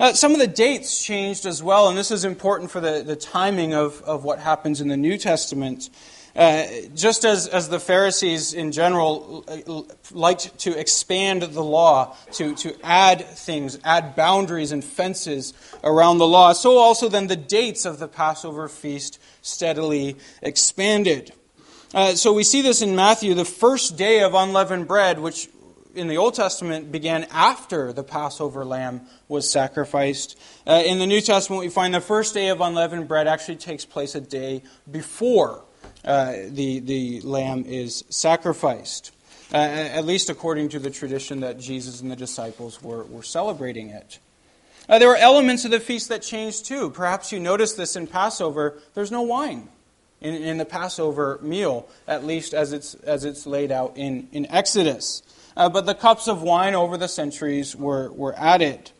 Uh, 0.00 0.12
some 0.12 0.32
of 0.32 0.38
the 0.38 0.46
dates 0.46 1.04
changed 1.04 1.46
as 1.46 1.62
well, 1.62 1.88
and 1.88 1.98
this 1.98 2.10
is 2.10 2.24
important 2.24 2.70
for 2.70 2.80
the, 2.80 3.02
the 3.04 3.16
timing 3.16 3.74
of, 3.74 4.00
of 4.02 4.24
what 4.24 4.38
happens 4.38 4.80
in 4.80 4.88
the 4.88 4.96
New 4.96 5.18
Testament. 5.18 5.90
Uh, 6.34 6.64
just 6.94 7.26
as, 7.26 7.46
as 7.46 7.68
the 7.68 7.78
Pharisees 7.78 8.54
in 8.54 8.72
general 8.72 9.44
uh, 9.46 9.82
liked 10.12 10.58
to 10.58 10.78
expand 10.78 11.42
the 11.42 11.62
law, 11.62 12.16
to, 12.32 12.54
to 12.54 12.74
add 12.82 13.22
things, 13.22 13.78
add 13.84 14.16
boundaries 14.16 14.72
and 14.72 14.82
fences 14.82 15.52
around 15.84 16.16
the 16.16 16.26
law, 16.26 16.54
so 16.54 16.78
also 16.78 17.08
then 17.08 17.26
the 17.26 17.36
dates 17.36 17.84
of 17.84 17.98
the 17.98 18.08
Passover 18.08 18.66
feast 18.68 19.20
steadily 19.42 20.16
expanded. 20.40 21.34
Uh, 21.92 22.14
so 22.14 22.32
we 22.32 22.44
see 22.44 22.62
this 22.62 22.80
in 22.80 22.96
Matthew, 22.96 23.34
the 23.34 23.44
first 23.44 23.98
day 23.98 24.22
of 24.22 24.32
unleavened 24.32 24.88
bread, 24.88 25.18
which 25.18 25.50
in 25.94 26.08
the 26.08 26.16
Old 26.16 26.34
Testament 26.34 26.90
began 26.92 27.24
after 27.30 27.92
the 27.92 28.02
Passover 28.02 28.64
lamb 28.64 29.02
was 29.28 29.48
sacrificed. 29.48 30.38
Uh, 30.66 30.82
in 30.84 30.98
the 30.98 31.06
New 31.06 31.20
Testament, 31.20 31.60
we 31.60 31.68
find 31.68 31.94
the 31.94 32.00
first 32.00 32.34
day 32.34 32.48
of 32.48 32.60
unleavened 32.60 33.08
bread 33.08 33.26
actually 33.26 33.56
takes 33.56 33.84
place 33.84 34.14
a 34.14 34.20
day 34.20 34.62
before 34.90 35.62
uh, 36.04 36.32
the, 36.48 36.80
the 36.80 37.20
lamb 37.22 37.64
is 37.66 38.04
sacrificed, 38.08 39.12
uh, 39.52 39.56
at 39.56 40.04
least 40.04 40.30
according 40.30 40.68
to 40.70 40.78
the 40.78 40.90
tradition 40.90 41.40
that 41.40 41.58
Jesus 41.58 42.00
and 42.00 42.10
the 42.10 42.16
disciples 42.16 42.82
were, 42.82 43.04
were 43.04 43.22
celebrating 43.22 43.90
it. 43.90 44.18
Uh, 44.88 44.98
there 44.98 45.08
were 45.08 45.16
elements 45.16 45.64
of 45.64 45.70
the 45.70 45.80
feast 45.80 46.08
that 46.08 46.22
changed 46.22 46.66
too. 46.66 46.90
Perhaps 46.90 47.32
you 47.32 47.38
noticed 47.38 47.76
this 47.76 47.94
in 47.94 48.06
Passover. 48.06 48.78
There's 48.94 49.12
no 49.12 49.22
wine 49.22 49.68
in, 50.20 50.34
in 50.34 50.58
the 50.58 50.64
Passover 50.64 51.38
meal, 51.42 51.88
at 52.08 52.24
least 52.24 52.54
as 52.54 52.72
it's, 52.72 52.94
as 52.94 53.24
it's 53.24 53.46
laid 53.46 53.70
out 53.70 53.96
in, 53.96 54.28
in 54.32 54.46
Exodus. 54.46 55.22
Uh, 55.56 55.68
but 55.68 55.86
the 55.86 55.94
cups 55.94 56.28
of 56.28 56.42
wine 56.42 56.74
over 56.74 56.96
the 56.96 57.08
centuries 57.08 57.76
were, 57.76 58.10
were 58.12 58.34
added. 58.36 58.90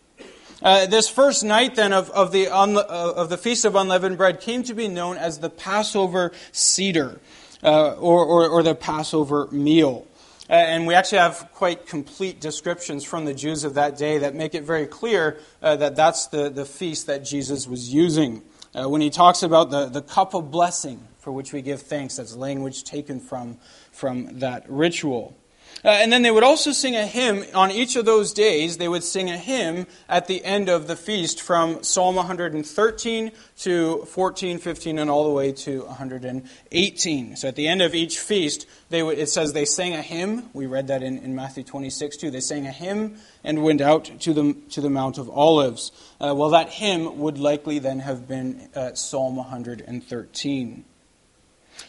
Uh, 0.63 0.87
this 0.87 1.09
first 1.09 1.43
night, 1.43 1.75
then, 1.75 1.93
of, 1.93 2.09
of, 2.11 2.31
the 2.31 2.47
uh, 2.47 3.13
of 3.17 3.29
the 3.29 3.37
Feast 3.37 3.65
of 3.65 3.75
Unleavened 3.75 4.17
Bread 4.17 4.41
came 4.41 4.63
to 4.63 4.75
be 4.75 4.87
known 4.87 5.17
as 5.17 5.41
the 5.41 5.51
Passover 5.51 6.31
Seder, 6.53 7.21
uh, 7.65 7.95
or, 7.95 8.25
or, 8.25 8.49
or, 8.49 8.63
the 8.63 8.77
Passover 8.77 9.49
meal. 9.51 10.07
Uh, 10.49 10.53
and 10.53 10.87
we 10.87 10.95
actually 10.95 11.19
have 11.19 11.49
quite 11.53 11.87
complete 11.87 12.41
descriptions 12.41 13.03
from 13.03 13.25
the 13.25 13.35
Jews 13.35 13.65
of 13.65 13.75
that 13.75 13.97
day 13.97 14.19
that 14.19 14.37
make 14.37 14.55
it 14.55 14.63
very 14.63 14.87
clear 14.87 15.41
uh, 15.63 15.75
that 15.77 15.97
that's 15.97 16.27
the, 16.29 16.49
the 16.49 16.65
feast 16.65 17.09
that 17.09 17.25
Jesus 17.25 17.67
was 17.67 17.93
using. 17.93 18.43
Uh, 18.73 18.89
when 18.89 19.01
he 19.01 19.11
talks 19.11 19.43
about 19.43 19.71
the, 19.71 19.87
the 19.87 20.03
cup 20.03 20.35
of 20.35 20.51
blessing 20.51 21.09
for 21.19 21.33
which 21.33 21.53
we 21.53 21.63
give 21.63 21.83
thanks, 21.83 22.17
that's 22.17 22.37
language 22.37 22.85
taken 22.85 23.19
from, 23.19 23.59
from 23.91 24.39
that 24.39 24.65
ritual. 24.69 25.37
Uh, 25.85 25.89
and 25.89 26.13
then 26.13 26.23
they 26.23 26.31
would 26.31 26.45
also 26.45 26.71
sing 26.71 26.95
a 26.95 27.07
hymn 27.07 27.45
on 27.55 27.71
each 27.71 27.97
of 27.97 28.05
those 28.05 28.33
days. 28.33 28.77
They 28.77 28.89
would 28.89 29.03
sing 29.03 29.31
a 29.31 29.37
hymn 29.37 29.87
at 30.09 30.29
the 30.29 30.45
end 30.45 30.69
of 30.69 30.87
the 30.87 30.95
feast 30.95 31.43
from 31.43 31.83
Psalm 31.83 32.15
113 32.15 33.33
to 33.59 34.05
14, 34.05 34.59
15, 34.59 34.99
and 34.99 35.11
all 35.11 35.25
the 35.25 35.31
way 35.31 35.51
to 35.53 35.83
118. 35.85 37.37
So 37.37 37.49
at 37.49 37.57
the 37.57 37.67
end 37.67 37.83
of 37.83 37.95
each 37.97 38.19
feast, 38.21 38.67
they 38.91 39.03
would, 39.03 39.19
it 39.19 39.29
says 39.29 39.53
they 39.53 39.65
sang 39.65 39.95
a 39.95 40.03
hymn. 40.03 40.51
We 40.53 40.67
read 40.67 40.87
that 40.87 41.03
in, 41.03 41.19
in 41.19 41.35
Matthew 41.35 41.65
26 41.65 42.17
too. 42.17 42.31
They 42.31 42.41
sang 42.41 42.67
a 42.67 42.73
hymn 42.73 43.17
and 43.43 43.65
went 43.65 43.81
out 43.81 44.05
to 44.21 44.33
the, 44.33 44.55
to 44.71 44.81
the 44.81 44.91
Mount 44.91 45.19
of 45.19 45.29
Olives. 45.31 45.91
Uh, 46.21 46.33
well, 46.37 46.51
that 46.51 46.69
hymn 46.69 47.19
would 47.19 47.39
likely 47.39 47.81
then 47.81 47.99
have 48.01 48.29
been 48.29 48.69
uh, 48.77 48.95
Psalm 48.95 49.35
113. 49.35 50.85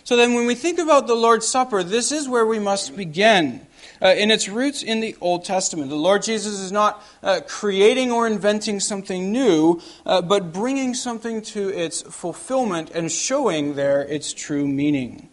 So 0.04 0.16
then, 0.16 0.34
when 0.34 0.48
we 0.48 0.56
think 0.56 0.80
about 0.80 1.08
the 1.08 1.16
Lord's 1.16 1.48
Supper, 1.48 1.84
this 1.84 2.12
is 2.12 2.28
where 2.28 2.46
we 2.46 2.58
must 2.58 2.96
begin 2.96 3.68
uh, 4.04 4.14
in 4.18 4.30
its 4.30 4.50
roots 4.50 4.84
in 4.84 5.00
the 5.00 5.16
Old 5.22 5.46
Testament. 5.46 5.90
The 5.90 5.96
Lord 5.96 6.24
Jesus 6.24 6.60
is 6.60 6.72
not 6.72 7.02
uh, 7.24 7.40
creating 7.48 8.12
or 8.12 8.28
inventing 8.28 8.82
something 8.82 9.32
new, 9.32 9.82
uh, 10.06 10.22
but 10.22 10.52
bringing 10.52 10.94
something 10.94 11.42
to 11.44 11.70
its 11.70 12.02
fulfillment 12.02 12.92
and 12.92 13.12
showing 13.12 13.76
there 13.76 14.02
its 14.02 14.34
true 14.34 14.68
meaning. 14.68 15.30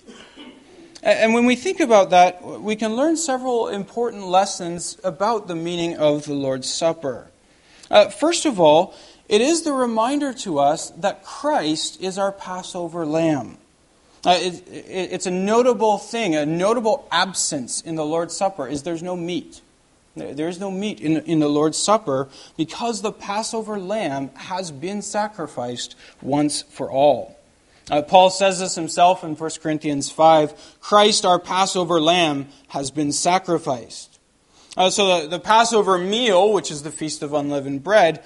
And 1.02 1.33
when 1.33 1.46
we 1.46 1.56
think 1.56 1.80
about 1.80 2.11
that, 2.11 2.42
we 2.44 2.76
can 2.76 2.94
learn 2.94 3.16
several 3.16 3.68
important 3.68 4.26
lessons 4.26 4.98
about 5.02 5.48
the 5.48 5.56
meaning 5.56 5.96
of 5.96 6.26
the 6.26 6.35
Lord's 6.35 6.70
Supper. 6.70 7.30
Uh, 7.90 8.11
first 8.11 8.44
of 8.44 8.61
all, 8.61 8.94
it 9.26 9.40
is 9.40 9.62
the 9.62 9.72
reminder 9.72 10.35
to 10.35 10.59
us 10.59 10.90
that 10.90 11.24
Christ 11.24 12.00
is 12.02 12.18
our 12.18 12.33
Passover 12.33 13.06
lamb. 13.06 13.56
Uh, 14.24 14.38
it, 14.40 14.68
it, 14.68 15.12
it's 15.12 15.26
a 15.26 15.30
notable 15.30 15.98
thing, 15.98 16.35
a 16.35 16.44
notable 16.44 17.09
absence 17.11 17.80
in 17.80 17.94
the 17.94 18.04
Lord's 18.04 18.37
Supper 18.37 18.66
is 18.68 18.83
there's 18.83 19.02
no 19.02 19.16
meat. 19.16 19.61
There 20.16 20.48
is 20.48 20.59
no 20.59 20.70
meat 20.70 21.00
in, 21.00 21.18
in 21.18 21.38
the 21.38 21.48
Lord's 21.48 21.78
Supper 21.78 22.28
because 22.56 23.00
the 23.00 23.12
Passover 23.12 23.78
lamb 23.78 24.30
has 24.35 24.70
been 24.70 25.02
sacrificed 25.02 25.94
once 26.20 26.62
for 26.62 26.90
all. 26.90 27.38
Uh, 27.90 28.02
Paul 28.02 28.30
says 28.30 28.61
this 28.61 28.74
himself 28.74 29.24
in 29.24 29.35
1 29.35 29.50
Corinthians 29.62 30.11
5 30.11 30.78
Christ, 30.80 31.24
our 31.24 31.38
Passover 31.38 32.00
lamb, 32.00 32.48
has 32.68 32.90
been 32.90 33.12
sacrificed. 33.12 34.18
Uh, 34.76 34.90
so 34.90 35.22
the, 35.22 35.28
the, 35.28 35.40
Passover 35.40 35.98
meal, 35.98 36.52
which 36.52 36.70
is 36.70 36.83
the 36.83 36.92
Feast 36.92 37.22
of 37.22 37.33
Unleavened 37.33 37.83
Bread, 37.83 38.22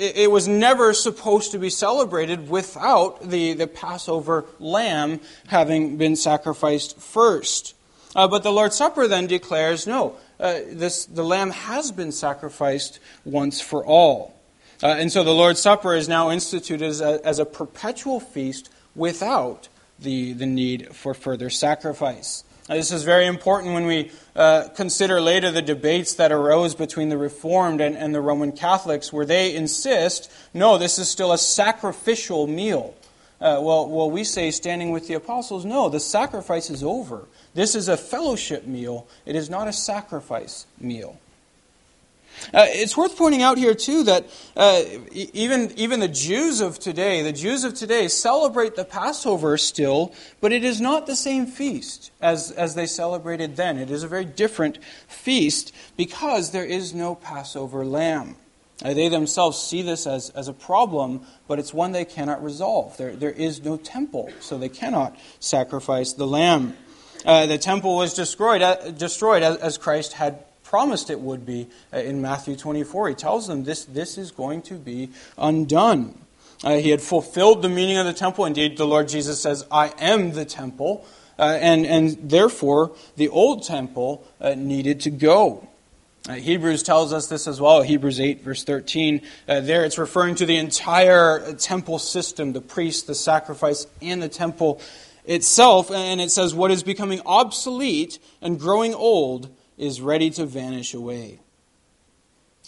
it 0.00 0.30
was 0.30 0.48
never 0.48 0.94
supposed 0.94 1.52
to 1.52 1.58
be 1.58 1.68
celebrated 1.68 2.48
without 2.48 3.28
the, 3.28 3.52
the 3.52 3.66
Passover 3.66 4.46
lamb 4.58 5.20
having 5.48 5.98
been 5.98 6.16
sacrificed 6.16 6.98
first. 6.98 7.74
Uh, 8.16 8.26
but 8.26 8.42
the 8.42 8.50
Lord's 8.50 8.76
Supper 8.76 9.06
then 9.06 9.26
declares 9.26 9.86
no, 9.86 10.16
uh, 10.40 10.60
this, 10.68 11.04
the 11.04 11.22
lamb 11.22 11.50
has 11.50 11.92
been 11.92 12.12
sacrificed 12.12 12.98
once 13.24 13.60
for 13.60 13.84
all. 13.84 14.34
Uh, 14.82 14.88
and 14.88 15.12
so 15.12 15.22
the 15.22 15.34
Lord's 15.34 15.60
Supper 15.60 15.94
is 15.94 16.08
now 16.08 16.30
instituted 16.30 16.86
as 16.86 17.02
a, 17.02 17.24
as 17.24 17.38
a 17.38 17.44
perpetual 17.44 18.18
feast 18.20 18.70
without 18.94 19.68
the, 19.98 20.32
the 20.32 20.46
need 20.46 20.94
for 20.94 21.12
further 21.12 21.50
sacrifice. 21.50 22.42
This 22.70 22.92
is 22.92 23.02
very 23.02 23.26
important 23.26 23.74
when 23.74 23.86
we 23.86 24.12
uh, 24.36 24.68
consider 24.76 25.20
later 25.20 25.50
the 25.50 25.60
debates 25.60 26.14
that 26.14 26.30
arose 26.30 26.76
between 26.76 27.08
the 27.08 27.18
Reformed 27.18 27.80
and, 27.80 27.96
and, 27.96 28.14
the 28.14 28.20
Roman 28.20 28.52
Catholics, 28.52 29.12
where 29.12 29.26
they 29.26 29.56
insist, 29.56 30.30
no, 30.54 30.78
this 30.78 30.96
is 30.96 31.08
still 31.08 31.32
a 31.32 31.38
sacrificial 31.38 32.46
meal. 32.46 32.94
Uh, 33.40 33.58
well, 33.60 33.88
well, 33.88 34.08
we 34.08 34.22
say, 34.22 34.52
standing 34.52 34.92
with 34.92 35.08
the 35.08 35.14
apostles, 35.14 35.64
no, 35.64 35.88
the 35.88 35.98
sacrifice 35.98 36.70
is 36.70 36.84
over. 36.84 37.26
This 37.54 37.74
is 37.74 37.88
a 37.88 37.96
fellowship 37.96 38.66
meal, 38.68 39.08
it 39.26 39.34
is 39.34 39.50
not 39.50 39.66
a 39.66 39.72
sacrifice 39.72 40.66
meal. 40.78 41.18
Uh, 42.52 42.66
it's 42.68 42.96
worth 42.96 43.16
pointing 43.16 43.42
out 43.42 43.58
here, 43.58 43.74
too, 43.74 44.02
that 44.04 44.26
uh, 44.56 44.82
even, 45.12 45.72
even 45.76 46.00
the 46.00 46.08
Jews 46.08 46.60
of 46.60 46.78
today, 46.78 47.22
the 47.22 47.32
Jews 47.32 47.64
of 47.64 47.74
today 47.74 48.08
celebrate 48.08 48.76
the 48.76 48.84
Passover 48.84 49.56
still, 49.58 50.14
but 50.40 50.52
it 50.52 50.64
is 50.64 50.80
not 50.80 51.06
the 51.06 51.16
same 51.16 51.46
feast 51.46 52.10
as, 52.20 52.50
as 52.50 52.74
they 52.74 52.86
celebrated 52.86 53.56
then. 53.56 53.78
It 53.78 53.90
is 53.90 54.02
a 54.02 54.08
very 54.08 54.24
different 54.24 54.78
feast 55.06 55.72
because 55.96 56.50
there 56.50 56.64
is 56.64 56.94
no 56.94 57.14
Passover 57.14 57.84
lamb. 57.84 58.36
Uh, 58.82 58.94
they 58.94 59.08
themselves 59.08 59.58
see 59.60 59.82
this 59.82 60.06
as, 60.06 60.30
as 60.30 60.48
a 60.48 60.54
problem, 60.54 61.20
but 61.46 61.58
it's 61.58 61.74
one 61.74 61.92
they 61.92 62.06
cannot 62.06 62.42
resolve. 62.42 62.96
There, 62.96 63.14
there 63.14 63.30
is 63.30 63.62
no 63.62 63.76
temple, 63.76 64.32
so 64.40 64.56
they 64.56 64.70
cannot 64.70 65.16
sacrifice 65.38 66.14
the 66.14 66.26
lamb. 66.26 66.76
Uh, 67.26 67.44
the 67.44 67.58
temple 67.58 67.96
was 67.96 68.14
destroyed, 68.14 68.62
uh, 68.62 68.90
destroyed 68.92 69.42
as, 69.42 69.56
as 69.58 69.78
Christ 69.78 70.14
had 70.14 70.42
promised 70.70 71.10
it 71.10 71.20
would 71.20 71.44
be 71.44 71.66
uh, 71.92 71.96
in 71.98 72.22
Matthew 72.22 72.54
24. 72.54 73.08
He 73.08 73.14
tells 73.16 73.48
them 73.48 73.64
this, 73.64 73.84
this 73.86 74.16
is 74.16 74.30
going 74.30 74.62
to 74.62 74.74
be 74.74 75.10
undone. 75.36 76.16
Uh, 76.62 76.76
he 76.76 76.90
had 76.90 77.02
fulfilled 77.02 77.60
the 77.60 77.68
meaning 77.68 77.98
of 77.98 78.06
the 78.06 78.12
temple. 78.12 78.44
Indeed, 78.44 78.78
the 78.78 78.86
Lord 78.86 79.08
Jesus 79.08 79.40
says, 79.40 79.66
I 79.72 79.88
am 79.98 80.30
the 80.30 80.44
temple. 80.44 81.04
Uh, 81.36 81.58
and, 81.60 81.84
and 81.84 82.30
therefore, 82.30 82.92
the 83.16 83.28
old 83.30 83.64
temple 83.64 84.24
uh, 84.40 84.54
needed 84.54 85.00
to 85.00 85.10
go. 85.10 85.66
Uh, 86.28 86.34
Hebrews 86.34 86.84
tells 86.84 87.12
us 87.12 87.26
this 87.26 87.48
as 87.48 87.60
well. 87.60 87.82
Hebrews 87.82 88.20
8, 88.20 88.42
verse 88.42 88.62
13. 88.62 89.22
Uh, 89.48 89.58
there 89.58 89.84
it's 89.84 89.98
referring 89.98 90.36
to 90.36 90.46
the 90.46 90.56
entire 90.56 91.52
temple 91.54 91.98
system 91.98 92.52
the 92.52 92.60
priest, 92.60 93.08
the 93.08 93.16
sacrifice, 93.16 93.88
and 94.00 94.22
the 94.22 94.28
temple 94.28 94.80
itself. 95.24 95.90
And 95.90 96.20
it 96.20 96.30
says, 96.30 96.54
What 96.54 96.70
is 96.70 96.84
becoming 96.84 97.22
obsolete 97.26 98.20
and 98.40 98.60
growing 98.60 98.94
old 98.94 99.50
is 99.80 100.02
ready 100.02 100.28
to 100.28 100.44
vanish 100.44 100.92
away. 100.92 101.40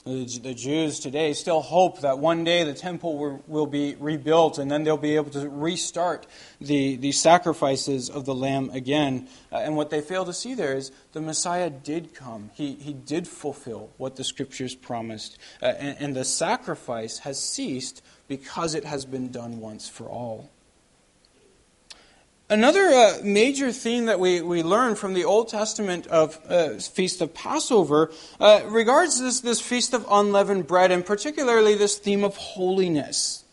The 0.05 0.55
Jews 0.55 0.99
today 0.99 1.33
still 1.33 1.61
hope 1.61 2.01
that 2.01 2.19
one 2.19 2.43
day 2.43 2.65
the 2.65 2.75
temple 2.75 3.41
will 3.47 3.67
be 3.67 3.95
rebuilt 4.01 4.59
and 4.59 4.69
then 4.69 4.83
they'll 4.83 4.97
be 4.97 5.15
able 5.15 5.31
to 5.31 5.49
restart 5.49 6.27
the, 6.61 6.97
the 6.97 7.13
sacrifices 7.13 8.11
of 8.11 8.25
the 8.25 8.35
Lamb 8.35 8.71
again. 8.71 9.29
Uh, 9.53 9.59
and 9.59 9.77
what 9.77 9.91
they 9.91 10.01
fail 10.01 10.25
to 10.25 10.33
see 10.33 10.55
there 10.55 10.75
is 10.75 10.91
the 11.13 11.21
Messiah 11.21 11.71
did 11.71 12.15
come, 12.15 12.51
he, 12.55 12.73
he 12.75 12.93
did 12.95 13.29
fulfill 13.29 13.91
what 13.97 14.17
the 14.17 14.25
Scriptures 14.25 14.75
promised. 14.75 15.39
Uh, 15.63 15.67
and, 15.67 15.97
and 16.01 16.17
the 16.17 16.25
sacrifice 16.25 17.19
has 17.19 17.39
ceased 17.39 18.03
because 18.27 18.75
it 18.75 18.85
has 18.85 19.05
been 19.05 19.31
done 19.31 19.61
once 19.61 19.89
for 19.89 20.09
all. 20.09 20.51
Another 22.51 22.89
uh, 22.89 23.19
major 23.23 23.73
theme 23.73 24.07
that 24.07 24.21
we, 24.21 24.43
we 24.43 24.63
learn 24.63 24.95
from 24.95 25.15
the 25.15 25.25
Old 25.25 25.49
Testament 25.49 26.07
of 26.09 26.39
uh, 26.49 26.75
Feast 26.75 27.23
of 27.23 27.33
Passover 27.33 28.13
uh, 28.39 28.61
regards 28.67 29.21
this, 29.21 29.41
this 29.41 29.61
Feast 29.61 29.95
of 29.95 30.05
Unleavened 30.11 30.67
Bread, 30.67 30.91
and 30.91 31.07
particularly 31.07 31.75
this 31.77 31.97
theme 31.97 32.25
of 32.25 32.37
holiness. 32.37 33.45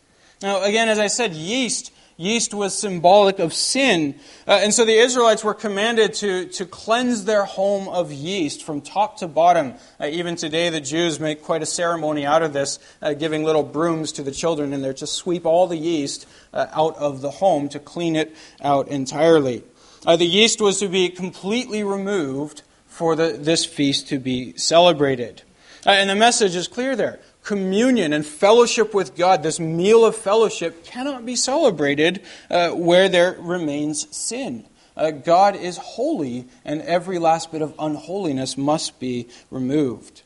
Now, 0.42 0.62
again, 0.62 0.88
as 0.88 0.98
I 0.98 1.06
said, 1.06 1.32
yeast 1.32 1.92
Yeast 2.20 2.52
was 2.52 2.76
symbolic 2.76 3.38
of 3.38 3.54
sin. 3.54 4.14
Uh, 4.46 4.60
and 4.62 4.74
so 4.74 4.84
the 4.84 4.92
Israelites 4.92 5.42
were 5.42 5.54
commanded 5.54 6.12
to, 6.12 6.44
to 6.48 6.66
cleanse 6.66 7.24
their 7.24 7.46
home 7.46 7.88
of 7.88 8.12
yeast 8.12 8.62
from 8.62 8.82
top 8.82 9.16
to 9.20 9.26
bottom. 9.26 9.72
Uh, 9.98 10.04
even 10.04 10.36
today, 10.36 10.68
the 10.68 10.82
Jews 10.82 11.18
make 11.18 11.42
quite 11.42 11.62
a 11.62 11.66
ceremony 11.66 12.26
out 12.26 12.42
of 12.42 12.52
this, 12.52 12.78
uh, 13.00 13.14
giving 13.14 13.42
little 13.42 13.62
brooms 13.62 14.12
to 14.12 14.22
the 14.22 14.32
children 14.32 14.74
in 14.74 14.82
there 14.82 14.92
to 14.92 15.06
sweep 15.06 15.46
all 15.46 15.66
the 15.66 15.78
yeast 15.78 16.28
uh, 16.52 16.66
out 16.72 16.94
of 16.98 17.22
the 17.22 17.30
home 17.30 17.70
to 17.70 17.78
clean 17.78 18.16
it 18.16 18.36
out 18.60 18.88
entirely. 18.88 19.64
Uh, 20.04 20.16
the 20.16 20.26
yeast 20.26 20.60
was 20.60 20.78
to 20.80 20.88
be 20.88 21.08
completely 21.08 21.82
removed 21.82 22.60
for 22.86 23.16
the, 23.16 23.32
this 23.32 23.64
feast 23.64 24.08
to 24.08 24.18
be 24.18 24.52
celebrated. 24.58 25.40
Uh, 25.86 25.92
and 25.92 26.10
the 26.10 26.14
message 26.14 26.54
is 26.54 26.68
clear 26.68 26.94
there. 26.94 27.18
Communion 27.42 28.12
and 28.12 28.24
fellowship 28.24 28.94
with 28.94 29.16
God, 29.16 29.42
this 29.42 29.58
meal 29.58 30.04
of 30.04 30.14
fellowship, 30.14 30.84
cannot 30.84 31.24
be 31.24 31.36
celebrated 31.36 32.22
uh, 32.50 32.70
where 32.70 33.08
there 33.08 33.36
remains 33.40 34.14
sin. 34.14 34.64
Uh, 34.96 35.10
God 35.10 35.56
is 35.56 35.78
holy, 35.78 36.46
and 36.64 36.82
every 36.82 37.18
last 37.18 37.50
bit 37.50 37.62
of 37.62 37.74
unholiness 37.78 38.58
must 38.58 39.00
be 39.00 39.28
removed. 39.50 40.22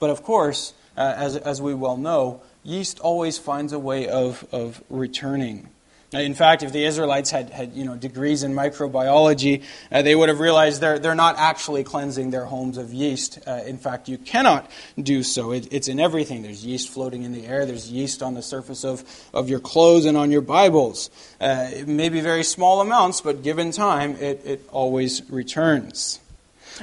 But 0.00 0.10
of 0.10 0.24
course, 0.24 0.74
uh, 0.96 1.14
as, 1.16 1.36
as 1.36 1.62
we 1.62 1.74
well 1.74 1.96
know, 1.96 2.42
yeast 2.64 2.98
always 2.98 3.38
finds 3.38 3.72
a 3.72 3.78
way 3.78 4.08
of, 4.08 4.44
of 4.50 4.82
returning. 4.90 5.68
In 6.12 6.34
fact, 6.34 6.62
if 6.62 6.72
the 6.72 6.84
Israelites 6.84 7.30
had, 7.30 7.50
had 7.50 7.72
you 7.72 7.84
know, 7.84 7.96
degrees 7.96 8.42
in 8.42 8.52
microbiology, 8.52 9.62
uh, 9.90 10.02
they 10.02 10.14
would 10.14 10.28
have 10.28 10.40
realized 10.40 10.82
they're, 10.82 10.98
they're 10.98 11.14
not 11.14 11.36
actually 11.38 11.84
cleansing 11.84 12.30
their 12.30 12.44
homes 12.44 12.76
of 12.76 12.92
yeast. 12.92 13.38
Uh, 13.46 13.62
in 13.64 13.78
fact, 13.78 14.08
you 14.08 14.18
cannot 14.18 14.70
do 15.00 15.22
so. 15.22 15.52
It, 15.52 15.72
it's 15.72 15.88
in 15.88 15.98
everything. 15.98 16.42
There's 16.42 16.66
yeast 16.66 16.90
floating 16.90 17.22
in 17.22 17.32
the 17.32 17.46
air, 17.46 17.64
there's 17.64 17.90
yeast 17.90 18.22
on 18.22 18.34
the 18.34 18.42
surface 18.42 18.84
of, 18.84 19.04
of 19.32 19.48
your 19.48 19.60
clothes 19.60 20.04
and 20.04 20.16
on 20.16 20.30
your 20.30 20.42
Bibles. 20.42 21.10
Uh, 21.40 21.70
it 21.72 21.88
may 21.88 22.10
be 22.10 22.20
very 22.20 22.44
small 22.44 22.82
amounts, 22.82 23.22
but 23.22 23.42
given 23.42 23.70
time, 23.70 24.16
it, 24.16 24.42
it 24.44 24.68
always 24.70 25.28
returns. 25.30 26.20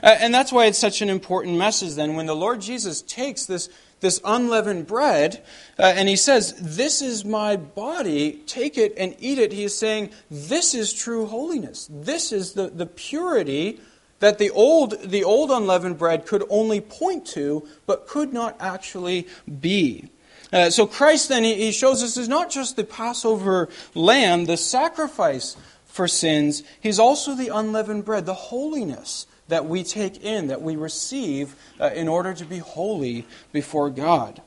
Uh, 0.02 0.16
and 0.20 0.34
that's 0.34 0.52
why 0.52 0.66
it's 0.66 0.78
such 0.78 1.02
an 1.02 1.10
important 1.10 1.58
message 1.58 1.96
then 1.96 2.16
when 2.16 2.26
the 2.26 2.36
Lord 2.36 2.62
Jesus 2.62 3.02
takes 3.02 3.46
this 3.46 3.70
this 4.00 4.22
unleavened 4.24 4.88
bread, 4.88 5.44
uh, 5.78 5.94
and 5.96 6.08
he 6.08 6.16
says, 6.16 6.54
This 6.54 7.02
is 7.02 7.26
my 7.26 7.56
body, 7.56 8.42
take 8.46 8.78
it 8.78 8.94
and 8.98 9.16
eat 9.20 9.40
it. 9.40 9.52
He 9.52 9.64
is 9.64 9.78
saying, 9.78 10.12
This 10.30 10.74
is 10.74 10.94
true 10.94 11.26
holiness. 11.26 11.88
This 11.92 12.32
is 12.32 12.54
the, 12.54 12.68
the 12.68 12.86
purity 12.86 13.80
that 14.20 14.38
the 14.38 14.50
old, 14.52 15.02
the 15.04 15.24
old 15.24 15.50
unleavened 15.52 15.98
bread 15.98 16.26
could 16.26 16.44
only 16.50 16.82
point 16.82 17.26
to, 17.28 17.68
but 17.86 18.08
could 18.08 18.34
not 18.34 18.56
actually 18.60 19.28
be. 19.60 20.10
Uh, 20.52 20.70
so 20.70 20.88
Christ 20.88 21.30
then, 21.30 21.44
he, 21.44 21.56
he 21.56 21.72
shows 21.72 22.04
us, 22.04 22.18
is 22.18 22.28
not 22.28 22.50
just 22.50 22.76
the 22.76 22.84
Passover 22.84 23.70
lamb, 23.94 24.46
the 24.46 24.58
sacrifice 24.58 25.56
for 25.86 26.08
sins, 26.08 26.64
he's 26.80 27.00
also 27.00 27.36
the 27.36 27.50
unleavened 27.50 28.06
bread, 28.06 28.26
the 28.26 28.34
holiness 28.34 29.26
that 29.50 29.66
we 29.66 29.84
take 29.84 30.24
in, 30.24 30.48
that 30.48 30.62
we 30.62 30.76
receive 30.76 31.56
uh, 31.80 31.92
in 31.94 32.08
order 32.08 32.34
to 32.34 32.46
be 32.46 32.60
holy 32.60 33.28
before 33.52 33.90
God. 33.90 34.42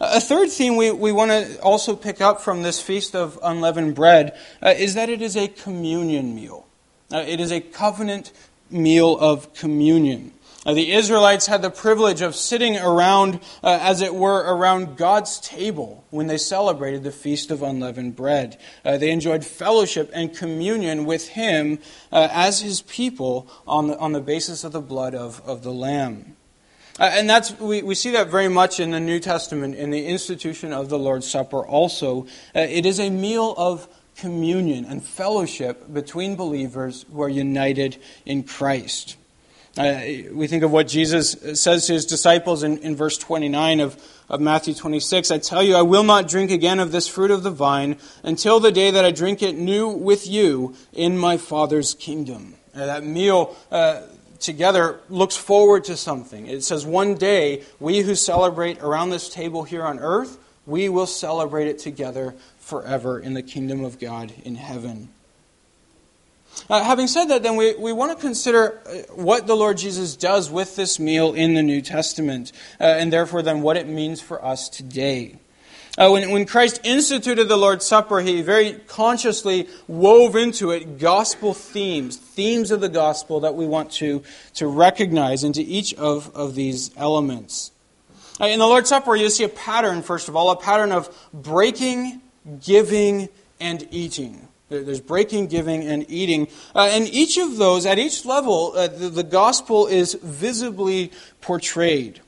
A 0.00 0.20
third 0.20 0.50
theme 0.50 0.76
we, 0.76 0.90
we 0.90 1.12
want 1.12 1.30
to 1.30 1.60
also 1.60 1.96
pick 1.96 2.20
up 2.20 2.40
from 2.40 2.62
this 2.62 2.80
Feast 2.80 3.14
of 3.14 3.38
Unleavened 3.42 3.94
Bread 3.94 4.38
uh, 4.62 4.70
is 4.70 4.94
that 4.94 5.08
it 5.08 5.20
is 5.20 5.36
a 5.36 5.48
communion 5.48 6.34
meal. 6.34 6.66
Uh, 7.12 7.24
it 7.26 7.40
is 7.40 7.52
a 7.52 7.60
covenant 7.60 8.32
meal 8.70 9.18
of 9.18 9.52
communion. 9.54 10.32
Uh, 10.64 10.74
the 10.74 10.92
Israelites 10.92 11.46
had 11.46 11.60
the 11.60 11.70
privilege 11.70 12.20
of 12.20 12.36
sitting 12.36 12.78
around, 12.78 13.40
uh, 13.64 13.78
as 13.82 14.00
it 14.00 14.14
were, 14.14 14.38
around 14.38 14.96
God's 14.96 15.40
table 15.40 16.04
when 16.10 16.28
they 16.28 16.38
celebrated 16.38 17.02
the 17.02 17.10
Feast 17.10 17.50
of 17.50 17.62
Unleavened 17.62 18.14
Bread. 18.14 18.58
Uh, 18.84 18.96
they 18.96 19.10
enjoyed 19.10 19.44
fellowship 19.44 20.08
and 20.14 20.36
communion 20.36 21.04
with 21.04 21.28
Him 21.30 21.80
uh, 22.12 22.28
as 22.30 22.60
His 22.60 22.82
people 22.82 23.50
on 23.66 23.88
the, 23.88 23.98
on 23.98 24.12
the 24.12 24.20
basis 24.20 24.62
of 24.62 24.70
the 24.70 24.80
blood 24.80 25.16
of, 25.16 25.42
of 25.44 25.64
the 25.64 25.72
Lamb. 25.72 26.36
Uh, 27.00 27.10
and 27.12 27.28
that's, 27.28 27.58
we, 27.58 27.82
we 27.82 27.96
see 27.96 28.10
that 28.10 28.28
very 28.28 28.48
much 28.48 28.78
in 28.78 28.92
the 28.92 29.00
New 29.00 29.18
Testament, 29.18 29.74
in 29.74 29.90
the 29.90 30.06
institution 30.06 30.72
of 30.72 30.88
the 30.88 30.98
Lord's 30.98 31.28
Supper 31.28 31.66
also. 31.66 32.26
Uh, 32.54 32.60
it 32.60 32.86
is 32.86 33.00
a 33.00 33.10
meal 33.10 33.54
of 33.56 33.88
communion 34.14 34.84
and 34.84 35.02
fellowship 35.02 35.92
between 35.92 36.36
believers 36.36 37.04
who 37.10 37.20
are 37.22 37.28
united 37.28 37.96
in 38.24 38.44
Christ. 38.44 39.16
Uh, 39.76 40.00
we 40.32 40.46
think 40.46 40.62
of 40.62 40.70
what 40.70 40.86
Jesus 40.86 41.34
says 41.58 41.86
to 41.86 41.94
his 41.94 42.04
disciples 42.04 42.62
in, 42.62 42.78
in 42.78 42.94
verse 42.94 43.16
29 43.16 43.80
of, 43.80 43.96
of 44.28 44.38
Matthew 44.38 44.74
26 44.74 45.30
I 45.30 45.38
tell 45.38 45.62
you, 45.62 45.74
I 45.74 45.82
will 45.82 46.02
not 46.02 46.28
drink 46.28 46.50
again 46.50 46.78
of 46.78 46.92
this 46.92 47.08
fruit 47.08 47.30
of 47.30 47.42
the 47.42 47.50
vine 47.50 47.96
until 48.22 48.60
the 48.60 48.70
day 48.70 48.90
that 48.90 49.04
I 49.04 49.12
drink 49.12 49.42
it 49.42 49.56
new 49.56 49.88
with 49.88 50.28
you 50.28 50.74
in 50.92 51.16
my 51.16 51.38
Father's 51.38 51.94
kingdom. 51.94 52.54
That 52.74 53.04
meal 53.04 53.56
uh, 53.70 54.02
together 54.40 55.00
looks 55.08 55.36
forward 55.36 55.84
to 55.84 55.96
something. 55.96 56.46
It 56.46 56.64
says, 56.64 56.84
one 56.84 57.14
day, 57.14 57.62
we 57.80 58.00
who 58.00 58.14
celebrate 58.14 58.78
around 58.80 59.08
this 59.08 59.30
table 59.30 59.62
here 59.62 59.84
on 59.84 59.98
earth, 60.00 60.36
we 60.66 60.90
will 60.90 61.06
celebrate 61.06 61.68
it 61.68 61.78
together 61.78 62.34
forever 62.58 63.18
in 63.18 63.32
the 63.32 63.42
kingdom 63.42 63.84
of 63.84 63.98
God 63.98 64.34
in 64.44 64.56
heaven. 64.56 65.08
Uh, 66.72 66.82
having 66.82 67.06
said 67.06 67.26
that, 67.26 67.42
then 67.42 67.56
we, 67.56 67.74
we 67.74 67.92
want 67.92 68.10
to 68.10 68.18
consider 68.18 68.80
uh, 68.86 69.12
what 69.12 69.46
the 69.46 69.54
Lord 69.54 69.76
Jesus 69.76 70.16
does 70.16 70.50
with 70.50 70.74
this 70.74 70.98
meal 70.98 71.34
in 71.34 71.52
the 71.52 71.62
New 71.62 71.82
Testament, 71.82 72.50
uh, 72.80 72.84
and 72.84 73.12
therefore 73.12 73.42
then 73.42 73.60
what 73.60 73.76
it 73.76 73.86
means 73.86 74.22
for 74.22 74.42
us 74.42 74.70
today. 74.70 75.36
Uh, 75.98 76.08
when, 76.08 76.30
when 76.30 76.46
Christ 76.46 76.80
instituted 76.82 77.44
the 77.44 77.58
Lord's 77.58 77.84
Supper, 77.84 78.22
he 78.22 78.40
very 78.40 78.72
consciously 78.86 79.68
wove 79.86 80.34
into 80.34 80.70
it 80.70 80.98
gospel 80.98 81.52
themes, 81.52 82.16
themes 82.16 82.70
of 82.70 82.80
the 82.80 82.88
gospel 82.88 83.40
that 83.40 83.54
we 83.54 83.66
want 83.66 83.90
to, 83.90 84.22
to 84.54 84.66
recognize 84.66 85.44
into 85.44 85.60
each 85.60 85.92
of, 85.96 86.34
of 86.34 86.54
these 86.54 86.90
elements. 86.96 87.70
Uh, 88.40 88.46
in 88.46 88.58
the 88.58 88.66
Lord's 88.66 88.88
Supper, 88.88 89.14
you 89.14 89.28
see 89.28 89.44
a 89.44 89.50
pattern, 89.50 90.00
first 90.00 90.30
of 90.30 90.36
all, 90.36 90.50
a 90.50 90.56
pattern 90.56 90.90
of 90.90 91.14
breaking, 91.34 92.22
giving, 92.64 93.28
and 93.60 93.86
eating. 93.90 94.48
There's 94.80 95.00
breaking, 95.00 95.48
giving, 95.48 95.82
and 95.84 96.04
eating. 96.08 96.48
Uh, 96.74 96.88
and 96.92 97.06
each 97.08 97.38
of 97.38 97.56
those, 97.56 97.86
at 97.86 97.98
each 97.98 98.24
level, 98.24 98.72
uh, 98.74 98.88
the, 98.88 99.08
the, 99.08 99.22
gospel 99.22 99.86
is 99.86 100.14
visibly 100.14 101.12
portrayed. 101.40 102.20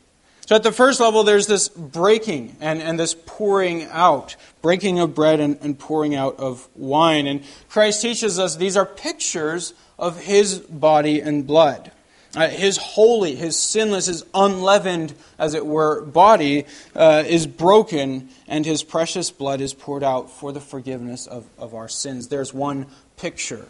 So 0.46 0.54
at 0.54 0.62
the 0.62 0.72
first 0.72 1.00
level, 1.00 1.24
there's 1.24 1.46
this 1.46 1.68
breaking 1.68 2.56
and, 2.60 2.82
and 2.82 3.00
this 3.00 3.16
pouring 3.26 3.84
out, 3.84 4.36
breaking 4.60 4.98
of 4.98 5.14
bread 5.14 5.40
and, 5.40 5.58
and 5.62 5.78
pouring 5.78 6.14
out 6.14 6.38
of 6.38 6.68
wine. 6.76 7.26
And 7.26 7.42
Christ 7.70 8.02
teaches 8.02 8.38
us 8.38 8.56
these 8.56 8.76
are 8.76 8.84
pictures 8.84 9.72
of 9.98 10.20
his 10.20 10.58
body 10.58 11.20
and 11.20 11.46
blood. 11.46 11.92
Uh, 12.36 12.48
his 12.48 12.76
holy, 12.76 13.36
his 13.36 13.56
sinless, 13.56 14.06
his 14.06 14.24
unleavened, 14.34 15.14
as 15.38 15.54
it 15.54 15.64
were, 15.64 16.02
body 16.02 16.66
uh, 16.96 17.22
is 17.26 17.46
broken, 17.46 18.28
and 18.48 18.66
his 18.66 18.82
precious 18.82 19.30
blood 19.30 19.60
is 19.60 19.72
poured 19.72 20.02
out 20.02 20.30
for 20.30 20.50
the 20.50 20.60
forgiveness 20.60 21.26
of, 21.26 21.46
of 21.58 21.74
our 21.74 21.88
sins. 21.88 22.28
There's 22.28 22.52
one 22.52 22.86
picture. 23.16 23.68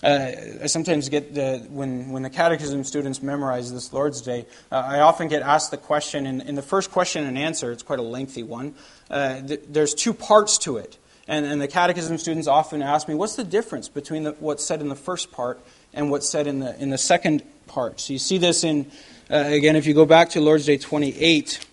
Uh, 0.00 0.30
I 0.62 0.66
sometimes 0.66 1.08
get 1.08 1.34
the, 1.34 1.66
when, 1.70 2.10
when 2.10 2.22
the 2.22 2.30
catechism 2.30 2.84
students 2.84 3.20
memorize 3.20 3.72
this 3.72 3.92
Lord's 3.92 4.22
Day, 4.22 4.46
uh, 4.70 4.76
I 4.76 5.00
often 5.00 5.26
get 5.26 5.42
asked 5.42 5.72
the 5.72 5.76
question, 5.76 6.24
in, 6.24 6.40
in 6.42 6.54
the 6.54 6.62
first 6.62 6.92
question 6.92 7.24
and 7.24 7.36
answer, 7.36 7.72
it's 7.72 7.82
quite 7.82 7.98
a 7.98 8.02
lengthy 8.02 8.44
one, 8.44 8.76
uh, 9.10 9.40
th- 9.40 9.62
there's 9.68 9.94
two 9.94 10.14
parts 10.14 10.58
to 10.58 10.76
it. 10.76 10.98
And, 11.26 11.44
and 11.44 11.60
the 11.60 11.68
catechism 11.68 12.16
students 12.18 12.46
often 12.46 12.80
ask 12.80 13.08
me, 13.08 13.16
what's 13.16 13.34
the 13.34 13.44
difference 13.44 13.88
between 13.88 14.22
the, 14.22 14.32
what's 14.38 14.64
said 14.64 14.80
in 14.80 14.88
the 14.88 14.94
first 14.96 15.32
part 15.32 15.60
and 15.92 16.12
what's 16.12 16.28
said 16.28 16.46
in 16.46 16.60
the, 16.60 16.80
in 16.80 16.90
the 16.90 16.96
second 16.96 17.42
part. 17.68 18.00
So 18.00 18.12
you 18.12 18.18
see 18.18 18.38
this 18.38 18.64
in, 18.64 18.90
uh, 19.30 19.44
again, 19.46 19.76
if 19.76 19.86
you 19.86 19.94
go 19.94 20.06
back 20.06 20.30
to 20.30 20.40
Lord's 20.40 20.66
Day 20.66 20.78
28, 20.78 21.66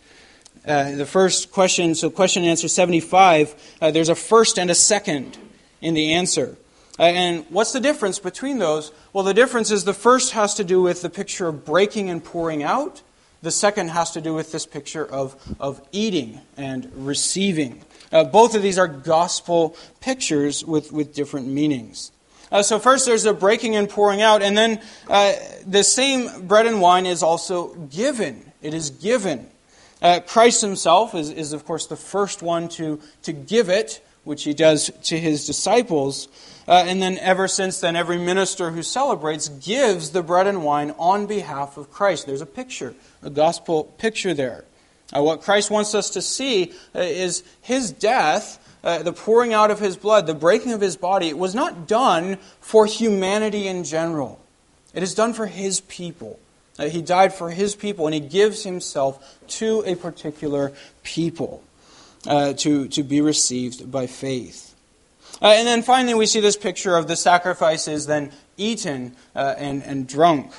uh, 0.67 0.91
the 0.95 1.05
first 1.05 1.51
question, 1.51 1.95
so 1.95 2.10
question 2.10 2.43
and 2.43 2.49
answer 2.49 2.67
75, 2.67 3.75
uh, 3.81 3.91
there's 3.91 4.10
a 4.10 4.15
first 4.15 4.60
and 4.60 4.69
a 4.69 4.75
second 4.75 5.38
in 5.81 5.93
the 5.93 6.13
answer. 6.13 6.58
Uh, 6.97 7.03
and 7.03 7.45
what's 7.49 7.71
the 7.71 7.79
difference 7.79 8.19
between 8.19 8.58
those? 8.58 8.91
Well, 9.13 9.23
the 9.23 9.34
difference 9.34 9.69
is 9.69 9.84
the 9.84 9.93
first 9.93 10.31
has 10.31 10.55
to 10.55 10.63
do 10.63 10.81
with 10.81 11.01
the 11.01 11.10
picture 11.10 11.47
of 11.47 11.65
breaking 11.65 12.10
and 12.10 12.23
pouring 12.23 12.63
out. 12.63 13.01
The 13.41 13.51
second 13.51 13.89
has 13.89 14.12
to 14.12 14.21
do 14.21 14.34
with 14.34 14.51
this 14.51 14.65
picture 14.65 15.05
of, 15.05 15.36
of 15.60 15.81
eating 15.91 16.39
and 16.58 16.91
receiving. 16.95 17.84
Uh, 18.12 18.23
both 18.23 18.55
of 18.55 18.62
these 18.62 18.79
are 18.79 18.88
gospel 18.88 19.75
pictures 19.99 20.63
with, 20.65 20.91
with 20.91 21.13
different 21.13 21.47
meanings. 21.47 22.12
Uh, 22.55 22.63
so, 22.63 22.79
first 22.79 23.05
there's 23.05 23.25
a 23.25 23.33
breaking 23.33 23.75
and 23.75 23.89
pouring 23.89 24.21
out, 24.21 24.41
and 24.41 24.57
then 24.57 24.79
uh, 25.09 25.33
the 25.67 25.83
same 25.83 26.47
bread 26.47 26.65
and 26.65 26.79
wine 26.79 27.05
is 27.05 27.21
also 27.21 27.75
given. 27.91 28.49
It 28.61 28.73
is 28.73 28.91
given. 28.91 29.49
Uh, 30.01 30.21
Christ 30.25 30.61
himself 30.61 31.13
is, 31.15 31.31
is, 31.31 31.51
of 31.51 31.65
course, 31.65 31.87
the 31.87 31.97
first 31.97 32.41
one 32.41 32.69
to, 32.69 33.01
to 33.23 33.33
give 33.33 33.67
it, 33.67 34.01
which 34.23 34.45
he 34.45 34.53
does 34.53 34.89
to 35.03 35.19
his 35.19 35.45
disciples. 35.45 36.29
Uh, 36.65 36.85
and 36.87 37.01
then, 37.01 37.17
ever 37.17 37.49
since 37.49 37.81
then, 37.81 37.97
every 37.97 38.17
minister 38.17 38.71
who 38.71 38.83
celebrates 38.83 39.49
gives 39.49 40.11
the 40.11 40.23
bread 40.23 40.47
and 40.47 40.63
wine 40.63 40.95
on 40.97 41.25
behalf 41.25 41.75
of 41.75 41.91
Christ. 41.91 42.25
There's 42.25 42.39
a 42.39 42.45
picture, 42.45 42.95
a 43.21 43.29
gospel 43.29 43.83
picture 43.83 44.33
there. 44.33 44.63
Uh, 45.13 45.21
what 45.21 45.41
Christ 45.41 45.69
wants 45.69 45.93
us 45.93 46.09
to 46.11 46.21
see 46.21 46.71
uh, 46.95 46.99
is 46.99 47.43
his 47.59 47.91
death 47.91 48.64
uh, 48.86 49.02
the 49.02 49.12
pouring 49.12 49.52
out 49.52 49.71
of 49.71 49.80
his 49.80 49.98
blood, 49.98 50.28
the 50.28 50.36
breaking 50.36 50.71
of 50.71 50.80
his 50.80 50.95
body, 50.95 51.28
it 51.28 51.38
was 51.38 51.56
not 51.56 51.88
done 51.88 52.38
for 52.62 52.86
humanity 52.86 53.67
in 53.67 53.84
general. 53.84 54.39
It 54.93 55.04
is 55.04 55.13
done 55.15 55.34
for 55.34 55.48
his 55.48 55.82
people. 55.82 56.39
Uh, 56.78 56.88
he 56.88 57.02
died 57.02 57.34
for 57.34 57.50
his 57.50 57.76
people, 57.76 58.06
and 58.06 58.13
he 58.13 58.19
gives 58.19 58.63
himself 58.63 59.39
to 59.48 59.84
a 59.86 59.95
particular 59.95 60.71
people 61.04 61.63
uh, 62.28 62.54
to, 62.54 62.88
to 62.89 63.04
be 63.04 63.21
received 63.21 63.91
by 63.91 64.08
faith. 64.08 64.76
Uh, 65.41 65.48
and 65.48 65.67
then 65.67 65.82
finally, 65.82 66.13
we 66.13 66.26
see 66.26 66.39
this 66.39 66.56
picture 66.56 66.95
of 66.95 67.08
the 67.08 67.15
sacrifices 67.15 68.06
then 68.06 68.32
eaten 68.56 69.15
uh, 69.36 69.56
and, 69.58 69.84
and 69.84 70.08
drunk. 70.08 70.52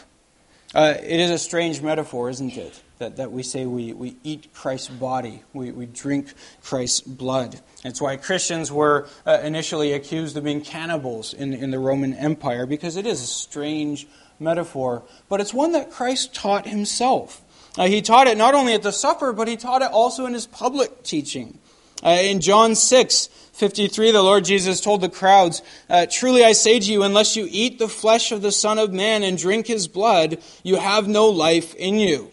Uh, 0.74 0.94
it 1.00 1.20
is 1.20 1.30
a 1.30 1.38
strange 1.38 1.80
metaphor, 1.80 2.28
isn't 2.28 2.56
it? 2.56 2.82
That, 2.98 3.16
that 3.16 3.30
we 3.30 3.42
say 3.42 3.66
we, 3.66 3.92
we 3.92 4.16
eat 4.24 4.54
Christ's 4.54 4.88
body, 4.88 5.42
we, 5.52 5.70
we 5.70 5.84
drink 5.84 6.32
Christ's 6.62 7.02
blood. 7.02 7.60
It's 7.84 8.00
why 8.00 8.16
Christians 8.16 8.72
were 8.72 9.06
uh, 9.26 9.40
initially 9.44 9.92
accused 9.92 10.34
of 10.38 10.44
being 10.44 10.62
cannibals 10.62 11.34
in, 11.34 11.52
in 11.52 11.70
the 11.70 11.78
Roman 11.78 12.14
Empire, 12.14 12.64
because 12.64 12.96
it 12.96 13.04
is 13.04 13.22
a 13.22 13.26
strange 13.26 14.06
metaphor, 14.40 15.02
but 15.28 15.40
it's 15.40 15.52
one 15.52 15.72
that 15.72 15.90
Christ 15.90 16.34
taught 16.34 16.66
himself. 16.66 17.42
Uh, 17.76 17.86
he 17.86 18.00
taught 18.00 18.26
it 18.26 18.38
not 18.38 18.54
only 18.54 18.72
at 18.72 18.82
the 18.82 18.92
supper, 18.92 19.32
but 19.32 19.48
he 19.48 19.56
taught 19.56 19.82
it 19.82 19.90
also 19.92 20.26
in 20.26 20.32
his 20.32 20.46
public 20.46 21.02
teaching. 21.02 21.58
Uh, 22.02 22.10
in 22.20 22.40
John 22.40 22.74
6, 22.74 23.26
53, 23.52 24.10
the 24.10 24.22
Lord 24.22 24.44
Jesus 24.44 24.80
told 24.80 25.00
the 25.00 25.08
crowds, 25.08 25.62
uh, 25.88 26.06
Truly 26.10 26.44
I 26.44 26.52
say 26.52 26.78
to 26.78 26.92
you, 26.92 27.02
unless 27.02 27.36
you 27.36 27.48
eat 27.50 27.78
the 27.78 27.88
flesh 27.88 28.32
of 28.32 28.42
the 28.42 28.52
Son 28.52 28.78
of 28.78 28.92
Man 28.92 29.22
and 29.22 29.38
drink 29.38 29.66
his 29.66 29.88
blood, 29.88 30.38
you 30.62 30.76
have 30.76 31.08
no 31.08 31.28
life 31.28 31.74
in 31.74 31.98
you. 31.98 32.30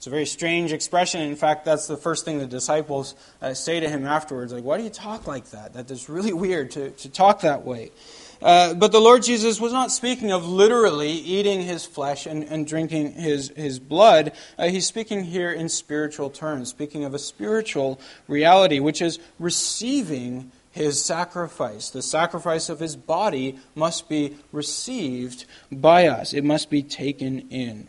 It's 0.00 0.06
a 0.06 0.10
very 0.10 0.24
strange 0.24 0.72
expression. 0.72 1.20
In 1.20 1.36
fact, 1.36 1.66
that's 1.66 1.86
the 1.86 1.98
first 1.98 2.24
thing 2.24 2.38
the 2.38 2.46
disciples 2.46 3.14
uh, 3.42 3.52
say 3.52 3.80
to 3.80 3.86
him 3.86 4.06
afterwards. 4.06 4.50
Like, 4.50 4.64
why 4.64 4.78
do 4.78 4.84
you 4.84 4.88
talk 4.88 5.26
like 5.26 5.50
that? 5.50 5.74
That 5.74 5.90
is 5.90 6.08
really 6.08 6.32
weird 6.46 6.70
to, 6.70 6.88
to 6.88 7.10
talk 7.10 7.42
that 7.42 7.66
way. 7.66 7.90
Uh, 8.40 8.72
but 8.72 8.92
the 8.92 8.98
Lord 8.98 9.22
Jesus 9.22 9.60
was 9.60 9.74
not 9.74 9.92
speaking 9.92 10.32
of 10.32 10.48
literally 10.48 11.10
eating 11.10 11.60
his 11.60 11.84
flesh 11.84 12.24
and, 12.24 12.44
and 12.44 12.66
drinking 12.66 13.12
his, 13.12 13.50
his 13.50 13.78
blood. 13.78 14.32
Uh, 14.58 14.68
he's 14.68 14.86
speaking 14.86 15.22
here 15.22 15.52
in 15.52 15.68
spiritual 15.68 16.30
terms, 16.30 16.70
speaking 16.70 17.04
of 17.04 17.12
a 17.12 17.18
spiritual 17.18 18.00
reality, 18.26 18.80
which 18.80 19.02
is 19.02 19.18
receiving 19.38 20.50
his 20.70 21.04
sacrifice. 21.04 21.90
The 21.90 22.00
sacrifice 22.00 22.70
of 22.70 22.80
his 22.80 22.96
body 22.96 23.58
must 23.74 24.08
be 24.08 24.38
received 24.50 25.44
by 25.70 26.06
us, 26.06 26.32
it 26.32 26.42
must 26.42 26.70
be 26.70 26.82
taken 26.82 27.50
in. 27.50 27.88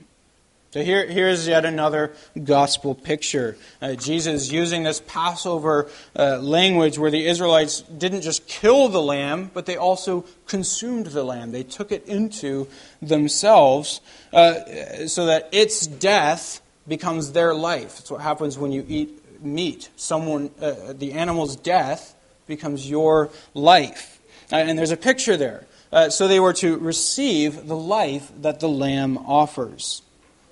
So 0.71 0.81
here, 0.81 1.05
here's 1.05 1.49
yet 1.49 1.65
another 1.65 2.13
gospel 2.41 2.95
picture. 2.95 3.57
Uh, 3.81 3.95
Jesus 3.95 4.53
using 4.53 4.83
this 4.83 5.01
Passover 5.05 5.89
uh, 6.17 6.37
language 6.37 6.97
where 6.97 7.11
the 7.11 7.27
Israelites 7.27 7.81
didn't 7.81 8.21
just 8.21 8.47
kill 8.47 8.87
the 8.87 9.01
lamb, 9.01 9.51
but 9.53 9.65
they 9.65 9.75
also 9.75 10.23
consumed 10.47 11.07
the 11.07 11.25
lamb. 11.25 11.51
They 11.51 11.63
took 11.63 11.91
it 11.91 12.05
into 12.05 12.69
themselves 13.01 13.99
uh, 14.31 15.07
so 15.07 15.25
that 15.25 15.49
its 15.51 15.85
death 15.87 16.61
becomes 16.87 17.33
their 17.33 17.53
life. 17.53 17.97
That's 17.97 18.11
what 18.11 18.21
happens 18.21 18.57
when 18.57 18.71
you 18.71 18.85
eat 18.87 19.43
meat. 19.43 19.89
Someone, 19.97 20.51
uh, 20.61 20.93
the 20.93 21.11
animal's 21.11 21.57
death 21.57 22.15
becomes 22.47 22.89
your 22.89 23.29
life. 23.53 24.21
Uh, 24.49 24.55
and 24.55 24.79
there's 24.79 24.91
a 24.91 24.97
picture 24.97 25.35
there. 25.35 25.65
Uh, 25.91 26.09
so 26.09 26.29
they 26.29 26.39
were 26.39 26.53
to 26.53 26.77
receive 26.77 27.67
the 27.67 27.75
life 27.75 28.31
that 28.41 28.61
the 28.61 28.69
lamb 28.69 29.17
offers. 29.17 30.01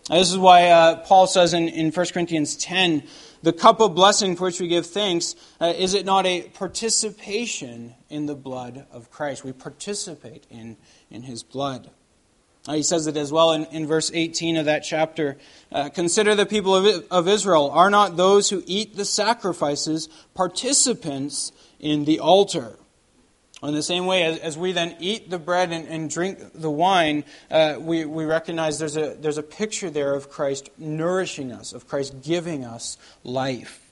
This 0.10 0.32
is 0.32 0.38
why 0.40 0.70
uh, 0.70 0.96
Paul 1.06 1.28
says 1.28 1.54
in, 1.54 1.70
in 1.70 1.92
1 1.92 2.06
Corinthians 2.08 2.56
10 2.56 3.04
the 3.42 3.54
cup 3.54 3.80
of 3.80 3.96
blessing 3.96 4.36
for 4.36 4.46
which 4.46 4.60
we 4.60 4.68
give 4.68 4.86
thanks, 4.86 5.36
uh, 5.62 5.74
is 5.78 5.94
it 5.94 6.06
not 6.06 6.26
a 6.26 6.42
participation 6.50 7.96
in 8.10 8.26
the 8.26 8.36
blood 8.36 8.86
of 8.92 9.10
Christ? 9.10 9.46
We 9.46 9.54
participate 9.54 10.46
in, 10.50 10.76
in 11.10 11.22
his 11.24 11.44
blood. 11.44 11.90
Uh, 12.68 12.74
he 12.74 12.84
says 12.84 13.08
it 13.08 13.16
as 13.16 13.32
well 13.32 13.54
in, 13.54 13.66
in 13.66 13.88
verse 13.88 14.12
18 14.14 14.58
of 14.58 14.66
that 14.66 14.80
chapter. 14.80 15.38
Uh, 15.72 15.90
Consider 15.90 16.36
the 16.36 16.46
people 16.46 16.76
of, 16.76 17.06
of 17.10 17.28
Israel. 17.28 17.72
Are 17.72 17.90
not 17.90 18.18
those 18.18 18.50
who 18.50 18.64
eat 18.66 18.98
the 18.98 19.06
sacrifices 19.06 20.10
participants 20.34 21.54
in 21.80 22.04
the 22.04 22.20
altar? 22.20 22.78
In 23.62 23.74
the 23.74 23.84
same 23.84 24.06
way, 24.06 24.24
as, 24.24 24.40
as 24.40 24.58
we 24.58 24.72
then 24.72 24.96
eat 25.00 25.30
the 25.30 25.38
bread 25.38 25.72
and, 25.72 25.86
and 25.88 26.10
drink 26.10 26.40
the 26.54 26.72
wine, 26.72 27.26
uh, 27.52 27.76
we, 27.78 28.06
we 28.06 28.24
recognize 28.24 28.80
there's 28.80 28.96
a, 28.96 29.16
there's 29.20 29.38
a 29.38 29.44
picture 29.44 29.90
there 29.90 30.14
of 30.14 30.30
Christ 30.30 30.70
nourishing 30.78 31.52
us, 31.52 31.74
of 31.74 31.88
Christ 31.88 32.22
giving 32.22 32.64
us 32.64 32.98
life. 33.24 33.90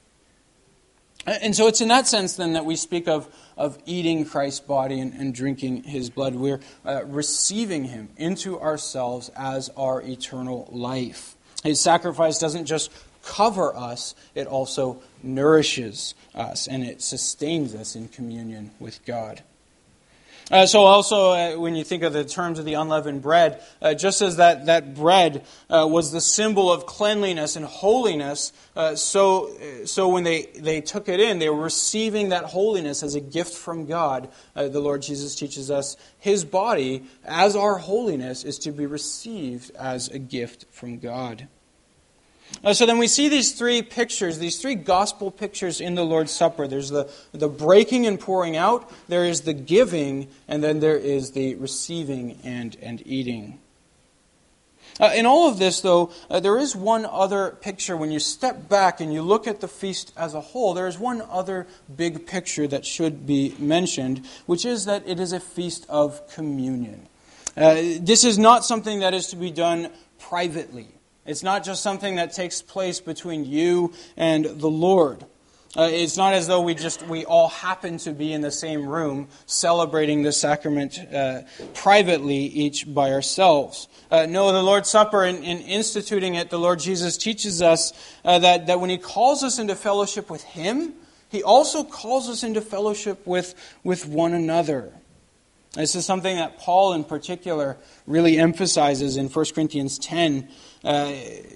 And 1.25 1.53
so 1.53 1.67
it's 1.67 1.81
in 1.81 1.89
that 1.89 2.07
sense 2.07 2.37
then 2.37 2.53
that 2.53 2.63
we 2.63 2.77
speak 2.77 3.09
of, 3.09 3.27
of 3.57 3.77
eating 3.85 4.23
Christ's 4.23 4.61
body 4.61 5.01
and, 5.01 5.13
and 5.13 5.35
drinking 5.35 5.83
his 5.83 6.09
blood. 6.09 6.35
We're 6.35 6.61
uh, 6.85 7.03
receiving 7.03 7.83
him 7.83 8.07
into 8.15 8.57
ourselves 8.61 9.29
as 9.35 9.67
our 9.75 10.01
eternal 10.01 10.69
life. 10.71 11.35
His 11.65 11.81
sacrifice 11.81 12.39
doesn't 12.39 12.65
just 12.65 12.89
cover 13.23 13.75
us, 13.75 14.15
it 14.35 14.47
also 14.47 15.01
nourishes 15.21 16.15
us 16.33 16.65
and 16.67 16.81
it 16.85 17.01
sustains 17.01 17.75
us 17.75 17.97
in 17.97 18.07
communion 18.07 18.71
with 18.79 19.03
God. 19.05 19.41
Uh, 20.49 20.65
so 20.65 20.81
also, 20.81 21.31
uh, 21.31 21.55
when 21.57 21.75
you 21.75 21.83
think 21.83 22.03
of 22.03 22.13
the 22.13 22.23
terms 22.23 22.57
of 22.57 22.63
the 22.63 22.75
unleavened 22.75 23.21
bread, 23.21 23.61
uh, 23.81 23.93
just 23.93 24.21
as 24.21 24.37
that, 24.37 24.67
that 24.67 24.95
bread 24.95 25.45
uh, 25.69 25.85
was 25.89 26.13
the 26.13 26.21
symbol 26.21 26.71
of 26.71 26.85
cleanliness 26.85 27.57
and 27.57 27.65
holiness, 27.65 28.53
uh, 28.75 28.95
so, 28.95 29.51
so 29.83 30.07
when 30.07 30.23
they, 30.23 30.43
they 30.55 30.79
took 30.79 31.09
it 31.09 31.19
in, 31.19 31.39
they 31.39 31.49
were 31.49 31.63
receiving 31.63 32.29
that 32.29 32.45
holiness 32.45 33.03
as 33.03 33.13
a 33.13 33.19
gift 33.19 33.53
from 33.53 33.85
God. 33.85 34.29
Uh, 34.55 34.69
the 34.69 34.79
Lord 34.79 35.01
Jesus 35.01 35.35
teaches 35.35 35.69
us 35.69 35.97
his 36.17 36.45
body, 36.45 37.03
as 37.25 37.55
our 37.57 37.77
holiness, 37.77 38.45
is 38.45 38.57
to 38.59 38.71
be 38.71 38.85
received 38.85 39.71
as 39.75 40.07
a 40.07 40.19
gift 40.19 40.65
from 40.71 40.99
God. 40.99 41.49
Uh, 42.63 42.73
so 42.73 42.85
then 42.85 42.97
we 42.97 43.07
see 43.07 43.29
these 43.29 43.53
three 43.53 43.81
pictures, 43.81 44.39
these 44.39 44.59
three 44.59 44.75
gospel 44.75 45.29
pictures 45.29 45.79
in 45.79 45.95
the 45.95 46.03
Lord's 46.03 46.31
Supper. 46.31 46.67
There's 46.67 46.89
the, 46.89 47.09
the 47.31 47.47
breaking 47.47 48.05
and 48.05 48.19
pouring 48.19 48.57
out, 48.57 48.91
there 49.07 49.23
is 49.23 49.41
the 49.41 49.53
giving, 49.53 50.27
and 50.47 50.63
then 50.63 50.79
there 50.79 50.97
is 50.97 51.31
the 51.31 51.55
receiving 51.55 52.39
and, 52.43 52.75
and 52.81 53.05
eating. 53.05 53.59
Uh, 54.99 55.11
in 55.13 55.27
all 55.27 55.47
of 55.47 55.59
this, 55.59 55.81
though, 55.81 56.11
uh, 56.29 56.39
there 56.39 56.57
is 56.57 56.75
one 56.75 57.05
other 57.05 57.51
picture. 57.61 57.95
When 57.95 58.11
you 58.11 58.19
step 58.19 58.67
back 58.67 58.99
and 58.99 59.13
you 59.13 59.21
look 59.21 59.45
at 59.45 59.61
the 59.61 59.67
feast 59.67 60.11
as 60.17 60.33
a 60.33 60.41
whole, 60.41 60.73
there 60.73 60.87
is 60.87 60.97
one 60.97 61.21
other 61.29 61.67
big 61.95 62.25
picture 62.25 62.67
that 62.67 62.85
should 62.85 63.27
be 63.27 63.53
mentioned, 63.59 64.25
which 64.47 64.65
is 64.65 64.85
that 64.85 65.07
it 65.07 65.19
is 65.19 65.33
a 65.33 65.39
feast 65.39 65.85
of 65.89 66.27
communion. 66.33 67.07
Uh, 67.55 67.75
this 67.99 68.23
is 68.23 68.39
not 68.39 68.65
something 68.65 69.01
that 69.01 69.13
is 69.13 69.27
to 69.27 69.35
be 69.35 69.51
done 69.51 69.91
privately. 70.17 70.87
It's 71.27 71.43
not 71.43 71.65
just 71.65 71.83
something 71.83 72.15
that 72.15 72.31
takes 72.31 72.61
place 72.61 73.01
between 73.01 73.43
you 73.43 73.93
and 74.15 74.45
the 74.45 74.69
Lord. 74.69 75.25
Uh, 75.75 75.89
it's 75.91 76.15
not 76.15 76.33
as 76.33 76.47
though 76.47 76.61
we 76.61 76.73
just 76.73 77.05
we 77.07 77.25
all 77.25 77.49
happen 77.49 77.97
to 77.97 78.13
be 78.13 78.31
in 78.31 78.39
the 78.39 78.49
same 78.49 78.87
room 78.87 79.27
celebrating 79.45 80.23
the 80.23 80.31
sacrament 80.31 80.97
uh, 81.13 81.41
privately, 81.73 82.37
each 82.37 82.91
by 82.91 83.11
ourselves. 83.11 83.89
Uh, 84.09 84.25
no, 84.25 84.53
the 84.53 84.63
Lord's 84.63 84.89
Supper, 84.89 85.25
in, 85.25 85.43
in, 85.43 85.59
instituting 85.59 86.35
it, 86.35 86.49
the 86.49 86.57
Lord 86.57 86.79
Jesus 86.79 87.17
teaches 87.17 87.61
us 87.61 87.91
uh, 88.23 88.39
that, 88.39 88.67
that 88.67 88.79
when 88.79 88.89
He 88.89 88.97
calls 88.97 89.43
us 89.43 89.59
into 89.59 89.75
fellowship 89.75 90.29
with 90.29 90.43
Him, 90.43 90.93
He 91.29 91.43
also 91.43 91.83
calls 91.83 92.29
us 92.29 92.41
into 92.41 92.61
fellowship 92.61 93.27
with, 93.27 93.53
with 93.83 94.07
one 94.07 94.33
another. 94.33 94.93
This 95.73 95.93
is 95.93 96.05
something 96.07 96.37
that 96.37 96.57
Paul, 96.57 96.93
in 96.93 97.03
particular, 97.03 97.77
really 98.07 98.39
emphasizes 98.39 99.15
in 99.15 99.27
1 99.27 99.45
Corinthians 99.53 99.99
10 99.99 100.47
uh, 100.83 101.05
he, 101.07 101.53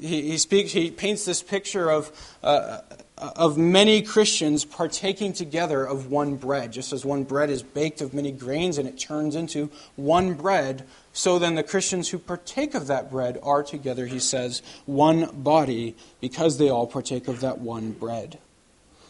he, 0.00 0.38
speaks, 0.38 0.72
he 0.72 0.90
paints 0.90 1.24
this 1.24 1.42
picture 1.42 1.90
of, 1.90 2.12
uh, 2.42 2.80
of 3.16 3.56
many 3.56 4.02
Christians 4.02 4.64
partaking 4.64 5.32
together 5.32 5.84
of 5.84 6.10
one 6.10 6.36
bread. 6.36 6.72
Just 6.72 6.92
as 6.92 7.04
one 7.04 7.24
bread 7.24 7.50
is 7.50 7.62
baked 7.62 8.00
of 8.00 8.14
many 8.14 8.32
grains 8.32 8.78
and 8.78 8.88
it 8.88 8.98
turns 8.98 9.36
into 9.36 9.70
one 9.96 10.34
bread, 10.34 10.86
so 11.12 11.38
then 11.38 11.54
the 11.54 11.62
Christians 11.62 12.08
who 12.08 12.18
partake 12.18 12.74
of 12.74 12.88
that 12.88 13.10
bread 13.10 13.38
are 13.42 13.62
together, 13.62 14.06
he 14.06 14.18
says, 14.18 14.62
one 14.86 15.30
body 15.32 15.96
because 16.20 16.58
they 16.58 16.68
all 16.68 16.86
partake 16.86 17.28
of 17.28 17.40
that 17.40 17.58
one 17.58 17.92
bread. 17.92 18.38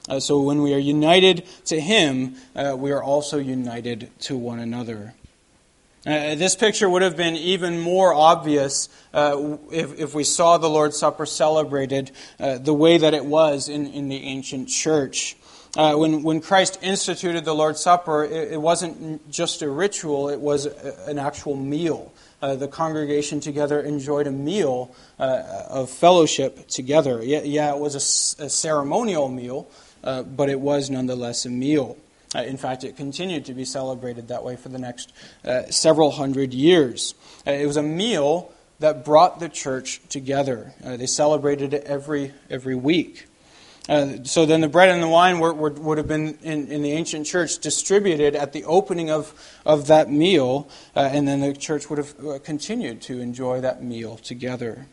Uh, 0.08 0.20
so 0.20 0.40
when 0.40 0.60
we 0.60 0.74
are 0.74 0.78
united 0.78 1.46
to 1.64 1.80
Him, 1.80 2.36
uh, 2.54 2.76
we 2.76 2.92
are 2.92 3.02
also 3.02 3.38
united 3.38 4.10
to 4.20 4.36
one 4.36 4.58
another. 4.58 5.14
Uh, 6.06 6.34
this 6.34 6.54
picture 6.54 6.88
would 6.88 7.00
have 7.00 7.16
been 7.16 7.34
even 7.34 7.80
more 7.80 8.12
obvious 8.12 8.90
uh, 9.14 9.56
if, 9.72 9.98
if, 9.98 10.14
we 10.14 10.22
saw 10.22 10.58
the 10.58 10.68
Lord's 10.68 10.98
Supper 10.98 11.24
celebrated 11.24 12.10
uh, 12.38 12.58
the 12.58 12.74
way 12.74 12.98
that 12.98 13.14
it 13.14 13.24
was 13.24 13.70
in, 13.70 13.86
in 13.86 14.10
the 14.10 14.22
ancient 14.22 14.68
church. 14.68 15.34
Uh, 15.78 15.94
when, 15.94 16.22
when 16.22 16.42
Christ 16.42 16.78
instituted 16.82 17.46
the 17.46 17.54
Lord's 17.54 17.80
Supper, 17.80 18.22
it, 18.22 18.52
it, 18.52 18.60
wasn't 18.60 19.30
just 19.30 19.62
a 19.62 19.70
ritual, 19.70 20.28
it 20.28 20.40
was 20.40 20.66
a, 20.66 21.04
an 21.08 21.18
actual 21.18 21.56
meal. 21.56 22.12
Uh, 22.42 22.54
the 22.54 22.68
congregation 22.68 23.40
together 23.40 23.80
enjoyed 23.80 24.26
a 24.26 24.30
meal 24.30 24.94
uh, 25.18 25.64
of 25.70 25.88
fellowship 25.88 26.68
together. 26.68 27.22
Yeah, 27.24 27.40
yeah 27.44 27.74
it 27.74 27.78
was 27.78 27.94
a, 28.38 28.44
a 28.44 28.50
ceremonial 28.50 29.30
meal, 29.30 29.70
but 30.02 30.50
it 30.50 30.60
was 30.60 30.90
nonetheless 30.90 31.46
a 31.46 31.50
meal. 31.50 31.96
Uh, 32.34 32.42
in 32.42 32.56
fact, 32.56 32.84
it 32.84 32.96
continued 32.96 33.44
to 33.44 33.54
be 33.54 33.64
celebrated 33.64 34.28
that 34.28 34.42
way 34.42 34.56
for 34.56 34.68
the 34.68 34.78
next 34.78 35.12
uh, 35.44 35.62
several 35.70 36.10
hundred 36.10 36.52
years. 36.52 37.14
Uh, 37.46 37.52
it 37.52 37.66
was 37.66 37.76
a 37.76 37.82
meal 37.82 38.50
that 38.80 39.04
brought 39.04 39.40
the 39.40 39.48
church 39.48 40.00
together. 40.08 40.74
Uh, 40.84 40.96
they 40.96 41.06
celebrated 41.06 41.72
it 41.72 41.84
every, 41.84 42.32
every 42.50 42.74
week. 42.74 43.26
Uh, 43.88 44.24
so 44.24 44.46
then 44.46 44.62
the 44.62 44.68
bread 44.68 44.88
and 44.88 45.02
the 45.02 45.08
wine 45.08 45.38
were, 45.38 45.52
were, 45.52 45.70
would 45.70 45.98
have 45.98 46.08
been 46.08 46.38
in, 46.42 46.68
in, 46.68 46.82
the 46.82 46.92
ancient 46.92 47.26
church 47.26 47.58
distributed 47.58 48.34
at 48.34 48.52
the 48.52 48.64
opening 48.64 49.10
of, 49.10 49.34
of 49.66 49.88
that 49.88 50.10
meal, 50.10 50.68
uh, 50.96 51.00
and 51.12 51.28
then 51.28 51.40
the 51.40 51.52
church 51.52 51.90
would 51.90 51.98
have 51.98 52.42
continued 52.42 53.02
to 53.02 53.20
enjoy 53.20 53.60
that 53.60 53.82
meal 53.82 54.16
together. 54.16 54.86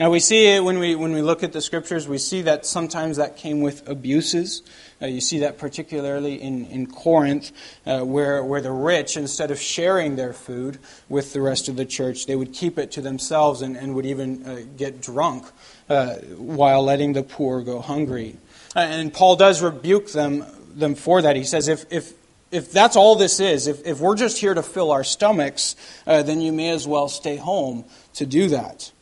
Now 0.00 0.08
we 0.08 0.18
see 0.18 0.46
it 0.46 0.64
when 0.64 0.78
we 0.78 0.94
when 0.94 1.12
we 1.12 1.20
look 1.20 1.42
at 1.42 1.52
the 1.52 1.60
scriptures, 1.60 2.08
we 2.08 2.16
see 2.16 2.40
that 2.42 2.64
sometimes 2.64 3.18
that 3.18 3.36
came 3.36 3.60
with 3.60 3.86
abuses. 3.86 4.62
Uh, 5.02 5.06
you 5.06 5.20
see 5.20 5.40
that 5.40 5.58
particularly 5.58 6.40
in, 6.40 6.64
in 6.66 6.86
Corinth, 6.86 7.52
uh, 7.84 8.00
where, 8.00 8.42
where 8.42 8.62
the 8.62 8.70
rich, 8.70 9.18
instead 9.18 9.50
of 9.50 9.60
sharing 9.60 10.16
their 10.16 10.32
food 10.32 10.78
with 11.10 11.34
the 11.34 11.40
rest 11.42 11.68
of 11.68 11.76
the 11.76 11.84
church, 11.84 12.24
they 12.24 12.34
would 12.34 12.54
keep 12.54 12.78
it 12.78 12.90
to 12.92 13.02
themselves 13.02 13.60
and, 13.60 13.76
and 13.76 13.94
would 13.94 14.06
even 14.06 14.46
uh, 14.46 14.62
get 14.76 15.02
drunk 15.02 15.46
uh, 15.90 16.14
while 16.36 16.82
letting 16.82 17.12
the 17.12 17.22
poor 17.22 17.60
go 17.60 17.80
hungry. 17.80 18.36
Uh, 18.74 18.80
and 18.80 19.12
Paul 19.12 19.36
does 19.36 19.62
rebuke 19.62 20.12
them, 20.12 20.46
them 20.74 20.94
for 20.94 21.20
that. 21.20 21.36
He 21.36 21.44
says, 21.44 21.68
if, 21.68 21.84
if, 21.90 22.12
if 22.50 22.72
that's 22.72 22.96
all 22.96 23.16
this 23.16 23.38
is, 23.38 23.66
if, 23.66 23.86
if 23.86 24.00
we're 24.00 24.16
just 24.16 24.38
here 24.38 24.54
to 24.54 24.62
fill 24.62 24.92
our 24.92 25.04
stomachs, 25.04 25.76
uh, 26.06 26.22
then 26.22 26.40
you 26.40 26.52
may 26.52 26.70
as 26.70 26.86
well 26.86 27.08
stay 27.08 27.36
home 27.36 27.84
to 28.14 28.24
do 28.24 28.48
that. 28.48 28.92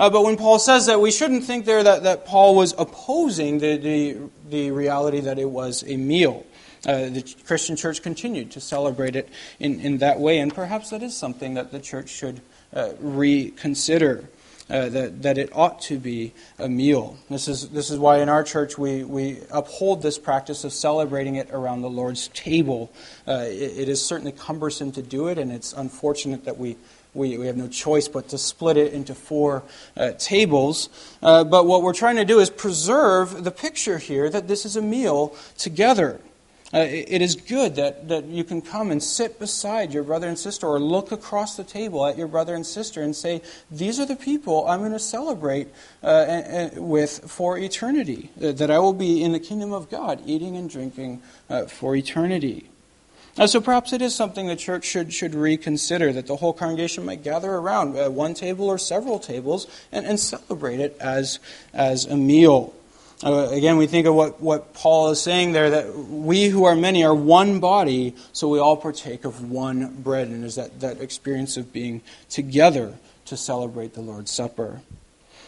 Uh, 0.00 0.08
but 0.08 0.24
when 0.24 0.38
Paul 0.38 0.58
says 0.58 0.86
that, 0.86 0.98
we 0.98 1.10
shouldn't 1.10 1.44
think 1.44 1.66
there 1.66 1.82
that, 1.82 2.04
that 2.04 2.24
Paul 2.24 2.56
was 2.56 2.74
opposing 2.78 3.58
the, 3.58 3.76
the, 3.76 4.16
the 4.48 4.70
reality 4.70 5.20
that 5.20 5.38
it 5.38 5.50
was 5.50 5.84
a 5.86 5.98
meal. 5.98 6.46
Uh, 6.86 7.10
the 7.10 7.34
Christian 7.44 7.76
church 7.76 8.00
continued 8.00 8.50
to 8.52 8.62
celebrate 8.62 9.14
it 9.14 9.28
in, 9.58 9.78
in 9.78 9.98
that 9.98 10.18
way, 10.18 10.38
and 10.38 10.54
perhaps 10.54 10.88
that 10.88 11.02
is 11.02 11.14
something 11.14 11.52
that 11.52 11.70
the 11.70 11.78
church 11.78 12.08
should 12.08 12.40
uh, 12.72 12.92
reconsider. 12.98 14.24
Uh, 14.70 14.88
that, 14.88 15.22
that 15.22 15.36
it 15.36 15.50
ought 15.52 15.80
to 15.80 15.98
be 15.98 16.32
a 16.60 16.68
meal. 16.68 17.18
This 17.28 17.48
is, 17.48 17.70
this 17.70 17.90
is 17.90 17.98
why 17.98 18.18
in 18.18 18.28
our 18.28 18.44
church 18.44 18.78
we, 18.78 19.02
we 19.02 19.40
uphold 19.50 20.00
this 20.00 20.16
practice 20.16 20.62
of 20.62 20.72
celebrating 20.72 21.34
it 21.34 21.50
around 21.50 21.82
the 21.82 21.90
Lord's 21.90 22.28
table. 22.28 22.92
Uh, 23.26 23.46
it, 23.48 23.78
it 23.78 23.88
is 23.88 24.00
certainly 24.00 24.30
cumbersome 24.30 24.92
to 24.92 25.02
do 25.02 25.26
it, 25.26 25.38
and 25.38 25.50
it's 25.50 25.72
unfortunate 25.72 26.44
that 26.44 26.56
we 26.56 26.76
we, 27.14 27.36
we 27.38 27.46
have 27.46 27.56
no 27.56 27.68
choice 27.68 28.08
but 28.08 28.28
to 28.28 28.38
split 28.38 28.76
it 28.76 28.92
into 28.92 29.14
four 29.14 29.62
uh, 29.96 30.12
tables. 30.12 30.88
Uh, 31.22 31.44
but 31.44 31.66
what 31.66 31.82
we're 31.82 31.92
trying 31.92 32.16
to 32.16 32.24
do 32.24 32.38
is 32.38 32.50
preserve 32.50 33.44
the 33.44 33.50
picture 33.50 33.98
here 33.98 34.30
that 34.30 34.48
this 34.48 34.64
is 34.64 34.76
a 34.76 34.82
meal 34.82 35.34
together. 35.58 36.20
Uh, 36.72 36.78
it, 36.78 37.06
it 37.08 37.22
is 37.22 37.34
good 37.34 37.74
that, 37.74 38.08
that 38.08 38.26
you 38.26 38.44
can 38.44 38.62
come 38.62 38.92
and 38.92 39.02
sit 39.02 39.40
beside 39.40 39.92
your 39.92 40.04
brother 40.04 40.28
and 40.28 40.38
sister 40.38 40.68
or 40.68 40.78
look 40.78 41.10
across 41.10 41.56
the 41.56 41.64
table 41.64 42.06
at 42.06 42.16
your 42.16 42.28
brother 42.28 42.54
and 42.54 42.64
sister 42.64 43.02
and 43.02 43.16
say, 43.16 43.42
These 43.72 43.98
are 43.98 44.06
the 44.06 44.14
people 44.14 44.68
I'm 44.68 44.78
going 44.78 44.92
to 44.92 44.98
celebrate 45.00 45.66
uh, 46.02 46.68
with 46.74 47.28
for 47.28 47.58
eternity, 47.58 48.30
that 48.36 48.70
I 48.70 48.78
will 48.78 48.92
be 48.92 49.22
in 49.22 49.32
the 49.32 49.40
kingdom 49.40 49.72
of 49.72 49.90
God, 49.90 50.22
eating 50.26 50.56
and 50.56 50.70
drinking 50.70 51.22
uh, 51.48 51.66
for 51.66 51.96
eternity. 51.96 52.69
Uh, 53.40 53.46
so 53.46 53.58
perhaps 53.58 53.94
it 53.94 54.02
is 54.02 54.14
something 54.14 54.48
the 54.48 54.54
church 54.54 54.84
should, 54.84 55.14
should 55.14 55.34
reconsider, 55.34 56.12
that 56.12 56.26
the 56.26 56.36
whole 56.36 56.52
congregation 56.52 57.06
might 57.06 57.22
gather 57.22 57.50
around 57.50 57.96
uh, 57.96 58.10
one 58.10 58.34
table 58.34 58.68
or 58.68 58.76
several 58.76 59.18
tables 59.18 59.66
and, 59.90 60.04
and 60.04 60.20
celebrate 60.20 60.78
it 60.78 60.94
as, 61.00 61.38
as 61.72 62.04
a 62.04 62.18
meal. 62.18 62.74
Uh, 63.24 63.48
again, 63.50 63.78
we 63.78 63.86
think 63.86 64.06
of 64.06 64.14
what, 64.14 64.42
what 64.42 64.74
Paul 64.74 65.08
is 65.08 65.22
saying 65.22 65.52
there 65.52 65.70
that 65.70 65.96
we 65.96 66.48
who 66.48 66.64
are 66.64 66.76
many 66.76 67.02
are 67.02 67.14
one 67.14 67.60
body, 67.60 68.14
so 68.34 68.46
we 68.46 68.58
all 68.58 68.76
partake 68.76 69.24
of 69.24 69.50
one 69.50 70.02
bread. 70.02 70.28
And 70.28 70.44
is 70.44 70.56
that, 70.56 70.80
that 70.80 71.00
experience 71.00 71.56
of 71.56 71.72
being 71.72 72.02
together 72.28 72.98
to 73.24 73.38
celebrate 73.38 73.94
the 73.94 74.02
Lord's 74.02 74.30
Supper. 74.30 74.82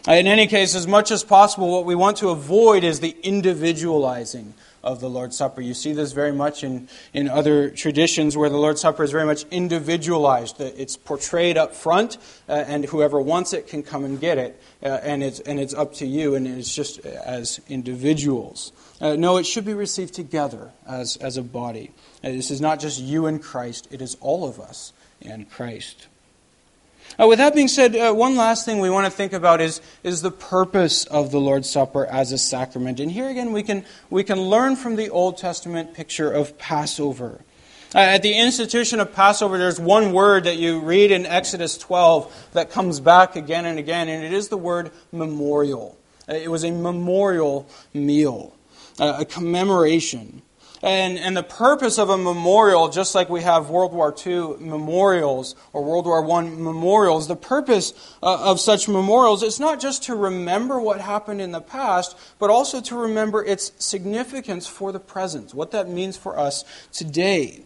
Uh, 0.09 0.13
in 0.13 0.27
any 0.27 0.47
case, 0.47 0.75
as 0.75 0.87
much 0.87 1.11
as 1.11 1.23
possible, 1.23 1.71
what 1.71 1.85
we 1.85 1.95
want 1.95 2.17
to 2.17 2.31
avoid 2.31 2.85
is 2.85 3.01
the 3.01 3.15
individualizing 3.23 4.55
of 4.83 5.01
the 5.01 5.09
Lord's 5.09 5.37
Supper. 5.37 5.61
You 5.61 5.75
see 5.75 5.93
this 5.93 6.13
very 6.13 6.33
much 6.33 6.65
in, 6.65 6.89
in 7.13 7.29
other 7.29 7.71
traditions 7.71 8.37
where 8.37 8.49
the 8.49 8.57
Lord's 8.57 8.81
Supper 8.81 9.03
is 9.03 9.11
very 9.11 9.27
much 9.27 9.45
individualized. 9.51 10.61
It's 10.61 10.97
portrayed 10.97 11.57
up 11.57 11.75
front, 11.75 12.19
uh, 12.49 12.53
and 12.53 12.85
whoever 12.85 13.21
wants 13.21 13.53
it 13.53 13.67
can 13.67 13.83
come 13.83 14.05
and 14.05 14.21
get 14.21 14.39
it, 14.39 14.61
uh, 14.83 15.01
and, 15.03 15.23
it's, 15.23 15.41
and 15.41 15.61
it's 15.61 15.75
up 15.75 15.95
to 15.95 16.07
you, 16.07 16.35
and 16.35 16.47
it's 16.47 16.75
just 16.75 17.05
as 17.07 17.61
individuals. 17.69 18.73
Uh, 19.01 19.17
no, 19.17 19.37
it 19.37 19.47
should 19.47 19.65
be 19.65 19.75
received 19.75 20.15
together 20.15 20.71
as, 20.87 21.17
as 21.17 21.37
a 21.37 21.43
body. 21.43 21.91
Uh, 22.23 22.31
this 22.31 22.51
is 22.51 22.61
not 22.61 22.81
just 22.81 23.01
you 23.01 23.27
and 23.27 23.43
Christ, 23.43 23.89
it 23.91 24.01
is 24.01 24.17
all 24.21 24.49
of 24.49 24.61
us 24.61 24.93
and 25.21 25.51
Christ. 25.51 26.09
Uh, 27.21 27.27
with 27.27 27.39
that 27.39 27.55
being 27.55 27.69
said, 27.69 27.95
uh, 27.95 28.13
one 28.13 28.37
last 28.37 28.65
thing 28.65 28.79
we 28.79 28.89
want 28.91 29.05
to 29.05 29.11
think 29.11 29.33
about 29.33 29.61
is, 29.61 29.81
is 30.03 30.23
the 30.23 30.31
purpose 30.31 31.05
of 31.05 31.31
the 31.31 31.41
Lord's 31.41 31.69
Supper 31.69 32.07
as 32.07 32.33
a 32.33 32.39
sacrament. 32.39 33.01
And 33.01 33.11
here 33.11 33.29
again, 33.29 33.53
we 33.53 33.63
can, 33.63 33.85
we 34.09 34.25
can 34.25 34.41
learn 34.41 34.77
from 34.77 34.97
the 34.97 35.11
Old 35.11 35.37
Testament 35.37 35.95
picture 35.95 36.31
of 36.31 36.57
Passover. 36.59 37.41
Uh, 37.95 37.99
at 37.99 38.23
the 38.23 38.33
institution 38.39 39.01
of 39.01 39.13
Passover, 39.13 39.59
there's 39.59 39.79
one 39.79 40.13
word 40.13 40.45
that 40.45 40.57
you 40.57 40.81
read 40.81 41.11
in 41.11 41.27
Exodus 41.27 41.77
12 41.77 42.49
that 42.55 42.71
comes 42.71 43.01
back 43.01 43.37
again 43.37 43.67
and 43.67 43.79
again, 43.79 44.09
and 44.09 44.25
it 44.25 44.33
is 44.33 44.49
the 44.49 44.57
word 44.57 44.91
memorial. 45.13 45.99
Uh, 46.27 46.35
it 46.35 46.51
was 46.51 46.65
a 46.65 46.71
memorial 46.71 47.69
meal, 47.93 48.57
uh, 48.99 49.19
a 49.21 49.25
commemoration. 49.27 50.41
And, 50.83 51.17
and 51.17 51.37
the 51.37 51.45
purpose 51.45 51.97
of 51.97 52.11
a 52.11 52.19
memorial, 52.19 52.89
just 52.89 53.15
like 53.15 53.29
we 53.31 53.43
have 53.43 53.71
World 53.71 53.93
War 53.93 54.13
II 54.27 54.57
memorials 54.59 55.55
or 55.73 55.85
World 55.85 56.07
War 56.07 56.29
I 56.29 56.43
memorials, 56.43 57.29
the 57.29 57.37
purpose 57.37 57.95
uh, 58.21 58.51
of 58.51 58.59
such 58.59 58.89
memorials 58.89 59.45
is 59.45 59.61
not 59.61 59.81
just 59.81 60.03
to 60.05 60.17
remember 60.17 60.81
what 60.81 61.01
happened 61.01 61.41
in 61.41 61.53
the 61.53 61.61
past, 61.61 62.17
but 62.41 62.51
also 62.51 62.81
to 62.81 62.97
remember 62.97 63.45
its 63.45 63.71
significance 63.79 64.67
for 64.67 64.91
the 64.91 64.99
present, 64.99 65.55
what 65.55 65.71
that 65.71 65.89
means 65.89 66.17
for 66.17 66.37
us 66.37 66.65
today. 66.93 67.63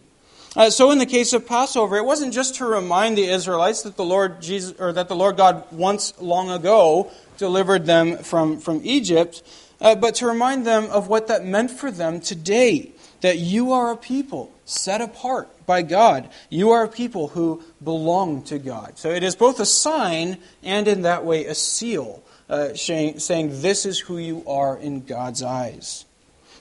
Uh, 0.54 0.68
so 0.68 0.90
in 0.90 0.98
the 0.98 1.06
case 1.06 1.32
of 1.32 1.46
Passover, 1.46 1.96
it 1.96 2.04
wasn't 2.04 2.34
just 2.34 2.56
to 2.56 2.66
remind 2.66 3.16
the 3.16 3.24
Israelites 3.24 3.82
that 3.82 3.96
the 3.96 4.04
Lord 4.04 4.42
Jesus 4.42 4.78
or 4.78 4.92
that 4.92 5.08
the 5.08 5.16
Lord 5.16 5.38
God 5.38 5.64
once 5.70 6.18
long 6.20 6.50
ago 6.50 7.10
delivered 7.38 7.86
them 7.86 8.18
from, 8.18 8.58
from 8.58 8.80
Egypt, 8.84 9.42
uh, 9.80 9.94
but 9.94 10.14
to 10.16 10.26
remind 10.26 10.66
them 10.66 10.84
of 10.86 11.08
what 11.08 11.28
that 11.28 11.46
meant 11.46 11.70
for 11.70 11.90
them 11.90 12.20
today 12.20 12.92
that 13.20 13.38
you 13.38 13.72
are 13.72 13.92
a 13.92 13.96
people 13.96 14.52
set 14.64 15.00
apart 15.00 15.48
by 15.66 15.82
God. 15.82 16.28
You 16.50 16.70
are 16.70 16.84
a 16.84 16.88
people 16.88 17.28
who 17.28 17.62
belong 17.82 18.42
to 18.44 18.58
God. 18.58 18.98
So 18.98 19.10
it 19.10 19.22
is 19.22 19.36
both 19.36 19.60
a 19.60 19.66
sign 19.66 20.38
and, 20.62 20.88
in 20.88 21.02
that 21.02 21.24
way, 21.24 21.46
a 21.46 21.54
seal, 21.54 22.22
uh, 22.48 22.74
saying, 22.74 23.16
This 23.62 23.86
is 23.86 23.98
who 23.98 24.18
you 24.18 24.44
are 24.46 24.76
in 24.76 25.04
God's 25.04 25.42
eyes. 25.42 26.04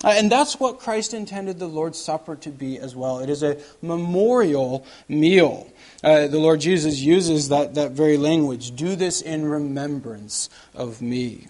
Uh, 0.04 0.10
and 0.10 0.32
that's 0.32 0.60
what 0.60 0.80
Christ 0.80 1.14
intended 1.14 1.58
the 1.58 1.68
Lord's 1.68 2.00
Supper 2.00 2.36
to 2.38 2.50
be 2.50 2.78
as 2.78 2.96
well. 2.96 3.20
It 3.20 3.30
is 3.30 3.42
a 3.42 3.58
memorial 3.82 4.86
meal. 5.08 5.72
Uh, 6.04 6.28
the 6.28 6.38
Lord 6.38 6.60
Jesus 6.60 7.00
uses 7.00 7.50
that, 7.50 7.76
that 7.76 7.92
very 7.92 8.18
language 8.18 8.76
do 8.76 8.96
this 8.96 9.22
in 9.22 9.46
remembrance 9.46 10.50
of 10.76 11.02
me. 11.02 11.48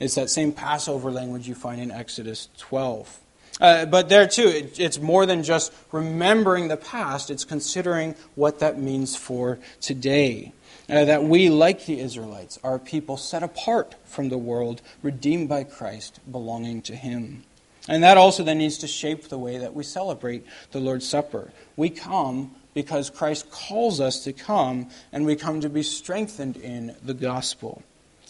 It's 0.00 0.14
that 0.14 0.30
same 0.30 0.52
Passover 0.52 1.10
language 1.10 1.48
you 1.48 1.54
find 1.54 1.80
in 1.80 1.90
Exodus 1.90 2.48
12. 2.58 3.18
Uh, 3.60 3.86
but 3.86 4.08
there 4.08 4.26
too, 4.26 4.48
it, 4.48 4.78
it's 4.78 4.98
more 4.98 5.26
than 5.26 5.42
just 5.42 5.72
remembering 5.92 6.68
the 6.68 6.76
past, 6.76 7.30
it's 7.30 7.44
considering 7.44 8.14
what 8.34 8.60
that 8.60 8.78
means 8.78 9.16
for 9.16 9.58
today. 9.80 10.52
Uh, 10.88 11.04
that 11.04 11.22
we, 11.22 11.50
like 11.50 11.84
the 11.84 12.00
Israelites, 12.00 12.58
are 12.64 12.78
people 12.78 13.18
set 13.18 13.42
apart 13.42 13.94
from 14.06 14.30
the 14.30 14.38
world, 14.38 14.80
redeemed 15.02 15.46
by 15.46 15.62
Christ, 15.62 16.18
belonging 16.30 16.80
to 16.82 16.96
Him. 16.96 17.44
And 17.88 18.02
that 18.02 18.16
also 18.16 18.42
then 18.42 18.58
needs 18.58 18.78
to 18.78 18.86
shape 18.86 19.28
the 19.28 19.38
way 19.38 19.58
that 19.58 19.74
we 19.74 19.82
celebrate 19.82 20.46
the 20.72 20.80
Lord's 20.80 21.06
Supper. 21.06 21.52
We 21.76 21.90
come 21.90 22.54
because 22.72 23.10
Christ 23.10 23.50
calls 23.50 24.00
us 24.00 24.24
to 24.24 24.32
come, 24.32 24.88
and 25.12 25.26
we 25.26 25.36
come 25.36 25.60
to 25.60 25.68
be 25.68 25.82
strengthened 25.82 26.56
in 26.56 26.94
the 27.02 27.14
gospel. 27.14 27.82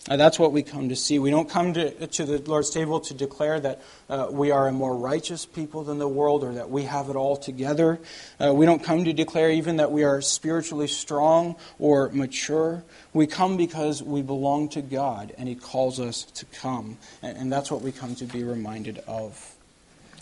Uh, 0.09 0.17
that's 0.17 0.39
what 0.39 0.53
we 0.53 0.63
come 0.63 0.89
to 0.89 0.97
see. 0.97 1.19
We 1.19 1.31
don't 1.31 1.49
come 1.49 1.75
to, 1.75 2.07
to 2.07 2.25
the 2.25 2.39
Lord's 2.39 2.71
table 2.71 3.01
to 3.01 3.15
declare 3.15 3.61
that 3.61 3.83
uh, 4.09 4.29
we 4.31 4.51
are 4.51 4.69
a 4.69 4.73
more 4.73 4.97
righteous 4.97 5.45
people 5.45 5.85
than 5.85 5.99
the 5.99 6.09
world 6.09 6.45
or 6.45 6.55
that 6.55 6.71
we 6.71 6.85
have 6.85 7.11
it 7.11 7.17
all 7.17 7.37
together. 7.37 8.01
Uh, 8.41 8.55
we 8.55 8.65
don't 8.65 8.83
come 8.83 9.05
to 9.05 9.13
declare 9.13 9.51
even 9.51 9.77
that 9.77 9.93
we 9.93 10.05
are 10.05 10.23
spiritually 10.23 10.87
strong 10.87 11.57
or 11.79 12.09
mature. 12.11 12.85
We 13.13 13.27
come 13.27 13.57
because 13.57 14.03
we 14.03 14.23
belong 14.23 14.71
to 14.71 14.83
God 14.83 15.35
and 15.37 15.49
He 15.49 15.55
calls 15.55 16.01
us 16.01 16.25
to 16.25 16.47
come. 16.47 16.97
And, 17.23 17.37
and 17.37 17.53
that's 17.53 17.71
what 17.71 17.83
we 17.83 17.93
come 17.93 18.15
to 18.17 18.25
be 18.25 18.45
reminded 18.45 18.99
of. 19.07 19.58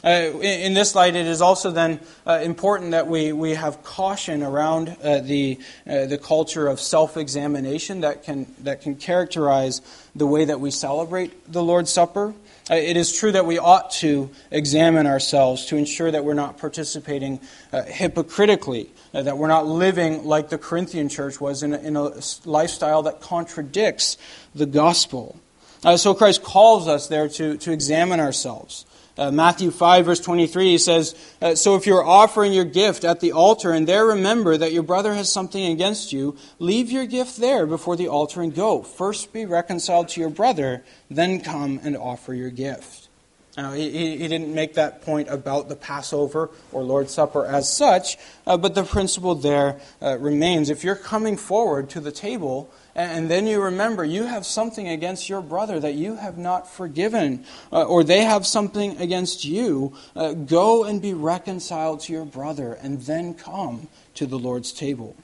Uh, 0.06 0.38
in, 0.38 0.60
in, 0.60 0.74
this 0.74 0.94
light, 0.94 1.16
it 1.16 1.26
is 1.26 1.42
also 1.42 1.72
then 1.72 1.98
uh, 2.28 2.38
important 2.40 2.92
that 2.92 3.08
we, 3.08 3.32
we 3.32 3.54
have 3.54 3.82
caution 3.82 4.40
around 4.40 4.96
uh, 5.02 5.18
the, 5.18 5.58
uh, 5.84 6.06
the 6.06 6.16
culture 6.16 6.68
of 6.68 6.78
self 6.78 7.16
examination 7.16 8.02
that 8.02 8.22
can, 8.22 8.46
that 8.60 8.80
can 8.80 8.94
characterize 8.94 9.80
the 10.14 10.24
way 10.24 10.44
that 10.44 10.60
we 10.60 10.70
celebrate 10.70 11.52
the 11.52 11.60
Lord's 11.60 11.90
Supper. 11.90 12.32
Uh, 12.70 12.74
it 12.76 12.96
is 12.96 13.18
true 13.18 13.32
that 13.32 13.46
we 13.46 13.58
ought 13.58 13.90
to 13.90 14.30
examine 14.52 15.08
ourselves 15.08 15.66
to 15.66 15.76
ensure 15.76 16.12
that 16.12 16.24
we're 16.24 16.34
not 16.34 16.56
participating 16.56 17.40
uh, 17.72 17.82
hypocritically, 17.82 18.88
that 19.10 19.36
we're 19.36 19.48
not 19.48 19.66
living 19.66 20.24
like 20.24 20.50
the 20.50 20.58
Corinthian 20.58 21.08
church 21.08 21.40
was 21.40 21.64
in 21.64 21.74
a, 21.74 21.78
in 21.78 21.96
a 21.96 22.12
lifestyle 22.44 23.02
that 23.02 23.20
contradicts 23.20 24.18
the 24.54 24.66
gospel. 24.66 25.40
Uh, 25.84 25.96
so 25.96 26.14
Christ 26.14 26.44
calls 26.44 26.86
us 26.86 27.08
there 27.08 27.28
to, 27.28 27.56
to 27.58 27.72
examine 27.72 28.20
ourselves. 28.20 28.86
Uh, 29.18 29.30
Matthew 29.30 29.70
5, 29.70 30.04
verse 30.04 30.20
23, 30.20 30.70
he 30.70 30.78
says, 30.78 31.14
uh, 31.40 31.54
So 31.54 31.76
if 31.76 31.86
you're 31.86 32.04
offering 32.04 32.52
your 32.52 32.66
gift 32.66 33.04
at 33.04 33.20
the 33.20 33.32
altar 33.32 33.72
and 33.72 33.86
there 33.86 34.04
remember 34.04 34.56
that 34.58 34.72
your 34.72 34.82
brother 34.82 35.14
has 35.14 35.32
something 35.32 35.64
against 35.64 36.12
you, 36.12 36.36
leave 36.58 36.90
your 36.90 37.06
gift 37.06 37.38
there 37.38 37.66
before 37.66 37.96
the 37.96 38.08
altar 38.08 38.42
and 38.42 38.54
go. 38.54 38.82
First 38.82 39.32
be 39.32 39.46
reconciled 39.46 40.08
to 40.10 40.20
your 40.20 40.28
brother, 40.28 40.84
then 41.10 41.40
come 41.40 41.80
and 41.82 41.96
offer 41.96 42.34
your 42.34 42.50
gift. 42.50 43.08
Now, 43.56 43.72
he, 43.72 44.18
he 44.18 44.28
didn't 44.28 44.54
make 44.54 44.74
that 44.74 45.00
point 45.00 45.30
about 45.30 45.70
the 45.70 45.76
Passover 45.76 46.50
or 46.72 46.82
Lord's 46.82 47.14
Supper 47.14 47.46
as 47.46 47.72
such, 47.72 48.18
uh, 48.46 48.58
but 48.58 48.74
the 48.74 48.84
principle 48.84 49.34
there 49.34 49.80
uh, 50.02 50.18
remains. 50.18 50.68
If 50.68 50.84
you're 50.84 50.94
coming 50.94 51.38
forward 51.38 51.88
to 51.90 52.00
the 52.00 52.12
table, 52.12 52.70
and 52.96 53.30
then 53.30 53.46
you 53.46 53.62
remember 53.62 54.04
you 54.04 54.24
have 54.24 54.46
something 54.46 54.88
against 54.88 55.28
your 55.28 55.42
brother 55.42 55.78
that 55.78 55.94
you 55.94 56.16
have 56.16 56.38
not 56.38 56.68
forgiven, 56.68 57.44
uh, 57.70 57.82
or 57.82 58.02
they 58.02 58.24
have 58.24 58.46
something 58.46 58.96
against 58.98 59.44
you, 59.44 59.94
uh, 60.16 60.32
go 60.32 60.82
and 60.84 61.02
be 61.02 61.12
reconciled 61.12 62.00
to 62.00 62.12
your 62.14 62.24
brother, 62.24 62.72
and 62.72 63.02
then 63.02 63.34
come 63.34 63.88
to 64.14 64.24
the 64.24 64.38
Lord's 64.38 64.72
table. 64.72 65.14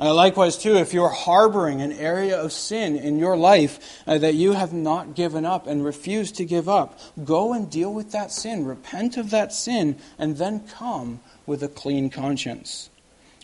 Uh, 0.00 0.12
likewise, 0.12 0.56
too, 0.56 0.74
if 0.76 0.92
you're 0.92 1.10
harboring 1.10 1.80
an 1.80 1.92
area 1.92 2.40
of 2.40 2.52
sin 2.52 2.96
in 2.96 3.18
your 3.18 3.36
life 3.36 4.02
uh, 4.08 4.18
that 4.18 4.34
you 4.34 4.52
have 4.52 4.72
not 4.72 5.14
given 5.14 5.44
up 5.44 5.66
and 5.68 5.84
refused 5.84 6.34
to 6.36 6.44
give 6.44 6.68
up, 6.68 6.98
go 7.22 7.52
and 7.52 7.70
deal 7.70 7.92
with 7.92 8.10
that 8.10 8.32
sin, 8.32 8.64
repent 8.64 9.16
of 9.16 9.30
that 9.30 9.52
sin, 9.52 9.96
and 10.18 10.38
then 10.38 10.66
come 10.66 11.20
with 11.46 11.62
a 11.62 11.68
clean 11.68 12.10
conscience. 12.10 12.88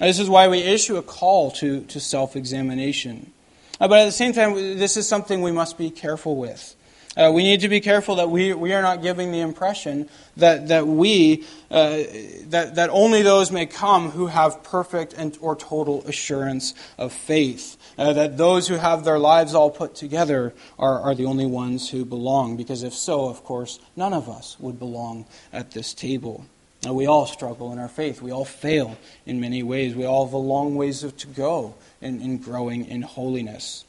this 0.00 0.18
is 0.18 0.28
why 0.28 0.48
we 0.48 0.58
issue 0.58 0.96
a 0.96 1.02
call 1.02 1.52
to, 1.52 1.82
to 1.82 2.00
self 2.00 2.34
examination. 2.34 3.32
Uh, 3.80 3.88
but 3.88 4.00
at 4.00 4.04
the 4.04 4.12
same 4.12 4.32
time, 4.32 4.54
this 4.54 4.96
is 4.96 5.08
something 5.08 5.40
we 5.40 5.52
must 5.52 5.78
be 5.78 5.90
careful 5.90 6.36
with. 6.36 6.76
Uh, 7.16 7.30
we 7.34 7.42
need 7.42 7.60
to 7.60 7.68
be 7.68 7.80
careful 7.80 8.14
that 8.16 8.30
we, 8.30 8.52
we 8.52 8.72
are 8.72 8.82
not 8.82 9.02
giving 9.02 9.32
the 9.32 9.40
impression 9.40 10.08
that, 10.36 10.68
that 10.68 10.86
we, 10.86 11.44
uh, 11.68 11.98
that, 12.44 12.76
that 12.76 12.88
only 12.90 13.22
those 13.22 13.50
may 13.50 13.66
come 13.66 14.12
who 14.12 14.28
have 14.28 14.62
perfect 14.62 15.12
and, 15.14 15.36
or 15.40 15.56
total 15.56 16.04
assurance 16.06 16.72
of 16.98 17.12
faith. 17.12 17.76
Uh, 17.98 18.12
that 18.12 18.36
those 18.38 18.68
who 18.68 18.74
have 18.74 19.04
their 19.04 19.18
lives 19.18 19.54
all 19.54 19.70
put 19.70 19.96
together 19.96 20.54
are, 20.78 21.00
are 21.00 21.14
the 21.16 21.26
only 21.26 21.46
ones 21.46 21.90
who 21.90 22.04
belong. 22.04 22.56
Because 22.56 22.84
if 22.84 22.94
so, 22.94 23.28
of 23.28 23.42
course, 23.42 23.80
none 23.96 24.14
of 24.14 24.28
us 24.28 24.56
would 24.60 24.78
belong 24.78 25.26
at 25.52 25.72
this 25.72 25.92
table. 25.92 26.46
We 26.88 27.06
all 27.06 27.26
struggle 27.26 27.72
in 27.72 27.78
our 27.78 27.88
faith. 27.88 28.22
We 28.22 28.30
all 28.30 28.46
fail 28.46 28.96
in 29.26 29.40
many 29.40 29.62
ways. 29.62 29.94
We 29.94 30.06
all 30.06 30.24
have 30.24 30.32
a 30.32 30.38
long 30.38 30.76
ways 30.76 31.00
to 31.00 31.26
go 31.26 31.74
in, 32.00 32.20
in 32.20 32.38
growing 32.38 32.86
in 32.86 33.02
holiness. 33.02 33.84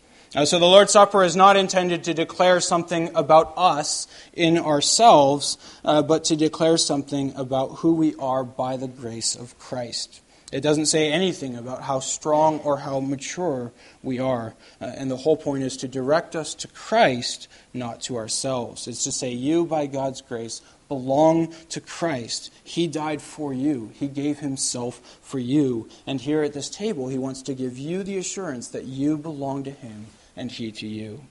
So 0.45 0.59
the 0.59 0.65
Lord's 0.65 0.93
Supper 0.93 1.25
is 1.25 1.35
not 1.35 1.57
intended 1.57 2.05
to 2.05 2.13
declare 2.13 2.61
something 2.61 3.11
about 3.15 3.53
us 3.57 4.07
in 4.31 4.57
ourselves, 4.57 5.57
uh, 5.83 6.03
but 6.03 6.23
to 6.25 6.37
declare 6.37 6.77
something 6.77 7.33
about 7.35 7.79
who 7.79 7.95
we 7.95 8.15
are 8.15 8.45
by 8.45 8.77
the 8.77 8.87
grace 8.87 9.35
of 9.35 9.59
Christ. 9.59 10.21
It 10.51 10.61
doesn't 10.61 10.87
say 10.87 11.11
anything 11.11 11.55
about 11.55 11.83
how 11.83 11.99
strong 11.99 12.59
or 12.59 12.77
how 12.77 12.99
mature 12.99 13.71
we 14.03 14.19
are. 14.19 14.53
Uh, 14.81 14.85
and 14.85 15.09
the 15.09 15.17
whole 15.17 15.37
point 15.37 15.63
is 15.63 15.77
to 15.77 15.87
direct 15.87 16.35
us 16.35 16.53
to 16.55 16.67
Christ, 16.67 17.47
not 17.73 18.01
to 18.01 18.17
ourselves. 18.17 18.87
It's 18.87 19.05
to 19.05 19.13
say, 19.13 19.31
You, 19.31 19.65
by 19.65 19.87
God's 19.87 20.21
grace, 20.21 20.61
belong 20.89 21.53
to 21.69 21.79
Christ. 21.79 22.51
He 22.65 22.87
died 22.87 23.21
for 23.21 23.53
you, 23.53 23.91
He 23.93 24.07
gave 24.07 24.39
Himself 24.39 25.19
for 25.21 25.39
you. 25.39 25.87
And 26.05 26.19
here 26.19 26.43
at 26.43 26.51
this 26.51 26.69
table, 26.69 27.07
He 27.07 27.17
wants 27.17 27.41
to 27.43 27.53
give 27.53 27.77
you 27.77 28.03
the 28.03 28.17
assurance 28.17 28.67
that 28.69 28.83
you 28.83 29.17
belong 29.17 29.63
to 29.63 29.71
Him 29.71 30.07
and 30.35 30.51
He 30.51 30.69
to 30.73 30.87
you. 30.87 31.21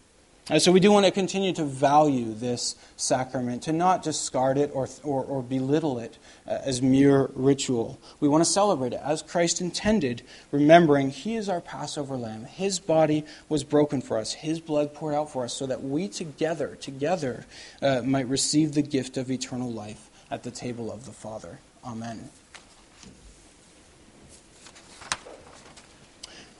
And 0.50 0.60
so 0.60 0.72
we 0.72 0.80
do 0.80 0.90
want 0.90 1.06
to 1.06 1.12
continue 1.12 1.52
to 1.52 1.64
value 1.64 2.34
this 2.34 2.74
sacrament, 2.96 3.62
to 3.62 3.72
not 3.72 4.02
discard 4.02 4.58
it 4.58 4.72
or, 4.74 4.88
or, 5.04 5.22
or 5.22 5.42
belittle 5.42 6.00
it 6.00 6.18
uh, 6.44 6.58
as 6.64 6.82
mere 6.82 7.30
ritual. 7.34 8.00
We 8.18 8.28
want 8.28 8.42
to 8.44 8.50
celebrate 8.50 8.92
it 8.92 9.00
as 9.04 9.22
Christ 9.22 9.60
intended, 9.60 10.22
remembering 10.50 11.10
He 11.10 11.36
is 11.36 11.48
our 11.48 11.60
Passover 11.60 12.16
lamb. 12.16 12.46
His 12.46 12.80
body 12.80 13.24
was 13.48 13.62
broken 13.62 14.02
for 14.02 14.18
us, 14.18 14.32
His 14.32 14.58
blood 14.58 14.92
poured 14.92 15.14
out 15.14 15.30
for 15.30 15.44
us, 15.44 15.54
so 15.54 15.66
that 15.66 15.84
we 15.84 16.08
together, 16.08 16.76
together, 16.80 17.46
uh, 17.80 18.02
might 18.02 18.26
receive 18.26 18.74
the 18.74 18.82
gift 18.82 19.16
of 19.16 19.30
eternal 19.30 19.70
life 19.70 20.10
at 20.32 20.42
the 20.42 20.50
table 20.50 20.90
of 20.90 21.06
the 21.06 21.12
Father. 21.12 21.60
Amen. 21.84 22.28